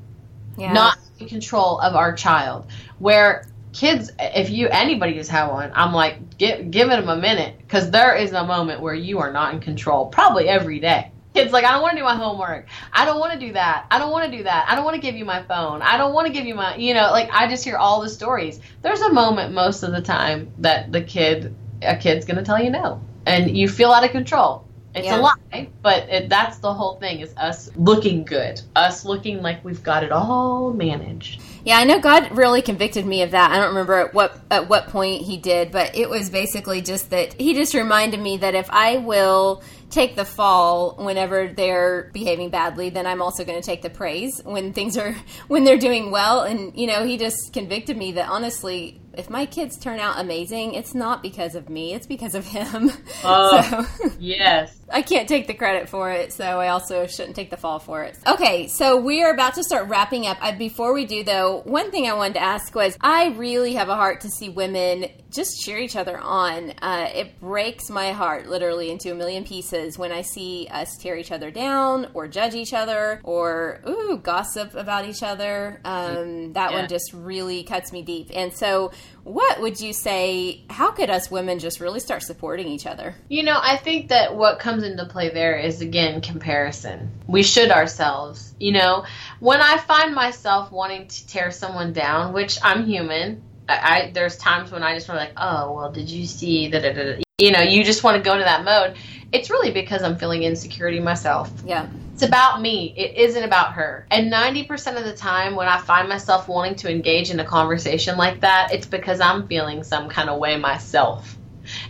Yeah. 0.58 0.72
Not 0.72 0.98
control 1.28 1.80
of 1.80 1.96
our 1.96 2.14
child. 2.14 2.68
Where 3.00 3.48
kids, 3.76 4.12
if 4.20 4.50
you 4.50 4.70
anybody 4.70 5.18
has 5.18 5.28
had 5.28 5.48
one, 5.48 5.72
I'm 5.76 5.94
like, 5.94 6.38
give 6.38 6.72
give 6.72 6.90
them 6.90 7.10
a 7.10 7.16
minute 7.16 7.58
because 7.60 7.92
there 7.92 8.16
is 8.16 8.32
a 8.32 8.44
moment 8.44 8.82
where 8.82 8.94
you 8.94 9.20
are 9.20 9.32
not 9.32 9.54
in 9.54 9.60
control, 9.60 10.08
probably 10.08 10.48
every 10.48 10.80
day. 10.80 11.12
Kids 11.34 11.52
like, 11.52 11.66
I 11.66 11.74
don't 11.74 11.82
want 11.82 11.92
to 11.92 11.98
do 11.98 12.06
my 12.06 12.16
homework. 12.16 12.68
I 12.94 13.04
don't 13.04 13.20
want 13.20 13.34
to 13.34 13.40
do 13.40 13.52
that. 13.54 13.88
I 13.92 14.00
don't 14.00 14.12
want 14.12 14.32
to 14.32 14.38
do 14.38 14.44
that. 14.44 14.68
I 14.70 14.76
don't 14.76 14.86
want 14.86 14.96
to 14.96 15.02
give 15.02 15.16
you 15.16 15.26
my 15.26 15.44
phone. 15.44 15.82
I 15.82 15.98
don't 15.98 16.14
want 16.14 16.28
to 16.28 16.34
give 16.34 16.46
you 16.46 16.56
my, 16.56 16.78
you 16.78 16.94
know, 16.94 17.12
like 17.12 17.30
I 17.30 17.50
just 17.50 17.66
hear 17.66 17.76
all 17.76 18.02
the 18.02 18.08
stories. 18.08 18.62
There's 18.82 19.02
a 19.02 19.12
moment 19.12 19.54
most 19.54 19.84
of 19.84 19.92
the 19.92 20.02
time 20.02 20.54
that 20.60 20.94
the 20.94 21.02
kid, 21.02 21.54
a 21.82 21.98
kid's 21.98 22.26
gonna 22.26 22.44
tell 22.44 22.64
you 22.64 22.70
no, 22.70 23.02
and 23.26 23.56
you 23.56 23.68
feel 23.68 23.92
out 23.92 24.06
of 24.06 24.12
control. 24.12 24.66
It's 24.96 25.08
yeah. 25.08 25.20
a 25.20 25.20
lie, 25.20 25.70
but 25.82 26.08
it, 26.08 26.30
that's 26.30 26.60
the 26.60 26.74
whole 26.74 26.96
thing 26.96 27.20
is 27.20 27.34
us 27.36 27.70
looking 27.76 28.24
good, 28.24 28.62
us 28.78 29.04
looking 29.04 29.42
like 29.42 29.64
we've 29.66 29.84
got 29.84 30.06
it 30.06 30.14
all 30.14 30.72
managed. 30.72 31.42
Yeah, 31.66 31.80
I 31.80 31.84
know 31.84 32.00
God 32.00 32.38
really 32.38 32.62
convicted 32.62 33.08
me 33.08 33.24
of 33.24 33.32
that. 33.32 33.50
I 33.50 33.58
don't 33.58 33.70
remember 33.70 33.96
at 33.96 34.14
what 34.14 34.40
at 34.52 34.70
what 34.70 34.88
point 34.90 35.24
he 35.24 35.36
did, 35.36 35.72
but 35.72 35.96
it 35.98 36.08
was 36.08 36.30
basically 36.30 36.80
just 36.82 37.10
that 37.10 37.34
he 37.42 37.56
just 37.56 37.74
reminded 37.74 38.20
me 38.20 38.38
that 38.38 38.54
if 38.54 38.70
I 38.70 38.98
will 38.98 39.64
take 39.90 40.16
the 40.16 40.26
fall 40.26 40.96
whenever 40.98 41.48
they're 41.48 42.10
behaving 42.14 42.50
badly, 42.50 42.90
then 42.90 43.06
I'm 43.06 43.22
also 43.22 43.46
going 43.46 43.60
to 43.60 43.66
take 43.66 43.82
the 43.82 43.90
praise 43.90 44.42
when 44.44 44.74
things 44.74 44.98
are 44.98 45.16
when 45.48 45.64
they're 45.64 45.78
doing 45.78 46.12
well. 46.12 46.42
And 46.42 46.78
you 46.78 46.88
know, 46.88 47.06
he 47.06 47.18
just 47.18 47.54
convicted 47.54 47.98
me 47.98 48.14
that 48.14 48.30
honestly, 48.30 49.02
if 49.18 49.30
my 49.30 49.46
kids 49.46 49.78
turn 49.78 50.00
out 50.00 50.20
amazing, 50.20 50.74
it's 50.74 50.94
not 50.94 51.22
because 51.22 51.56
of 51.56 51.70
me; 51.70 51.94
it's 51.94 52.08
because 52.08 52.36
of 52.36 52.46
him. 52.46 52.92
Oh, 53.24 53.88
so, 53.98 54.10
yes. 54.20 54.78
I 54.92 55.02
can't 55.02 55.28
take 55.28 55.48
the 55.48 55.54
credit 55.54 55.90
for 55.90 56.12
it, 56.12 56.32
so 56.32 56.44
I 56.44 56.68
also 56.68 57.08
shouldn't 57.08 57.36
take 57.36 57.50
the 57.50 57.58
fall 57.58 57.80
for 57.80 58.04
it. 58.04 58.18
Okay, 58.28 58.68
so 58.68 58.98
we 58.98 59.24
are 59.24 59.34
about 59.34 59.56
to 59.56 59.64
start 59.64 59.88
wrapping 59.88 60.28
up. 60.28 60.38
I, 60.42 60.52
before 60.52 60.94
we 60.94 61.06
do, 61.06 61.24
though, 61.24 61.62
one 61.66 61.90
thing 61.90 62.08
I 62.08 62.14
wanted 62.14 62.36
to 62.36 62.44
ask 62.44 62.76
was 62.76 62.98
I 63.02 63.30
really 63.30 63.74
have 63.74 63.90
a 63.90 63.96
heart 63.96 64.22
to 64.22 64.30
see 64.30 64.50
women 64.50 65.08
just 65.36 65.62
cheer 65.62 65.78
each 65.78 65.96
other 65.96 66.18
on. 66.18 66.72
Uh, 66.82 67.10
it 67.14 67.40
breaks 67.40 67.90
my 67.90 68.12
heart 68.12 68.48
literally 68.48 68.90
into 68.90 69.12
a 69.12 69.16
million 69.16 69.44
pieces 69.44 69.98
when 69.98 70.12
I 70.12 70.22
see 70.22 70.68
us 70.72 70.98
tear 70.98 71.18
each 71.18 71.32
other 71.32 71.52
down 71.52 72.10
or 72.14 72.28
judge 72.28 72.56
each 72.56 72.74
other 72.74 73.20
or, 73.24 73.82
ooh, 73.88 74.18
gossip 74.18 74.74
about 74.76 75.06
each 75.06 75.22
other. 75.22 75.82
Um, 75.84 76.54
that 76.54 76.72
yeah. 76.72 76.80
one 76.80 76.90
just 76.90 77.14
really 77.14 77.64
cuts 77.64 77.92
me 77.92 78.02
deep. 78.02 78.30
And 78.34 78.54
so, 78.54 78.92
what 79.24 79.60
would 79.60 79.80
you 79.80 79.92
say? 79.92 80.64
How 80.70 80.92
could 80.92 81.10
us 81.10 81.32
women 81.32 81.58
just 81.60 81.80
really 81.80 82.00
start 82.00 82.22
supporting 82.22 82.68
each 82.68 82.86
other? 82.86 83.16
You 83.28 83.44
know, 83.44 83.58
I 83.60 83.78
think 83.78 84.10
that 84.10 84.36
what 84.36 84.60
comes 84.60 84.84
into 84.84 85.06
play 85.06 85.30
there 85.30 85.58
is 85.58 85.82
again 85.82 86.22
comparison. 86.22 87.12
We 87.28 87.42
should 87.42 87.72
ourselves. 87.72 88.54
You 88.60 88.74
know, 88.74 89.06
when 89.40 89.62
I 89.62 89.78
find 89.80 90.14
myself 90.14 90.72
wanting 90.72 91.08
to 91.08 91.28
tear 91.28 91.52
someone 91.52 91.92
down, 91.92 92.34
which 92.34 92.60
I'm 92.64 92.86
human, 92.86 93.42
I, 93.68 93.78
I 93.78 94.12
there's 94.14 94.38
times 94.38 94.72
when 94.72 94.84
I 94.84 94.94
just 94.94 95.08
want 95.08 95.20
to 95.20 95.26
like, 95.26 95.34
oh 95.38 95.74
well, 95.74 95.92
did 95.92 96.10
you 96.10 96.26
see 96.26 96.70
that? 96.70 97.24
You 97.38 97.52
know, 97.52 97.62
you 97.62 97.84
just 97.84 98.04
want 98.04 98.18
to 98.18 98.24
go 98.24 98.34
into 98.34 98.46
that 98.46 98.64
mode. 98.64 98.96
It's 99.32 99.50
really 99.50 99.72
because 99.72 100.04
I'm 100.04 100.18
feeling 100.18 100.44
insecurity 100.44 101.00
myself. 101.00 101.52
Yeah. 101.66 101.88
It's 102.14 102.24
about 102.24 102.62
me. 102.62 102.94
It 102.96 103.18
isn't 103.18 103.44
about 103.44 103.74
her. 103.74 104.08
And 104.10 104.32
90% 104.32 104.98
of 104.98 105.04
the 105.04 105.14
time 105.14 105.54
when 105.54 105.68
I 105.68 105.82
find 105.82 106.08
myself 106.08 106.48
wanting 106.48 106.76
to 106.76 106.90
engage 106.90 107.32
in 107.32 107.42
a 107.42 107.44
conversation 107.44 108.18
like 108.18 108.40
that, 108.40 108.70
it's 108.72 108.86
because 108.86 109.20
I'm 109.20 109.46
feeling 109.50 109.84
some 109.84 110.08
kind 110.08 110.30
of 110.30 110.40
way 110.40 110.56
myself. 110.56 111.38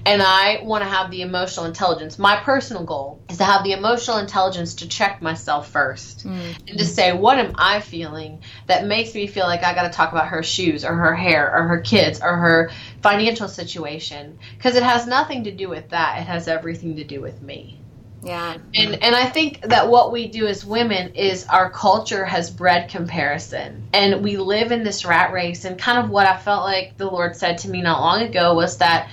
And 0.05 0.21
I 0.21 0.61
want 0.63 0.83
to 0.83 0.89
have 0.89 1.11
the 1.11 1.21
emotional 1.21 1.65
intelligence. 1.65 2.19
My 2.19 2.37
personal 2.37 2.83
goal 2.83 3.19
is 3.29 3.37
to 3.37 3.43
have 3.43 3.63
the 3.63 3.71
emotional 3.73 4.17
intelligence 4.17 4.75
to 4.75 4.87
check 4.87 5.21
myself 5.21 5.71
1st 5.71 6.25
mm-hmm. 6.25 6.67
and 6.67 6.77
to 6.77 6.85
say, 6.85 7.13
what 7.13 7.37
am 7.37 7.53
I 7.55 7.81
feeling 7.81 8.41
that 8.67 8.85
makes 8.85 9.13
me 9.13 9.27
feel 9.27 9.45
like 9.45 9.63
I 9.63 9.73
got 9.73 9.83
to 9.83 9.89
talk 9.89 10.11
about 10.11 10.27
her 10.27 10.43
shoes 10.43 10.85
or 10.85 10.93
her 10.93 11.15
hair 11.15 11.53
or 11.53 11.67
her 11.67 11.81
kids 11.81 12.21
or 12.21 12.35
her 12.35 12.71
financial 13.01 13.47
situation? 13.47 14.39
Because 14.57 14.75
it 14.75 14.83
has 14.83 15.07
nothing 15.07 15.45
to 15.45 15.51
do 15.51 15.69
with 15.69 15.89
that, 15.89 16.19
it 16.21 16.25
has 16.25 16.47
everything 16.47 16.97
to 16.97 17.03
do 17.03 17.21
with 17.21 17.41
me. 17.41 17.79
Yeah. 18.25 18.57
And 18.73 19.03
and 19.03 19.15
I 19.15 19.27
think 19.27 19.61
that 19.61 19.87
what 19.87 20.11
we 20.11 20.27
do 20.27 20.47
as 20.47 20.65
women 20.65 21.13
is 21.13 21.45
our 21.45 21.69
culture 21.69 22.25
has 22.25 22.49
bred 22.49 22.89
comparison. 22.89 23.83
And 23.93 24.23
we 24.23 24.37
live 24.37 24.71
in 24.71 24.83
this 24.83 25.05
rat 25.05 25.31
race 25.31 25.63
and 25.63 25.77
kind 25.77 25.99
of 25.99 26.09
what 26.09 26.25
I 26.25 26.35
felt 26.35 26.63
like 26.63 26.97
the 26.97 27.05
Lord 27.05 27.35
said 27.35 27.59
to 27.59 27.69
me 27.69 27.83
not 27.83 28.01
long 28.01 28.23
ago 28.23 28.55
was 28.55 28.79
that 28.79 29.11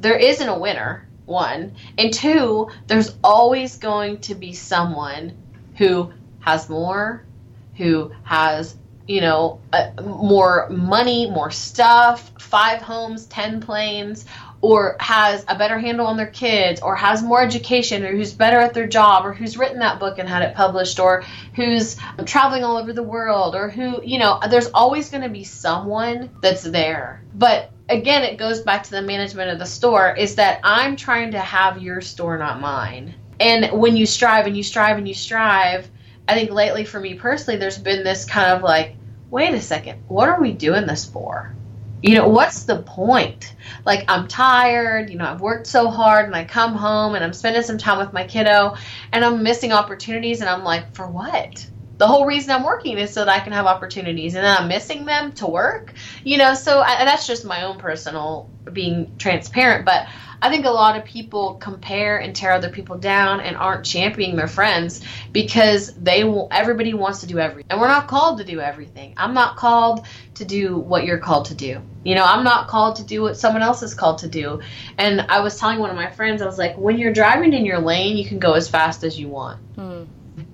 there 0.00 0.16
isn't 0.16 0.48
a 0.48 0.58
winner, 0.58 1.08
one. 1.26 1.74
And 1.96 2.12
two, 2.12 2.68
there's 2.86 3.14
always 3.22 3.76
going 3.76 4.20
to 4.22 4.34
be 4.34 4.52
someone 4.52 5.36
who 5.76 6.12
has 6.40 6.68
more, 6.68 7.24
who 7.76 8.12
has 8.24 8.76
you 9.08 9.22
know, 9.22 9.58
uh, 9.72 9.90
more 10.02 10.68
money, 10.68 11.28
more 11.30 11.50
stuff, 11.50 12.30
five 12.38 12.82
homes, 12.82 13.24
10 13.26 13.62
planes, 13.62 14.26
or 14.60 14.96
has 15.00 15.44
a 15.48 15.56
better 15.56 15.78
handle 15.78 16.06
on 16.06 16.18
their 16.18 16.26
kids 16.26 16.82
or 16.82 16.94
has 16.94 17.22
more 17.22 17.42
education 17.42 18.04
or 18.04 18.12
who's 18.12 18.34
better 18.34 18.58
at 18.58 18.74
their 18.74 18.86
job 18.86 19.24
or 19.24 19.32
who's 19.32 19.56
written 19.56 19.78
that 19.78 19.98
book 19.98 20.18
and 20.18 20.28
had 20.28 20.42
it 20.42 20.54
published 20.54 21.00
or 21.00 21.24
who's 21.54 21.96
traveling 22.26 22.64
all 22.64 22.76
over 22.76 22.92
the 22.92 23.02
world 23.02 23.54
or 23.54 23.70
who, 23.70 24.02
you 24.04 24.18
know, 24.18 24.40
there's 24.50 24.68
always 24.68 25.08
going 25.08 25.22
to 25.22 25.30
be 25.30 25.44
someone 25.44 26.28
that's 26.42 26.64
there. 26.64 27.22
But 27.34 27.70
again, 27.88 28.24
it 28.24 28.36
goes 28.36 28.60
back 28.60 28.84
to 28.84 28.90
the 28.90 29.02
management 29.02 29.50
of 29.50 29.58
the 29.58 29.66
store 29.66 30.14
is 30.14 30.34
that 30.36 30.60
I'm 30.64 30.96
trying 30.96 31.32
to 31.32 31.40
have 31.40 31.82
your 31.82 32.00
store, 32.00 32.38
not 32.38 32.60
mine. 32.60 33.14
And 33.40 33.78
when 33.78 33.96
you 33.96 34.06
strive 34.06 34.46
and 34.46 34.56
you 34.56 34.62
strive 34.62 34.98
and 34.98 35.08
you 35.08 35.14
strive, 35.14 35.88
I 36.26 36.34
think 36.34 36.50
lately 36.50 36.84
for 36.84 37.00
me 37.00 37.14
personally, 37.14 37.58
there's 37.58 37.78
been 37.78 38.04
this 38.04 38.24
kind 38.24 38.50
of 38.50 38.62
like, 38.62 38.96
wait 39.30 39.54
a 39.54 39.60
second, 39.60 40.02
what 40.08 40.28
are 40.28 40.40
we 40.40 40.52
doing 40.52 40.86
this 40.86 41.04
for? 41.04 41.54
you 42.02 42.14
know, 42.14 42.28
what's 42.28 42.62
the 42.64 42.82
point? 42.82 43.54
Like, 43.84 44.04
I'm 44.08 44.28
tired, 44.28 45.10
you 45.10 45.18
know, 45.18 45.26
I've 45.26 45.40
worked 45.40 45.66
so 45.66 45.88
hard 45.88 46.26
and 46.26 46.34
I 46.34 46.44
come 46.44 46.74
home 46.74 47.14
and 47.14 47.24
I'm 47.24 47.32
spending 47.32 47.62
some 47.62 47.78
time 47.78 47.98
with 47.98 48.12
my 48.12 48.24
kiddo 48.24 48.76
and 49.12 49.24
I'm 49.24 49.42
missing 49.42 49.72
opportunities 49.72 50.40
and 50.40 50.48
I'm 50.48 50.62
like, 50.62 50.94
for 50.94 51.08
what? 51.08 51.66
The 51.98 52.06
whole 52.06 52.26
reason 52.26 52.52
I'm 52.52 52.62
working 52.62 52.96
is 52.96 53.12
so 53.12 53.24
that 53.24 53.34
I 53.34 53.40
can 53.40 53.52
have 53.52 53.66
opportunities 53.66 54.34
and 54.34 54.46
I'm 54.46 54.68
missing 54.68 55.04
them 55.04 55.32
to 55.32 55.46
work, 55.46 55.92
you 56.24 56.38
know, 56.38 56.54
so 56.54 56.80
I, 56.80 57.04
that's 57.04 57.26
just 57.26 57.44
my 57.44 57.64
own 57.64 57.78
personal 57.78 58.48
being 58.72 59.16
transparent. 59.18 59.84
But 59.84 60.06
I 60.40 60.50
think 60.50 60.64
a 60.64 60.70
lot 60.70 60.96
of 60.96 61.04
people 61.04 61.54
compare 61.54 62.18
and 62.18 62.34
tear 62.34 62.52
other 62.52 62.70
people 62.70 62.96
down 62.96 63.40
and 63.40 63.56
aren't 63.56 63.84
championing 63.84 64.36
their 64.36 64.46
friends 64.46 65.00
because 65.32 65.92
they 65.94 66.22
will, 66.22 66.48
everybody 66.52 66.94
wants 66.94 67.20
to 67.20 67.26
do 67.26 67.38
everything. 67.38 67.66
And 67.70 67.80
we're 67.80 67.88
not 67.88 68.06
called 68.06 68.38
to 68.38 68.44
do 68.44 68.60
everything. 68.60 69.14
I'm 69.16 69.34
not 69.34 69.56
called 69.56 70.06
to 70.34 70.44
do 70.44 70.76
what 70.76 71.04
you're 71.04 71.18
called 71.18 71.46
to 71.46 71.54
do. 71.54 71.80
You 72.04 72.14
know, 72.14 72.24
I'm 72.24 72.44
not 72.44 72.68
called 72.68 72.96
to 72.96 73.04
do 73.04 73.22
what 73.22 73.36
someone 73.36 73.62
else 73.62 73.82
is 73.82 73.94
called 73.94 74.18
to 74.18 74.28
do. 74.28 74.60
And 74.96 75.22
I 75.22 75.40
was 75.40 75.58
telling 75.58 75.80
one 75.80 75.90
of 75.90 75.96
my 75.96 76.10
friends, 76.10 76.40
I 76.40 76.46
was 76.46 76.58
like, 76.58 76.76
when 76.78 76.98
you're 76.98 77.12
driving 77.12 77.52
in 77.52 77.66
your 77.66 77.80
lane, 77.80 78.16
you 78.16 78.24
can 78.24 78.38
go 78.38 78.52
as 78.52 78.68
fast 78.68 79.02
as 79.02 79.18
you 79.18 79.28
want. 79.28 79.58
Hmm. 79.74 80.04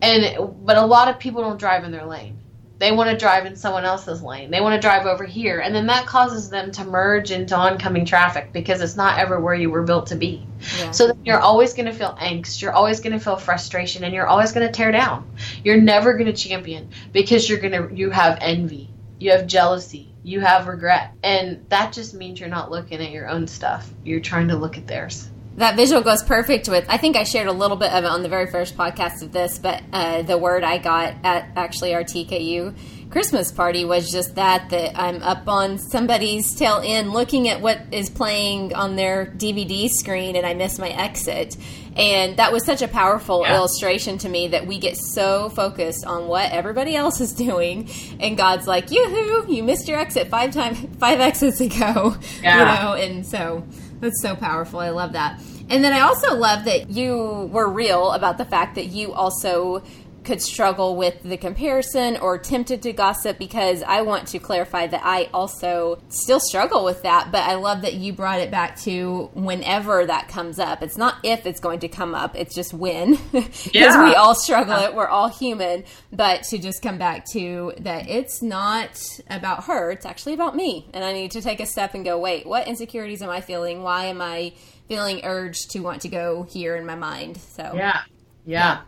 And 0.03 0.65
but 0.65 0.77
a 0.77 0.85
lot 0.85 1.09
of 1.09 1.19
people 1.19 1.43
don't 1.43 1.59
drive 1.59 1.85
in 1.85 1.91
their 1.91 2.07
lane. 2.07 2.41
They 2.79 2.91
want 2.91 3.09
to 3.09 3.17
drive 3.17 3.47
in 3.47 3.55
someone 3.55 3.85
else's 3.85 4.21
lane. 4.21 4.51
They 4.51 4.61
want 4.61 4.75
to 4.75 4.87
drive 4.87 5.07
over 5.07 5.25
here. 5.25 5.61
And 5.61 5.75
then 5.75 5.87
that 5.87 6.07
causes 6.07 6.51
them 6.51 6.73
to 6.73 6.85
merge 6.85 7.31
into 7.31 7.57
oncoming 7.57 8.05
traffic 8.05 8.53
because 8.53 8.81
it's 8.81 8.97
not 8.97 9.21
ever 9.21 9.41
where 9.41 9.55
you 9.55 9.71
were 9.71 9.85
built 9.85 10.09
to 10.09 10.17
be. 10.17 10.45
Yeah. 10.79 10.91
So 10.91 11.07
then 11.07 11.25
you're 11.25 11.39
always 11.39 11.75
going 11.75 11.87
to 11.87 11.93
feel 11.93 12.17
angst. 12.21 12.61
You're 12.61 12.73
always 12.73 13.01
going 13.01 13.13
to 13.13 13.21
feel 13.21 13.37
frustration 13.37 14.03
and 14.03 14.13
you're 14.13 14.27
always 14.27 14.53
going 14.53 14.67
to 14.67 14.73
tear 14.73 14.91
down. 14.91 15.31
You're 15.63 15.81
never 15.81 16.15
going 16.15 16.27
to 16.27 16.33
champion 16.33 16.91
because 17.13 17.49
you're 17.49 17.61
going 17.61 17.89
to, 17.89 17.95
you 17.95 18.11
have 18.11 18.39
envy. 18.41 18.91
You 19.21 19.31
have 19.31 19.47
jealousy. 19.47 20.13
You 20.25 20.41
have 20.41 20.67
regret. 20.67 21.13
And 21.23 21.65
that 21.69 21.93
just 21.93 22.13
means 22.13 22.41
you're 22.41 22.49
not 22.49 22.73
looking 22.73 23.01
at 23.01 23.13
your 23.13 23.29
own 23.29 23.47
stuff. 23.47 23.89
You're 24.05 24.21
trying 24.21 24.49
to 24.49 24.57
look 24.57 24.77
at 24.77 24.89
theirs 24.89 25.31
that 25.57 25.77
visual 25.77 26.03
goes 26.03 26.23
perfect 26.23 26.69
with 26.69 26.85
i 26.89 26.97
think 26.97 27.17
i 27.17 27.23
shared 27.23 27.47
a 27.47 27.53
little 27.53 27.77
bit 27.77 27.93
of 27.93 28.05
it 28.05 28.11
on 28.11 28.23
the 28.23 28.29
very 28.29 28.47
first 28.47 28.77
podcast 28.77 29.23
of 29.23 29.33
this 29.33 29.59
but 29.59 29.83
uh, 29.93 30.23
the 30.23 30.37
word 30.37 30.65
i 30.65 30.79
got 30.79 31.15
at 31.25 31.49
actually 31.57 31.95
our 31.95 32.03
tku 32.03 32.75
christmas 33.11 33.53
party 33.53 33.85
was 33.85 34.11
just 34.11 34.35
that 34.35 34.69
that 34.71 34.99
i'm 34.99 35.23
up 35.23 35.47
on 35.47 35.79
somebody's 35.79 36.55
tail 36.55 36.81
end 36.85 37.13
looking 37.13 37.49
at 37.49 37.61
what 37.61 37.81
is 37.93 38.11
playing 38.11 38.75
on 38.75 38.97
their 38.97 39.27
dvd 39.27 39.89
screen 39.89 40.35
and 40.37 40.45
i 40.45 40.55
miss 40.55 40.79
my 40.79 40.89
exit 40.89 41.57
and 41.97 42.39
that 42.39 42.53
was 42.53 42.65
such 42.65 42.83
a 42.83 42.89
powerful 42.89 43.43
yeah. 43.43 43.55
illustration 43.55 44.19
to 44.19 44.29
me 44.29 44.49
that 44.49 44.67
we 44.67 44.79
get 44.79 44.97
so 44.97 45.49
focused 45.51 46.05
on 46.05 46.27
what 46.27 46.51
everybody 46.51 46.97
else 46.97 47.21
is 47.21 47.33
doing 47.33 47.89
and 48.19 48.37
god's 48.37 48.67
like 48.67 48.91
yoo-hoo 48.91 49.53
you 49.53 49.63
missed 49.63 49.87
your 49.87 49.99
exit 49.99 50.27
five 50.27 50.51
times 50.53 50.79
five 50.99 51.21
exits 51.21 51.61
ago 51.61 52.17
yeah. 52.43 52.59
you 52.59 52.65
know 52.65 52.95
and 52.95 53.25
so 53.25 53.65
that's 54.05 54.23
so 54.23 54.37
powerful. 54.37 54.79
I 54.79 54.91
love 54.91 55.13
that. 55.13 55.41
And 55.69 55.83
then 55.83 55.93
I 55.93 56.01
also 56.01 56.35
love 56.35 56.67
that 56.67 56.91
you 56.91 57.49
were 57.53 57.69
real 57.69 58.13
about 58.13 58.39
the 58.39 58.45
fact 58.45 58.75
that 58.75 58.87
you 58.87 59.13
also 59.13 59.83
could 60.25 60.41
struggle 60.41 60.97
with 60.97 61.23
the 61.23 61.37
comparison 61.37 62.17
or 62.17 62.39
tempted 62.39 62.83
to 62.83 62.93
gossip 62.93 63.39
because 63.39 63.83
I 63.83 64.03
want 64.03 64.29
to 64.29 64.39
clarify 64.39 64.87
that 64.87 65.03
I 65.05 65.29
also 65.33 66.03
still 66.09 66.41
struggle 66.41 66.85
with 66.85 67.03
that, 67.03 67.31
but 67.31 67.43
I 67.43 67.55
love 67.55 67.83
that 67.83 67.95
you 67.95 68.13
brought 68.13 68.41
it 68.41 68.51
back 68.51 68.81
to 68.81 69.31
whenever 69.35 70.07
that 70.07 70.29
comes 70.29 70.59
up. 70.59 70.83
It's 70.83 70.97
not 70.97 71.17
if 71.23 71.47
it's 71.47 71.61
going 71.61 71.81
to 71.81 71.89
come 71.89 72.15
up, 72.15 72.37
it's 72.37 72.55
just 72.55 72.73
when. 72.73 73.19
Because 73.45 73.75
yeah. 73.75 74.05
we 74.05 74.15
all 74.15 74.35
struggle 74.35 74.75
uh-huh. 74.75 74.91
it, 74.91 74.95
we're 74.95 75.09
all 75.09 75.29
human, 75.29 75.85
but 76.13 76.45
to 76.45 76.59
just 76.59 76.83
come 76.83 76.99
back 76.99 77.25
to 77.33 77.73
that 77.81 78.09
it's 78.09 78.43
not 78.43 79.03
about 79.29 79.65
her, 79.65 79.91
it's 79.91 80.07
actually 80.07 80.35
about 80.35 80.55
me. 80.57 80.89
And 80.95 81.05
I 81.05 81.13
need 81.13 81.33
to 81.33 81.43
take 81.43 81.61
a 81.61 81.67
step 81.67 81.95
and 81.95 82.05
go, 82.05 82.19
wait, 82.19 82.47
what 82.47 82.69
insecurities 82.69 83.23
am 83.23 83.31
I 83.31 83.41
feeling? 83.41 83.83
Why 83.83 84.07
am 84.07 84.21
I 84.23 84.55
feeling 84.89 85.21
urged 85.25 85.71
to 85.73 85.81
want 85.81 86.03
to 86.03 86.09
go 86.09 86.45
here 86.45 86.77
in 86.77 86.87
my 86.87 86.95
mind? 86.95 87.39
So, 87.39 87.73
yeah. 87.75 88.03
Yeah. 88.47 88.81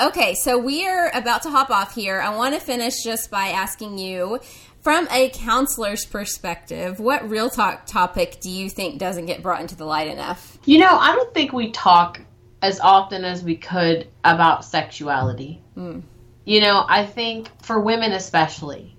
Okay, 0.00 0.34
so 0.34 0.58
we 0.58 0.86
are 0.86 1.10
about 1.14 1.42
to 1.42 1.50
hop 1.50 1.70
off 1.70 1.94
here. 1.94 2.20
I 2.20 2.34
want 2.34 2.54
to 2.54 2.60
finish 2.60 3.02
just 3.04 3.30
by 3.30 3.48
asking 3.48 3.98
you 3.98 4.40
from 4.80 5.06
a 5.10 5.28
counselor's 5.30 6.04
perspective, 6.06 6.98
what 6.98 7.28
real 7.28 7.50
talk 7.50 7.86
topic 7.86 8.38
do 8.40 8.50
you 8.50 8.70
think 8.70 8.98
doesn't 8.98 9.26
get 9.26 9.42
brought 9.42 9.60
into 9.60 9.76
the 9.76 9.84
light 9.84 10.08
enough? 10.08 10.58
You 10.64 10.78
know, 10.78 10.96
I 10.98 11.14
don't 11.14 11.32
think 11.34 11.52
we 11.52 11.70
talk 11.70 12.20
as 12.62 12.80
often 12.80 13.24
as 13.24 13.44
we 13.44 13.56
could 13.56 14.08
about 14.24 14.64
sexuality. 14.64 15.62
Mm. 15.76 16.02
You 16.44 16.60
know, 16.62 16.84
I 16.88 17.06
think 17.06 17.50
for 17.62 17.78
women 17.78 18.12
especially, 18.12 18.96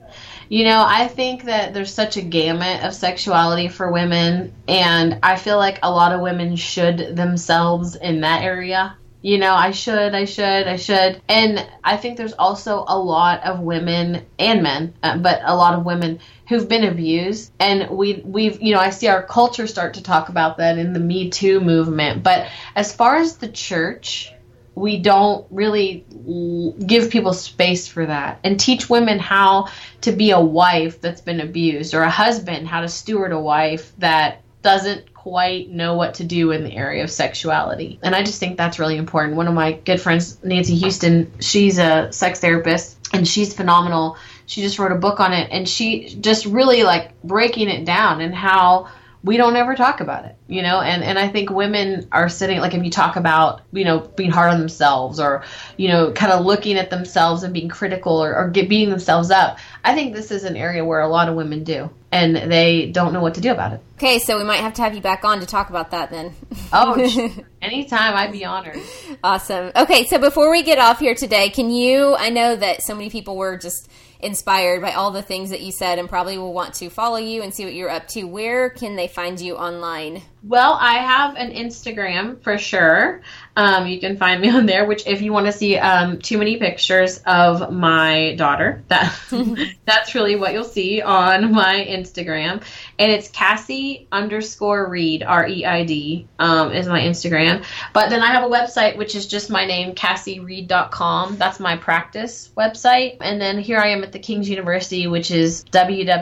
You 0.50 0.66
know, 0.66 0.86
I 0.88 1.08
think 1.08 1.46
that 1.46 1.74
there's 1.74 1.94
such 1.94 2.18
a 2.18 2.22
gamut 2.22 2.84
of 2.84 2.94
sexuality 2.94 3.70
for 3.70 3.92
women, 3.92 4.54
and 4.68 5.20
I 5.24 5.38
feel 5.38 5.58
like 5.58 5.80
a 5.82 5.92
lot 5.92 6.12
of 6.12 6.22
women 6.22 6.56
should 6.56 7.16
themselves 7.16 7.96
in 7.96 8.22
that 8.22 8.44
area. 8.44 8.96
You 9.24 9.38
know, 9.38 9.56
I 9.56 9.72
should, 9.72 10.14
I 10.14 10.26
should, 10.26 10.68
I 10.68 10.76
should. 10.76 11.22
And 11.30 11.66
I 11.82 11.96
think 11.96 12.18
there's 12.18 12.34
also 12.34 12.84
a 12.86 13.00
lot 13.00 13.44
of 13.46 13.62
women 13.62 14.26
and 14.38 14.62
men, 14.62 14.94
uh, 15.02 15.18
but 15.18 15.40
a 15.46 15.56
lot 15.56 15.76
of 15.76 15.86
women 15.86 16.20
who've 16.50 16.68
been 16.68 16.84
abused 16.84 17.52
and 17.60 17.90
we 17.90 18.22
we've 18.26 18.62
you 18.62 18.74
know 18.74 18.80
I 18.80 18.90
see 18.90 19.08
our 19.08 19.24
culture 19.24 19.66
start 19.66 19.96
to 19.96 20.04
talk 20.04 20.30
about 20.30 20.58
that 20.58 20.78
in 20.78 20.94
the 20.94 21.00
Me 21.00 21.30
Too 21.30 21.60
movement 21.62 22.22
but 22.22 22.48
as 22.76 22.94
far 22.94 23.16
as 23.16 23.38
the 23.38 23.48
church 23.48 24.32
we 24.76 25.00
don't 25.00 25.46
really 25.52 26.06
give 26.86 27.12
people 27.12 27.34
space 27.34 27.88
for 27.88 28.06
that 28.06 28.40
and 28.44 28.60
teach 28.60 28.90
women 28.90 29.20
how 29.20 29.70
to 30.02 30.12
be 30.12 30.32
a 30.32 30.40
wife 30.40 31.00
that's 31.00 31.22
been 31.22 31.40
abused 31.40 31.94
or 31.94 32.02
a 32.02 32.10
husband 32.10 32.68
how 32.68 32.82
to 32.82 32.90
steward 32.90 33.32
a 33.32 33.40
wife 33.40 33.94
that 34.00 34.42
doesn't 34.62 35.13
quite 35.24 35.70
know 35.70 35.96
what 35.96 36.16
to 36.16 36.26
do 36.26 36.52
in 36.52 36.66
the 36.66 36.76
area 36.76 37.02
of 37.02 37.10
sexuality. 37.10 37.98
And 38.04 38.14
I 38.14 38.24
just 38.24 38.42
think 38.42 38.58
that's 38.58 38.78
really 38.78 38.98
important. 38.98 39.38
One 39.38 39.48
of 39.48 39.54
my 39.54 39.72
good 39.72 40.02
friends, 40.02 40.38
Nancy 40.44 40.76
Houston, 40.76 41.32
she's 41.40 41.80
a 41.80 42.12
sex 42.12 42.42
therapist 42.42 42.98
and 43.14 43.26
she's 43.26 43.54
phenomenal. 43.54 44.18
She 44.48 44.62
just 44.62 44.80
wrote 44.80 44.92
a 44.92 44.98
book 44.98 45.22
on 45.22 45.32
it 45.32 45.48
and 45.50 45.68
she 45.68 46.18
just 46.20 46.46
really 46.46 46.84
like 46.84 47.22
breaking 47.22 47.70
it 47.70 47.86
down 47.86 48.20
and 48.20 48.36
how 48.36 48.90
we 49.24 49.38
don't 49.38 49.56
ever 49.56 49.76
talk 49.76 50.02
about 50.02 50.26
it, 50.26 50.36
you 50.50 50.62
know, 50.62 50.82
and, 50.82 51.02
and 51.02 51.18
I 51.18 51.30
think 51.30 51.50
women 51.50 52.10
are 52.12 52.28
sitting, 52.28 52.60
like 52.60 52.74
if 52.74 52.84
you 52.84 52.92
talk 52.92 53.16
about, 53.16 53.62
you 53.72 53.86
know, 53.86 54.00
being 54.00 54.30
hard 54.30 54.52
on 54.52 54.60
themselves 54.60 55.22
or, 55.22 55.46
you 55.78 55.88
know, 55.88 56.12
kind 56.12 56.34
of 56.34 56.46
looking 56.46 56.78
at 56.78 56.90
themselves 56.90 57.44
and 57.44 57.54
being 57.54 57.70
critical 57.70 58.22
or, 58.22 58.36
or 58.36 58.50
get, 58.50 58.68
beating 58.68 58.90
themselves 58.90 59.32
up, 59.32 59.60
I 59.86 59.96
think 59.96 60.14
this 60.14 60.32
is 60.32 60.44
an 60.44 60.58
area 60.58 60.84
where 60.84 61.00
a 61.00 61.08
lot 61.08 61.30
of 61.30 61.36
women 61.36 61.64
do 61.64 61.90
and 62.14 62.52
they 62.52 62.92
don't 62.92 63.12
know 63.12 63.22
what 63.22 63.34
to 63.34 63.42
do 63.42 63.52
about 63.52 63.74
it. 63.74 63.82
Okay, 63.96 64.20
so 64.20 64.38
we 64.38 64.44
might 64.44 64.60
have 64.60 64.76
to 64.76 64.84
have 64.84 64.94
you 64.94 65.02
back 65.02 65.26
on 65.26 65.40
to 65.40 65.48
talk 65.48 65.72
about 65.72 65.90
that 65.92 66.12
then. 66.12 66.36
oh, 66.72 66.94
anytime, 67.62 68.14
I'd 68.16 68.32
be 68.32 68.46
honored. 68.46 68.80
Awesome. 69.24 69.72
Okay, 69.76 70.06
so 70.06 70.20
before 70.20 70.52
we 70.52 70.62
get 70.62 70.78
off 70.78 71.00
here 71.00 71.16
today, 71.16 71.50
can 71.50 71.72
you, 71.72 72.16
I 72.16 72.30
know 72.30 72.56
that 72.56 72.84
so 72.84 72.94
many 72.94 73.10
people 73.10 73.36
were 73.36 73.58
just 73.58 73.90
inspired 74.20 74.80
by 74.82 74.92
all 74.92 75.10
the 75.10 75.24
things 75.24 75.50
that 75.50 75.62
you 75.62 75.72
said 75.72 75.98
and 75.98 76.08
probably 76.08 76.38
will 76.38 76.54
want 76.54 76.76
to 76.76 76.90
follow 76.90 77.18
you 77.18 77.42
and 77.42 77.54
see 77.54 77.66
what 77.66 77.74
you're 77.74 77.90
up 77.90 78.08
to. 78.10 78.24
Where 78.26 78.70
can 78.70 78.96
they 78.96 79.08
find 79.08 79.42
you 79.42 79.56
online? 79.58 80.22
Well, 80.46 80.78
I 80.80 80.96
have 80.96 81.36
an 81.36 81.52
Instagram 81.52 82.44
for 82.44 82.58
sure. 82.58 83.22
Um, 83.56 83.88
you 83.88 84.00
can 84.00 84.18
find 84.18 84.42
me 84.42 84.50
on 84.56 84.66
there. 84.66 84.86
Which, 84.86 85.08
if 85.08 85.22
you 85.22 85.32
want 85.32 85.46
to 85.46 85.54
see 85.54 85.78
um, 85.78 86.20
too 86.20 86.38
many 86.38 86.58
pictures 86.58 87.22
of 87.26 87.72
my 87.72 88.36
daughter, 88.36 88.84
that 88.90 89.18
that's 89.86 90.16
really 90.16 90.36
what 90.36 90.52
you'll 90.54 90.64
see 90.66 91.02
on 91.02 91.54
my 91.54 91.86
Instagram. 91.88 92.62
And 93.00 93.12
it's 93.12 93.30
Cassie 93.30 94.08
underscore 94.12 94.90
Reid 94.90 95.24
R 95.24 95.48
E 95.48 95.66
I 95.66 95.86
D 95.86 96.28
um, 96.40 96.74
is 96.74 96.88
my 96.88 97.00
Instagram. 97.00 97.64
But 97.94 98.10
then 98.10 98.22
I 98.22 98.28
have 98.28 98.44
a 98.44 98.50
website 98.50 98.98
which 98.98 99.16
is 99.16 99.28
just 99.28 99.50
my 99.50 99.66
name, 99.66 99.96
CassieReid.com. 99.96 101.38
That's 101.38 101.60
my 101.60 101.78
practice 101.78 102.52
website. 102.58 103.18
And 103.22 103.40
then 103.40 103.60
here 103.60 103.80
I 103.80 103.90
am 103.90 104.04
at 104.04 104.12
the 104.12 104.20
King's 104.20 104.50
University, 104.50 105.08
which 105.08 105.32
is 105.32 105.64
www.tku.edu, 105.66 106.20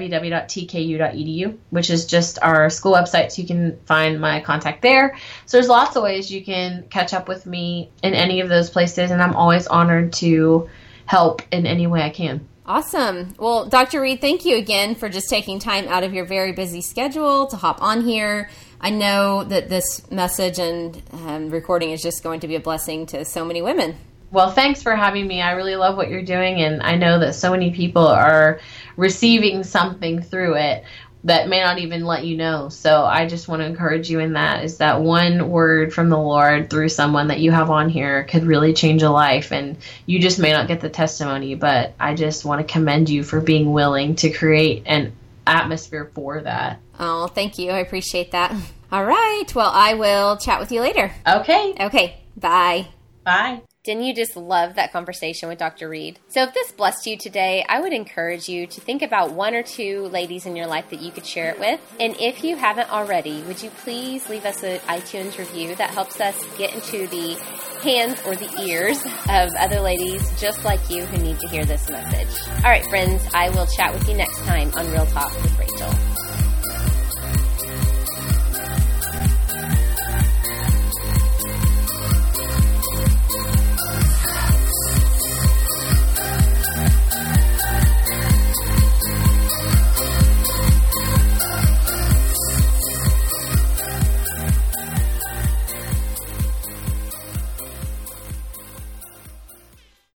which 1.69 1.89
is 1.89 2.05
just 2.05 2.38
our 2.41 2.69
school 2.69 2.93
website. 2.93 3.31
So 3.31 3.41
you 3.41 3.47
can 3.47 3.79
find 3.86 4.11
my 4.19 4.41
contact 4.41 4.82
there. 4.82 5.17
So 5.45 5.58
there's 5.58 5.69
lots 5.69 5.95
of 5.95 6.04
ways 6.04 6.32
you 6.32 6.43
can 6.43 6.86
catch 6.89 7.13
up 7.13 7.28
with 7.28 7.45
me 7.45 7.91
in 8.04 8.13
any 8.13 8.41
of 8.41 8.50
those 8.50 8.69
places, 8.69 9.12
and 9.12 9.21
I'm 9.21 9.36
always 9.36 9.67
honored 9.67 10.13
to 10.13 10.69
help 11.06 11.41
in 11.52 11.65
any 11.65 11.88
way 11.88 12.02
I 12.02 12.10
can. 12.10 12.47
Awesome. 12.65 13.34
Well, 13.38 13.65
Dr. 13.67 14.02
Reid, 14.02 14.21
thank 14.21 14.45
you 14.45 14.56
again 14.56 14.95
for 14.95 15.10
just 15.10 15.30
taking 15.30 15.60
time 15.60 15.88
out 15.88 16.04
of 16.04 16.13
your 16.13 16.26
very 16.26 16.54
busy 16.54 16.82
schedule 16.82 17.47
to 17.47 17.58
hop 17.58 17.82
on 17.82 18.02
here. 18.02 18.50
I 18.80 18.91
know 18.91 19.43
that 19.43 19.67
this 19.67 20.10
message 20.10 20.58
and 20.58 21.02
um, 21.12 21.50
recording 21.50 21.91
is 21.91 22.02
just 22.02 22.24
going 22.24 22.39
to 22.41 22.47
be 22.47 22.56
a 22.56 22.60
blessing 22.60 23.08
to 23.08 23.26
so 23.26 23.43
many 23.43 23.62
women. 23.62 23.95
Well, 24.32 24.52
thanks 24.52 24.82
for 24.82 24.95
having 24.95 25.28
me. 25.28 25.41
I 25.41 25.52
really 25.52 25.76
love 25.76 25.97
what 25.97 26.10
you're 26.10 26.24
doing, 26.24 26.62
and 26.62 26.82
I 26.82 26.95
know 26.95 27.19
that 27.19 27.36
so 27.36 27.52
many 27.52 27.71
people 27.71 28.08
are 28.08 28.62
receiving 28.95 29.63
something 29.63 30.21
through 30.21 30.56
it 30.56 30.86
that 31.23 31.47
may 31.47 31.60
not 31.60 31.77
even 31.79 32.03
let 32.03 32.25
you 32.25 32.36
know. 32.36 32.69
So 32.69 33.03
I 33.03 33.27
just 33.27 33.47
want 33.47 33.62
to 33.62 33.65
encourage 33.65 34.10
you 34.10 34.19
in 34.19 34.34
that 34.34 34.63
is 34.63 34.77
that 34.77 35.01
one 35.01 35.49
word 35.49 35.93
from 35.93 36.10
the 36.10 36.17
Lord 36.17 36.69
through 36.69 36.89
someone 36.89 37.27
that 37.27 37.39
you 37.39 37.51
have 37.51 37.69
on 37.69 37.89
here 37.89 38.23
could 38.23 38.43
really 38.43 38.73
change 38.73 39.03
a 39.03 39.10
life 39.10 39.51
and 39.51 39.77
you 40.05 40.19
just 40.19 40.39
may 40.39 40.51
not 40.51 40.67
get 40.67 40.81
the 40.81 40.89
testimony, 40.89 41.55
but 41.55 41.93
I 41.99 42.15
just 42.15 42.43
want 42.43 42.65
to 42.65 42.73
commend 42.73 43.10
you 43.10 43.23
for 43.23 43.39
being 43.39 43.71
willing 43.71 44.15
to 44.17 44.31
create 44.31 44.84
an 44.86 45.13
atmosphere 45.45 46.10
for 46.13 46.41
that. 46.41 46.79
Oh, 46.99 47.27
thank 47.27 47.60
you. 47.60 47.71
I 47.71 47.79
appreciate 47.79 48.31
that. 48.31 48.55
All 48.91 49.05
right. 49.05 49.45
Well, 49.55 49.71
I 49.73 49.93
will 49.93 50.38
chat 50.38 50.60
with 50.60 50.71
you 50.71 50.81
later. 50.81 51.12
Okay. 51.25 51.75
Okay. 51.79 52.17
Bye. 52.36 52.88
Bye. 53.23 53.62
Didn't 53.84 54.03
you 54.03 54.13
just 54.13 54.38
love 54.38 54.75
that 54.75 54.91
conversation 54.91 55.49
with 55.49 55.57
Dr. 55.57 55.89
Reid? 55.89 56.19
So, 56.27 56.43
if 56.43 56.53
this 56.53 56.71
blessed 56.71 57.07
you 57.07 57.17
today, 57.17 57.65
I 57.67 57.79
would 57.79 57.93
encourage 57.93 58.47
you 58.47 58.67
to 58.67 58.81
think 58.81 59.01
about 59.01 59.31
one 59.31 59.55
or 59.55 59.63
two 59.63 60.03
ladies 60.10 60.45
in 60.45 60.55
your 60.55 60.67
life 60.67 60.91
that 60.91 61.01
you 61.01 61.12
could 61.12 61.25
share 61.25 61.49
it 61.49 61.60
with. 61.60 61.79
And 61.99 62.15
if 62.19 62.43
you 62.43 62.55
haven't 62.55 62.91
already, 62.91 63.41
would 63.43 63.62
you 63.63 63.71
please 63.71 64.29
leave 64.29 64.45
us 64.45 64.62
an 64.62 64.79
iTunes 64.81 65.38
review 65.39 65.73
that 65.75 65.89
helps 65.89 66.21
us 66.21 66.38
get 66.57 66.75
into 66.75 67.07
the 67.07 67.34
hands 67.81 68.21
or 68.27 68.36
the 68.36 68.62
ears 68.62 69.03
of 69.29 69.49
other 69.57 69.79
ladies 69.79 70.29
just 70.39 70.63
like 70.63 70.79
you 70.91 71.05
who 71.05 71.17
need 71.17 71.39
to 71.39 71.47
hear 71.47 71.65
this 71.65 71.89
message? 71.89 72.49
All 72.57 72.69
right, 72.69 72.86
friends, 72.86 73.23
I 73.34 73.49
will 73.49 73.65
chat 73.65 73.93
with 73.93 74.07
you 74.07 74.15
next 74.15 74.38
time 74.41 74.71
on 74.75 74.91
Real 74.91 75.07
Talk 75.07 75.34
with 75.41 75.57
Rachel. 75.57 76.11